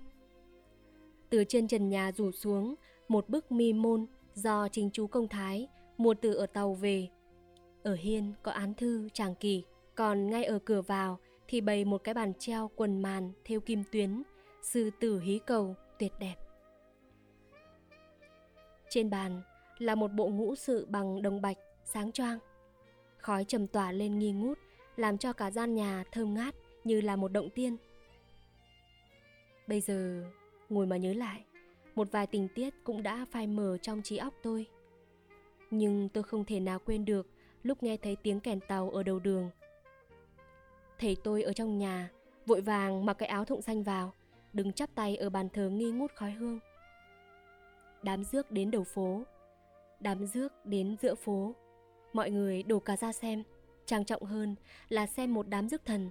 Từ 1.30 1.44
trên 1.44 1.68
trần 1.68 1.88
nhà 1.88 2.12
rủ 2.12 2.30
xuống 2.30 2.74
một 3.08 3.28
bức 3.28 3.52
mi 3.52 3.72
môn 3.72 4.06
do 4.34 4.68
chính 4.68 4.90
chú 4.92 5.06
công 5.06 5.28
thái 5.28 5.68
mua 5.98 6.14
từ 6.14 6.34
ở 6.34 6.46
tàu 6.46 6.74
về. 6.74 7.08
Ở 7.82 7.94
hiên 7.94 8.32
có 8.42 8.52
án 8.52 8.74
thư 8.74 9.08
tràng 9.08 9.34
kỳ, 9.34 9.64
còn 9.94 10.30
ngay 10.30 10.44
ở 10.44 10.58
cửa 10.58 10.82
vào 10.82 11.18
thì 11.48 11.60
bày 11.60 11.84
một 11.84 12.04
cái 12.04 12.14
bàn 12.14 12.32
treo 12.38 12.70
quần 12.76 13.02
màn 13.02 13.32
theo 13.44 13.60
kim 13.60 13.84
tuyến, 13.92 14.22
sư 14.62 14.90
tử 15.00 15.20
hí 15.20 15.38
cầu 15.46 15.74
tuyệt 15.98 16.12
đẹp. 16.20 16.43
Trên 18.94 19.10
bàn 19.10 19.42
là 19.78 19.94
một 19.94 20.12
bộ 20.12 20.28
ngũ 20.28 20.54
sự 20.54 20.86
bằng 20.90 21.22
đồng 21.22 21.42
bạch 21.42 21.56
sáng 21.84 22.12
choang. 22.12 22.38
Khói 23.18 23.44
trầm 23.44 23.66
tỏa 23.66 23.92
lên 23.92 24.18
nghi 24.18 24.32
ngút, 24.32 24.58
làm 24.96 25.18
cho 25.18 25.32
cả 25.32 25.50
gian 25.50 25.74
nhà 25.74 26.04
thơm 26.12 26.34
ngát 26.34 26.54
như 26.84 27.00
là 27.00 27.16
một 27.16 27.32
động 27.32 27.50
tiên. 27.50 27.76
Bây 29.66 29.80
giờ, 29.80 30.24
ngồi 30.68 30.86
mà 30.86 30.96
nhớ 30.96 31.12
lại, 31.12 31.44
một 31.94 32.08
vài 32.12 32.26
tình 32.26 32.48
tiết 32.54 32.74
cũng 32.84 33.02
đã 33.02 33.26
phai 33.30 33.46
mờ 33.46 33.78
trong 33.78 34.02
trí 34.02 34.16
óc 34.16 34.34
tôi. 34.42 34.66
Nhưng 35.70 36.08
tôi 36.08 36.22
không 36.22 36.44
thể 36.44 36.60
nào 36.60 36.78
quên 36.78 37.04
được 37.04 37.26
lúc 37.62 37.82
nghe 37.82 37.96
thấy 37.96 38.16
tiếng 38.16 38.40
kèn 38.40 38.60
tàu 38.68 38.90
ở 38.90 39.02
đầu 39.02 39.18
đường. 39.18 39.50
Thầy 40.98 41.16
tôi 41.24 41.42
ở 41.42 41.52
trong 41.52 41.78
nhà, 41.78 42.10
vội 42.46 42.60
vàng 42.60 43.06
mặc 43.06 43.14
cái 43.14 43.28
áo 43.28 43.44
thụng 43.44 43.62
xanh 43.62 43.82
vào, 43.82 44.12
đứng 44.52 44.72
chắp 44.72 44.94
tay 44.94 45.16
ở 45.16 45.30
bàn 45.30 45.48
thờ 45.48 45.68
nghi 45.68 45.90
ngút 45.90 46.14
khói 46.14 46.30
hương. 46.30 46.58
Đám 48.04 48.24
rước 48.24 48.50
đến 48.50 48.70
đầu 48.70 48.84
phố, 48.84 49.22
đám 50.00 50.26
rước 50.26 50.66
đến 50.66 50.96
giữa 51.02 51.14
phố, 51.14 51.54
mọi 52.12 52.30
người 52.30 52.62
đổ 52.62 52.78
cả 52.78 52.96
ra 52.96 53.12
xem, 53.12 53.42
trang 53.86 54.04
trọng 54.04 54.22
hơn 54.22 54.54
là 54.88 55.06
xem 55.06 55.34
một 55.34 55.48
đám 55.48 55.68
rước 55.68 55.84
thần. 55.84 56.10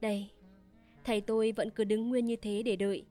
Đây, 0.00 0.30
thầy 1.04 1.20
tôi 1.20 1.52
vẫn 1.52 1.70
cứ 1.70 1.84
đứng 1.84 2.08
nguyên 2.08 2.26
như 2.26 2.36
thế 2.36 2.62
để 2.62 2.76
đợi. 2.76 3.04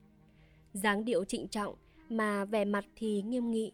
dáng 0.73 1.05
điệu 1.05 1.25
trịnh 1.25 1.47
trọng 1.47 1.75
mà 2.09 2.45
vẻ 2.45 2.65
mặt 2.65 2.85
thì 2.95 3.21
nghiêm 3.21 3.51
nghị. 3.51 3.71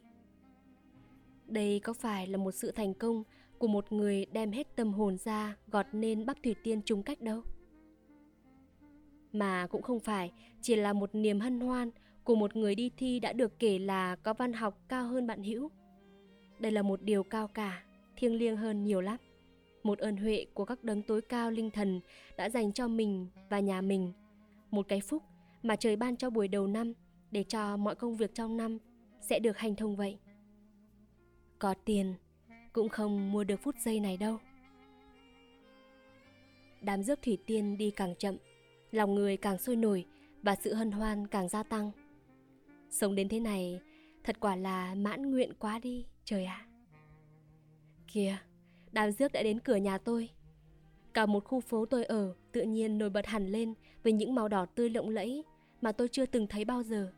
Đây 1.45 1.80
có 1.80 1.93
phải 1.93 2.28
là 2.28 2.38
một 2.38 2.52
sự 2.52 2.71
thành 2.71 2.93
công 2.93 3.23
của 3.58 3.67
một 3.67 3.91
người 3.91 4.26
đem 4.26 4.52
hết 4.52 4.76
tâm 4.76 4.93
hồn 4.93 5.17
ra 5.17 5.56
gọt 5.67 5.86
nên 5.91 6.26
bắp 6.26 6.38
Thủy 6.43 6.56
Tiên 6.63 6.82
chung 6.86 7.04
cách 7.04 7.21
đâu. 7.21 7.41
Mà 9.38 9.67
cũng 9.67 9.82
không 9.82 10.00
phải 10.00 10.32
chỉ 10.62 10.76
là 10.76 10.93
một 10.93 11.15
niềm 11.15 11.39
hân 11.39 11.60
hoan 11.60 11.91
của 12.23 12.36
một 12.36 12.56
người 12.56 12.76
đi 12.76 12.91
thi 12.97 13.19
đã 13.19 13.34
được 13.34 13.60
kể 13.60 13.80
là 13.80 14.15
có 14.15 14.34
văn 14.34 14.54
học 14.54 14.78
cao 14.88 15.08
hơn 15.08 15.28
bạn 15.28 15.43
hữu. 15.43 15.69
Đây 16.60 16.71
là 16.71 16.82
một 16.82 17.02
điều 17.02 17.23
cao 17.23 17.47
cả, 17.47 17.84
thiêng 18.15 18.36
liêng 18.36 18.58
hơn 18.58 18.84
nhiều 18.84 19.02
lắm. 19.02 19.17
Một 19.84 20.00
ơn 20.00 20.17
huệ 20.17 20.45
của 20.54 20.65
các 20.65 20.84
đấng 20.84 21.02
tối 21.02 21.21
cao 21.21 21.52
linh 21.52 21.71
thần 21.71 22.02
đã 22.38 22.50
dành 22.50 22.73
cho 22.73 22.88
mình 22.88 23.28
và 23.50 23.60
nhà 23.60 23.82
mình. 23.82 24.13
Một 24.71 24.88
cái 24.88 25.02
phúc 25.02 25.23
mà 25.63 25.76
trời 25.76 25.95
ban 25.95 26.17
cho 26.17 26.30
buổi 26.30 26.47
đầu 26.47 26.67
năm 26.67 26.93
để 27.32 27.43
cho 27.43 27.78
mọi 27.78 27.95
công 27.95 28.17
việc 28.17 28.34
trong 28.34 28.58
năm 28.58 28.78
sẽ 29.21 29.39
được 29.39 29.58
hành 29.58 29.76
thông 29.76 29.95
vậy. 29.95 30.17
Có 31.60 31.73
tiền 31.86 32.13
cũng 32.73 32.89
không 32.89 33.32
mua 33.32 33.43
được 33.43 33.60
phút 33.63 33.76
giây 33.86 34.00
này 34.00 34.17
đâu. 34.17 34.38
Đám 36.82 37.04
rước 37.04 37.21
thủy 37.21 37.38
tiên 37.45 37.78
đi 37.78 37.91
càng 37.91 38.15
chậm, 38.15 38.38
lòng 38.91 39.15
người 39.15 39.38
càng 39.38 39.58
sôi 39.58 39.76
nổi 39.76 40.06
và 40.43 40.56
sự 40.63 40.73
hân 40.73 40.91
hoan 40.91 41.28
càng 41.28 41.50
gia 41.50 41.63
tăng. 41.63 41.91
Sống 42.89 43.15
đến 43.15 43.30
thế 43.30 43.39
này, 43.39 43.80
thật 44.23 44.39
quả 44.39 44.56
là 44.56 44.95
mãn 44.95 45.32
nguyện 45.32 45.54
quá 45.60 45.80
đi, 45.80 46.06
trời 46.23 46.45
ạ. 46.45 46.65
À. 46.65 46.67
Kìa, 48.13 48.38
đám 48.91 49.12
rước 49.12 49.32
đã 49.32 49.43
đến 49.43 49.60
cửa 49.60 49.76
nhà 49.76 49.97
tôi. 49.97 50.30
Cả 51.13 51.26
một 51.26 51.43
khu 51.43 51.60
phố 51.60 51.86
tôi 51.86 52.06
ở 52.06 52.36
tự 52.52 52.62
nhiên 52.62 52.97
nổi 52.97 53.10
bật 53.10 53.26
hẳn 53.26 53.47
lên 53.47 53.73
với 54.04 54.13
những 54.13 54.36
màu 54.36 54.47
đỏ 54.47 54.65
tươi 54.65 54.89
lộng 54.89 55.10
lẫy 55.10 55.43
mà 55.82 55.91
tôi 55.91 56.08
chưa 56.08 56.26
từng 56.26 56.47
thấy 56.47 56.65
bao 56.65 56.84
giờ. 56.84 57.12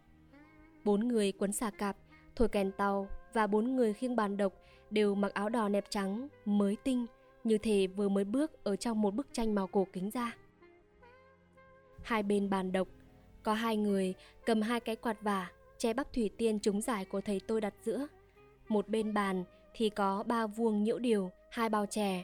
Bốn 0.84 1.08
người 1.08 1.32
quấn 1.32 1.52
xà 1.52 1.70
cạp, 1.70 1.98
thổi 2.36 2.50
kèn 2.50 2.72
tàu 2.72 3.08
và 3.34 3.48
bốn 3.48 3.76
người 3.76 3.94
khiêng 3.94 4.16
bàn 4.16 4.38
độc 4.38 4.54
đều 4.90 5.16
mặc 5.16 5.34
áo 5.34 5.50
đỏ 5.50 5.70
nẹp 5.70 5.86
trắng, 5.90 6.28
mới 6.46 6.78
tinh, 6.84 7.06
như 7.44 7.58
thể 7.58 7.88
vừa 7.88 8.10
mới 8.10 8.24
bước 8.24 8.64
ở 8.64 8.76
trong 8.76 9.02
một 9.02 9.16
bức 9.16 9.28
tranh 9.34 9.56
màu 9.56 9.68
cổ 9.68 9.88
kính 9.94 10.10
ra. 10.10 10.36
Hai 12.04 12.24
bên 12.24 12.50
bàn 12.50 12.72
độc, 12.72 12.88
có 13.44 13.54
hai 13.54 13.78
người 13.78 14.14
cầm 14.46 14.62
hai 14.62 14.80
cái 14.80 14.96
quạt 14.96 15.22
vả 15.22 15.52
che 15.78 15.94
bắp 15.94 16.14
thủy 16.14 16.30
tiên 16.38 16.60
trúng 16.60 16.82
giải 16.82 17.06
của 17.06 17.22
thầy 17.22 17.42
tôi 17.48 17.62
đặt 17.62 17.74
giữa. 17.84 18.08
Một 18.68 18.88
bên 18.88 19.14
bàn 19.14 19.44
thì 19.74 19.90
có 19.90 20.24
ba 20.24 20.48
vuông 20.48 20.84
nhiễu 20.84 21.00
điều, 21.00 21.32
hai 21.52 21.70
bao 21.70 21.86
chè. 21.86 22.24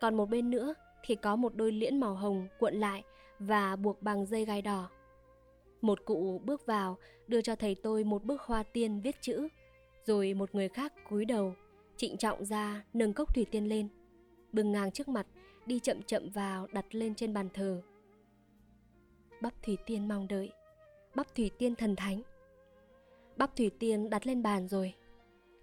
Còn 0.00 0.14
một 0.14 0.30
bên 0.30 0.50
nữa 0.50 0.74
thì 1.04 1.14
có 1.14 1.36
một 1.36 1.54
đôi 1.56 1.72
liễn 1.72 2.00
màu 2.00 2.14
hồng 2.14 2.48
cuộn 2.58 2.74
lại 2.74 3.02
và 3.38 3.76
buộc 3.76 4.02
bằng 4.02 4.26
dây 4.26 4.44
gai 4.44 4.62
đỏ. 4.62 4.88
Một 5.80 6.04
cụ 6.04 6.40
bước 6.44 6.66
vào 6.66 6.98
đưa 7.28 7.40
cho 7.40 7.56
thầy 7.56 7.74
tôi 7.74 8.04
một 8.04 8.24
bức 8.24 8.40
hoa 8.40 8.62
tiên 8.62 9.00
viết 9.00 9.16
chữ, 9.20 9.48
rồi 10.04 10.34
một 10.34 10.54
người 10.54 10.68
khác 10.68 10.92
cúi 11.10 11.24
đầu, 11.24 11.54
trịnh 11.96 12.16
trọng 12.16 12.44
ra 12.44 12.84
nâng 12.94 13.12
cốc 13.12 13.34
thủy 13.34 13.46
tiên 13.50 13.68
lên, 13.68 13.88
bừng 14.52 14.72
ngang 14.72 14.90
trước 14.90 15.08
mặt, 15.08 15.26
đi 15.66 15.78
chậm 15.78 16.02
chậm 16.02 16.28
vào 16.30 16.66
đặt 16.72 16.94
lên 16.94 17.14
trên 17.14 17.34
bàn 17.34 17.48
thờ. 17.54 17.82
Bắp 19.42 19.62
thủy 19.62 19.78
tiên 19.86 20.08
mong 20.08 20.28
đợi, 20.28 20.52
bắp 21.14 21.34
thủy 21.34 21.50
tiên 21.58 21.74
thần 21.74 21.96
thánh. 21.96 22.22
Bắp 23.36 23.56
thủy 23.56 23.70
tiên 23.78 24.10
đặt 24.10 24.26
lên 24.26 24.42
bàn 24.42 24.68
rồi. 24.68 24.94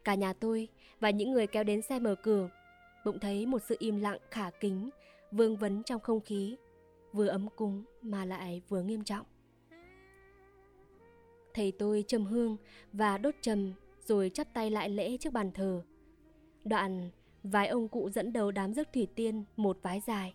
Cả 0.04 0.16
nhà 0.16 0.34
tôi 0.34 0.68
và 1.00 1.10
những 1.10 1.32
người 1.32 1.48
kéo 1.48 1.64
đến 1.64 1.82
xe 1.82 2.00
mở 2.00 2.16
cửa 2.16 2.50
bỗng 3.06 3.20
thấy 3.20 3.46
một 3.46 3.60
sự 3.70 3.76
im 3.80 4.00
lặng 4.00 4.18
khả 4.32 4.50
kính 4.50 4.90
vương 5.32 5.56
vấn 5.56 5.84
trong 5.84 6.02
không 6.02 6.22
khí 6.22 6.58
vừa 7.14 7.28
ấm 7.28 7.48
cúng 7.56 7.84
mà 8.02 8.26
lại 8.26 8.62
vừa 8.70 8.82
nghiêm 8.82 9.04
trọng 9.04 9.26
thầy 11.54 11.72
tôi 11.72 12.04
trầm 12.08 12.26
hương 12.26 12.58
và 12.94 13.18
đốt 13.18 13.36
trầm 13.42 13.74
rồi 14.06 14.32
chắp 14.34 14.54
tay 14.54 14.72
lại 14.72 14.90
lễ 14.90 15.18
trước 15.18 15.34
bàn 15.34 15.52
thờ. 15.52 15.82
Đoạn, 16.64 17.10
vài 17.44 17.68
ông 17.68 17.88
cụ 17.88 18.10
dẫn 18.10 18.34
đầu 18.34 18.52
đám 18.52 18.74
rước 18.74 18.88
thủy 18.94 19.08
tiên 19.16 19.44
một 19.58 19.78
vái 19.82 20.02
dài. 20.08 20.34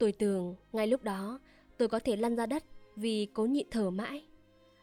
Tôi 0.00 0.12
tưởng 0.12 0.54
ngay 0.72 0.86
lúc 0.86 1.02
đó 1.02 1.40
tôi 1.78 1.88
có 1.88 1.98
thể 1.98 2.16
lăn 2.16 2.36
ra 2.36 2.46
đất 2.46 2.64
vì 2.96 3.28
cố 3.34 3.46
nhịn 3.46 3.66
thở 3.70 3.90
mãi. 3.90 4.24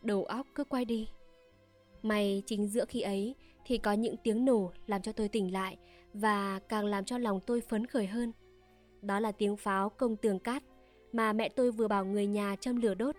Đầu 0.01 0.25
óc 0.25 0.47
cứ 0.56 0.63
quay 0.63 0.86
đi. 0.86 1.10
May 2.03 2.43
chính 2.45 2.67
giữa 2.67 2.86
khi 2.86 3.01
ấy 3.01 3.36
thì 3.65 3.77
có 3.77 3.93
những 3.93 4.15
tiếng 4.23 4.45
nổ 4.45 4.71
làm 4.88 5.01
cho 5.01 5.12
tôi 5.12 5.27
tỉnh 5.27 5.53
lại 5.53 5.77
và 6.13 6.60
càng 6.69 6.86
làm 6.86 7.06
cho 7.06 7.17
lòng 7.17 7.39
tôi 7.45 7.62
phấn 7.62 7.86
khởi 7.86 8.08
hơn. 8.08 8.32
Đó 9.01 9.19
là 9.19 9.32
tiếng 9.32 9.58
pháo 9.58 9.89
công 9.89 10.15
tường 10.15 10.39
cát 10.39 10.63
mà 11.13 11.34
mẹ 11.34 11.49
tôi 11.49 11.71
vừa 11.71 11.88
bảo 11.88 12.06
người 12.06 12.25
nhà 12.25 12.56
châm 12.60 12.82
lửa 12.82 12.93
đốt 12.93 13.15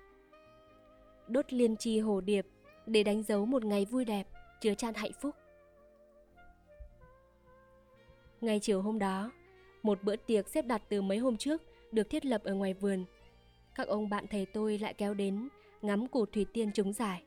đốt 1.29 1.53
liên 1.53 1.77
chi 1.77 2.01
hồ 2.01 2.21
điệp 2.21 2.47
để 2.87 3.03
đánh 3.03 3.23
dấu 3.23 3.47
một 3.47 3.65
ngày 3.65 3.85
vui 3.85 4.05
đẹp, 4.05 4.29
chứa 4.61 4.75
chan 4.75 4.95
hạnh 4.95 5.13
phúc. 5.21 5.35
Ngay 8.41 8.61
chiều 8.61 8.83
hôm 8.83 8.99
đó, 8.99 9.31
một 9.83 10.03
bữa 10.03 10.17
tiệc 10.17 10.49
xếp 10.49 10.67
đặt 10.67 10.83
từ 10.89 11.03
mấy 11.03 11.19
hôm 11.19 11.37
trước 11.37 11.63
được 11.93 12.11
thiết 12.11 12.27
lập 12.27 12.45
ở 12.45 12.55
ngoài 12.55 12.75
vườn. 12.75 13.05
Các 13.75 13.89
ông 13.89 14.09
bạn 14.09 14.27
thầy 14.31 14.47
tôi 14.47 14.79
lại 14.79 14.95
kéo 14.95 15.15
đến 15.15 15.49
ngắm 15.83 16.07
củ 16.07 16.27
thủy 16.27 16.47
tiên 16.53 16.71
trúng 16.75 16.93
giải, 16.93 17.23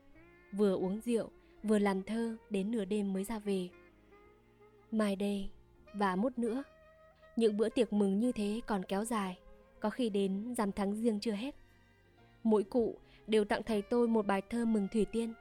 vừa 0.51 0.75
uống 0.75 1.01
rượu, 1.01 1.29
vừa 1.63 1.79
làm 1.79 2.03
thơ 2.03 2.37
đến 2.49 2.71
nửa 2.71 2.85
đêm 2.85 3.13
mới 3.13 3.23
ra 3.23 3.39
về. 3.39 3.69
Mai 4.91 5.15
đây 5.15 5.49
và 5.93 6.15
mút 6.15 6.39
nữa, 6.39 6.63
những 7.35 7.57
bữa 7.57 7.69
tiệc 7.69 7.93
mừng 7.93 8.19
như 8.19 8.31
thế 8.31 8.61
còn 8.67 8.83
kéo 8.83 9.05
dài, 9.05 9.39
có 9.79 9.89
khi 9.89 10.09
đến 10.09 10.55
giảm 10.57 10.71
tháng 10.71 10.95
riêng 10.95 11.19
chưa 11.19 11.31
hết. 11.31 11.55
Mỗi 12.43 12.63
cụ 12.63 12.97
đều 13.27 13.45
tặng 13.45 13.63
thầy 13.63 13.81
tôi 13.81 14.07
một 14.07 14.25
bài 14.25 14.41
thơ 14.49 14.65
mừng 14.65 14.87
Thủy 14.91 15.05
Tiên. 15.11 15.33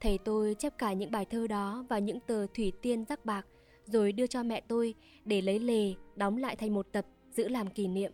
Thầy 0.00 0.18
tôi 0.18 0.54
chép 0.54 0.78
cả 0.78 0.92
những 0.92 1.10
bài 1.10 1.24
thơ 1.24 1.46
đó 1.46 1.84
vào 1.88 2.00
những 2.00 2.20
tờ 2.20 2.46
Thủy 2.46 2.72
Tiên 2.82 3.04
rắc 3.04 3.24
bạc 3.24 3.46
rồi 3.92 4.12
đưa 4.12 4.26
cho 4.26 4.42
mẹ 4.42 4.60
tôi 4.68 4.94
để 5.24 5.42
lấy 5.42 5.58
lề 5.58 5.94
đóng 6.16 6.36
lại 6.36 6.56
thành 6.56 6.74
một 6.74 6.86
tập 6.92 7.06
giữ 7.32 7.48
làm 7.48 7.70
kỷ 7.70 7.88
niệm. 7.88 8.12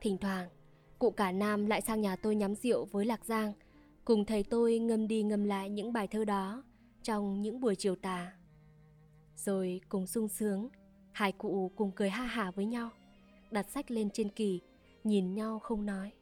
Thỉnh 0.00 0.18
thoảng, 0.18 0.48
cụ 0.98 1.10
cả 1.10 1.32
Nam 1.32 1.66
lại 1.66 1.80
sang 1.80 2.00
nhà 2.00 2.16
tôi 2.16 2.36
nhắm 2.36 2.54
rượu 2.54 2.84
với 2.84 3.06
Lạc 3.06 3.24
Giang, 3.24 3.52
cùng 4.04 4.24
thầy 4.24 4.42
tôi 4.42 4.78
ngâm 4.78 5.08
đi 5.08 5.22
ngâm 5.22 5.44
lại 5.44 5.70
những 5.70 5.92
bài 5.92 6.06
thơ 6.06 6.24
đó 6.24 6.64
trong 7.02 7.42
những 7.42 7.60
buổi 7.60 7.74
chiều 7.76 7.96
tà. 7.96 8.32
Rồi 9.36 9.80
cùng 9.88 10.06
sung 10.06 10.28
sướng, 10.28 10.68
hai 11.12 11.32
cụ 11.32 11.72
cùng 11.76 11.90
cười 11.90 12.10
ha 12.10 12.24
hả 12.24 12.50
với 12.50 12.64
nhau 12.64 12.90
đặt 13.50 13.70
sách 13.70 13.90
lên 13.90 14.10
trên 14.10 14.28
kỳ, 14.28 14.60
nhìn 15.04 15.34
nhau 15.34 15.58
không 15.58 15.86
nói. 15.86 16.12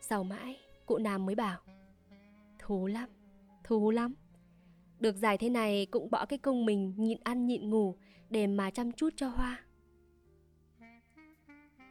Sau 0.00 0.24
mãi, 0.24 0.56
cụ 0.86 0.98
Nam 0.98 1.26
mới 1.26 1.34
bảo, 1.34 1.60
thú 2.58 2.86
lắm, 2.86 3.08
thú 3.64 3.90
lắm. 3.90 4.14
Được 5.02 5.16
giải 5.16 5.38
thế 5.38 5.48
này 5.48 5.86
cũng 5.90 6.10
bỏ 6.10 6.26
cái 6.26 6.38
công 6.38 6.64
mình 6.64 6.94
nhịn 6.96 7.18
ăn 7.24 7.46
nhịn 7.46 7.70
ngủ 7.70 7.94
để 8.30 8.46
mà 8.46 8.70
chăm 8.70 8.92
chút 8.92 9.12
cho 9.16 9.28
Hoa. 9.28 9.64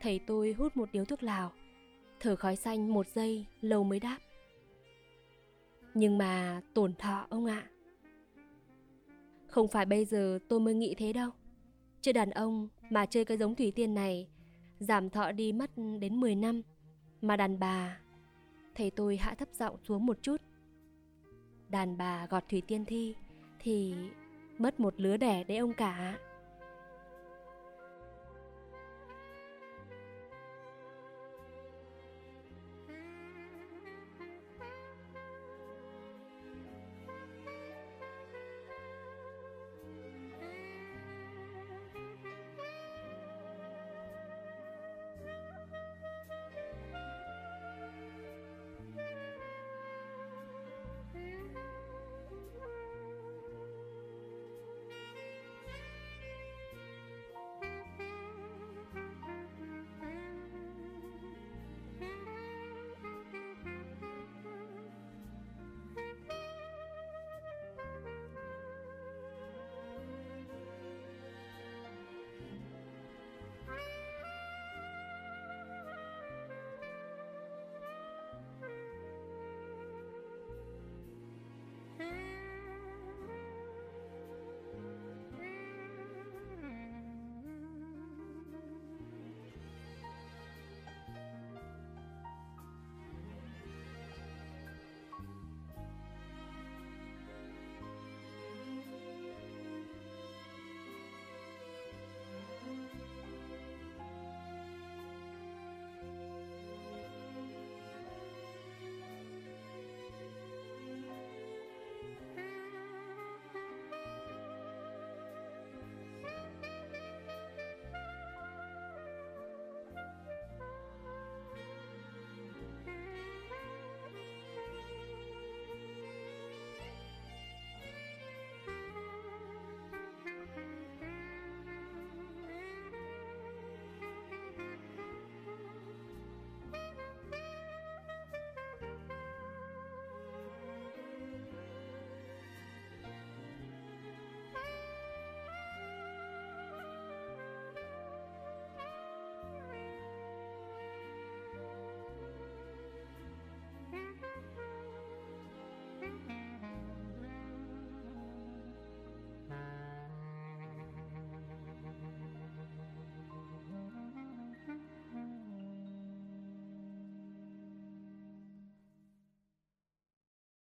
Thầy 0.01 0.19
tôi 0.19 0.55
hút 0.57 0.77
một 0.77 0.89
điếu 0.91 1.05
thuốc 1.05 1.23
lào, 1.23 1.51
thở 2.19 2.35
khói 2.35 2.55
xanh 2.55 2.93
một 2.93 3.07
giây 3.07 3.45
lâu 3.61 3.83
mới 3.83 3.99
đáp. 3.99 4.17
Nhưng 5.93 6.17
mà 6.17 6.61
tổn 6.73 6.93
thọ 6.95 7.27
ông 7.29 7.45
ạ. 7.45 7.67
Không 9.47 9.67
phải 9.67 9.85
bây 9.85 10.05
giờ 10.05 10.39
tôi 10.49 10.59
mới 10.59 10.73
nghĩ 10.73 10.95
thế 10.97 11.13
đâu. 11.13 11.29
Chứ 12.01 12.11
đàn 12.11 12.29
ông 12.29 12.67
mà 12.89 13.05
chơi 13.05 13.25
cái 13.25 13.37
giống 13.37 13.55
thủy 13.55 13.71
tiên 13.75 13.93
này 13.93 14.27
Giảm 14.79 15.09
thọ 15.09 15.31
đi 15.31 15.51
mất 15.53 15.71
đến 15.99 16.19
10 16.19 16.35
năm 16.35 16.61
Mà 17.21 17.37
đàn 17.37 17.59
bà 17.59 17.99
Thầy 18.75 18.91
tôi 18.91 19.17
hạ 19.17 19.35
thấp 19.35 19.47
giọng 19.53 19.77
xuống 19.83 20.05
một 20.05 20.17
chút 20.21 20.41
Đàn 21.71 21.97
bà 21.97 22.27
gọt 22.29 22.43
thủy 22.49 22.61
tiên 22.67 22.85
thi 22.85 23.15
Thì 23.59 23.93
mất 24.57 24.79
một 24.79 24.93
lứa 24.97 25.17
đẻ 25.17 25.43
đấy 25.43 25.57
ông 25.57 25.73
cả 25.73 26.17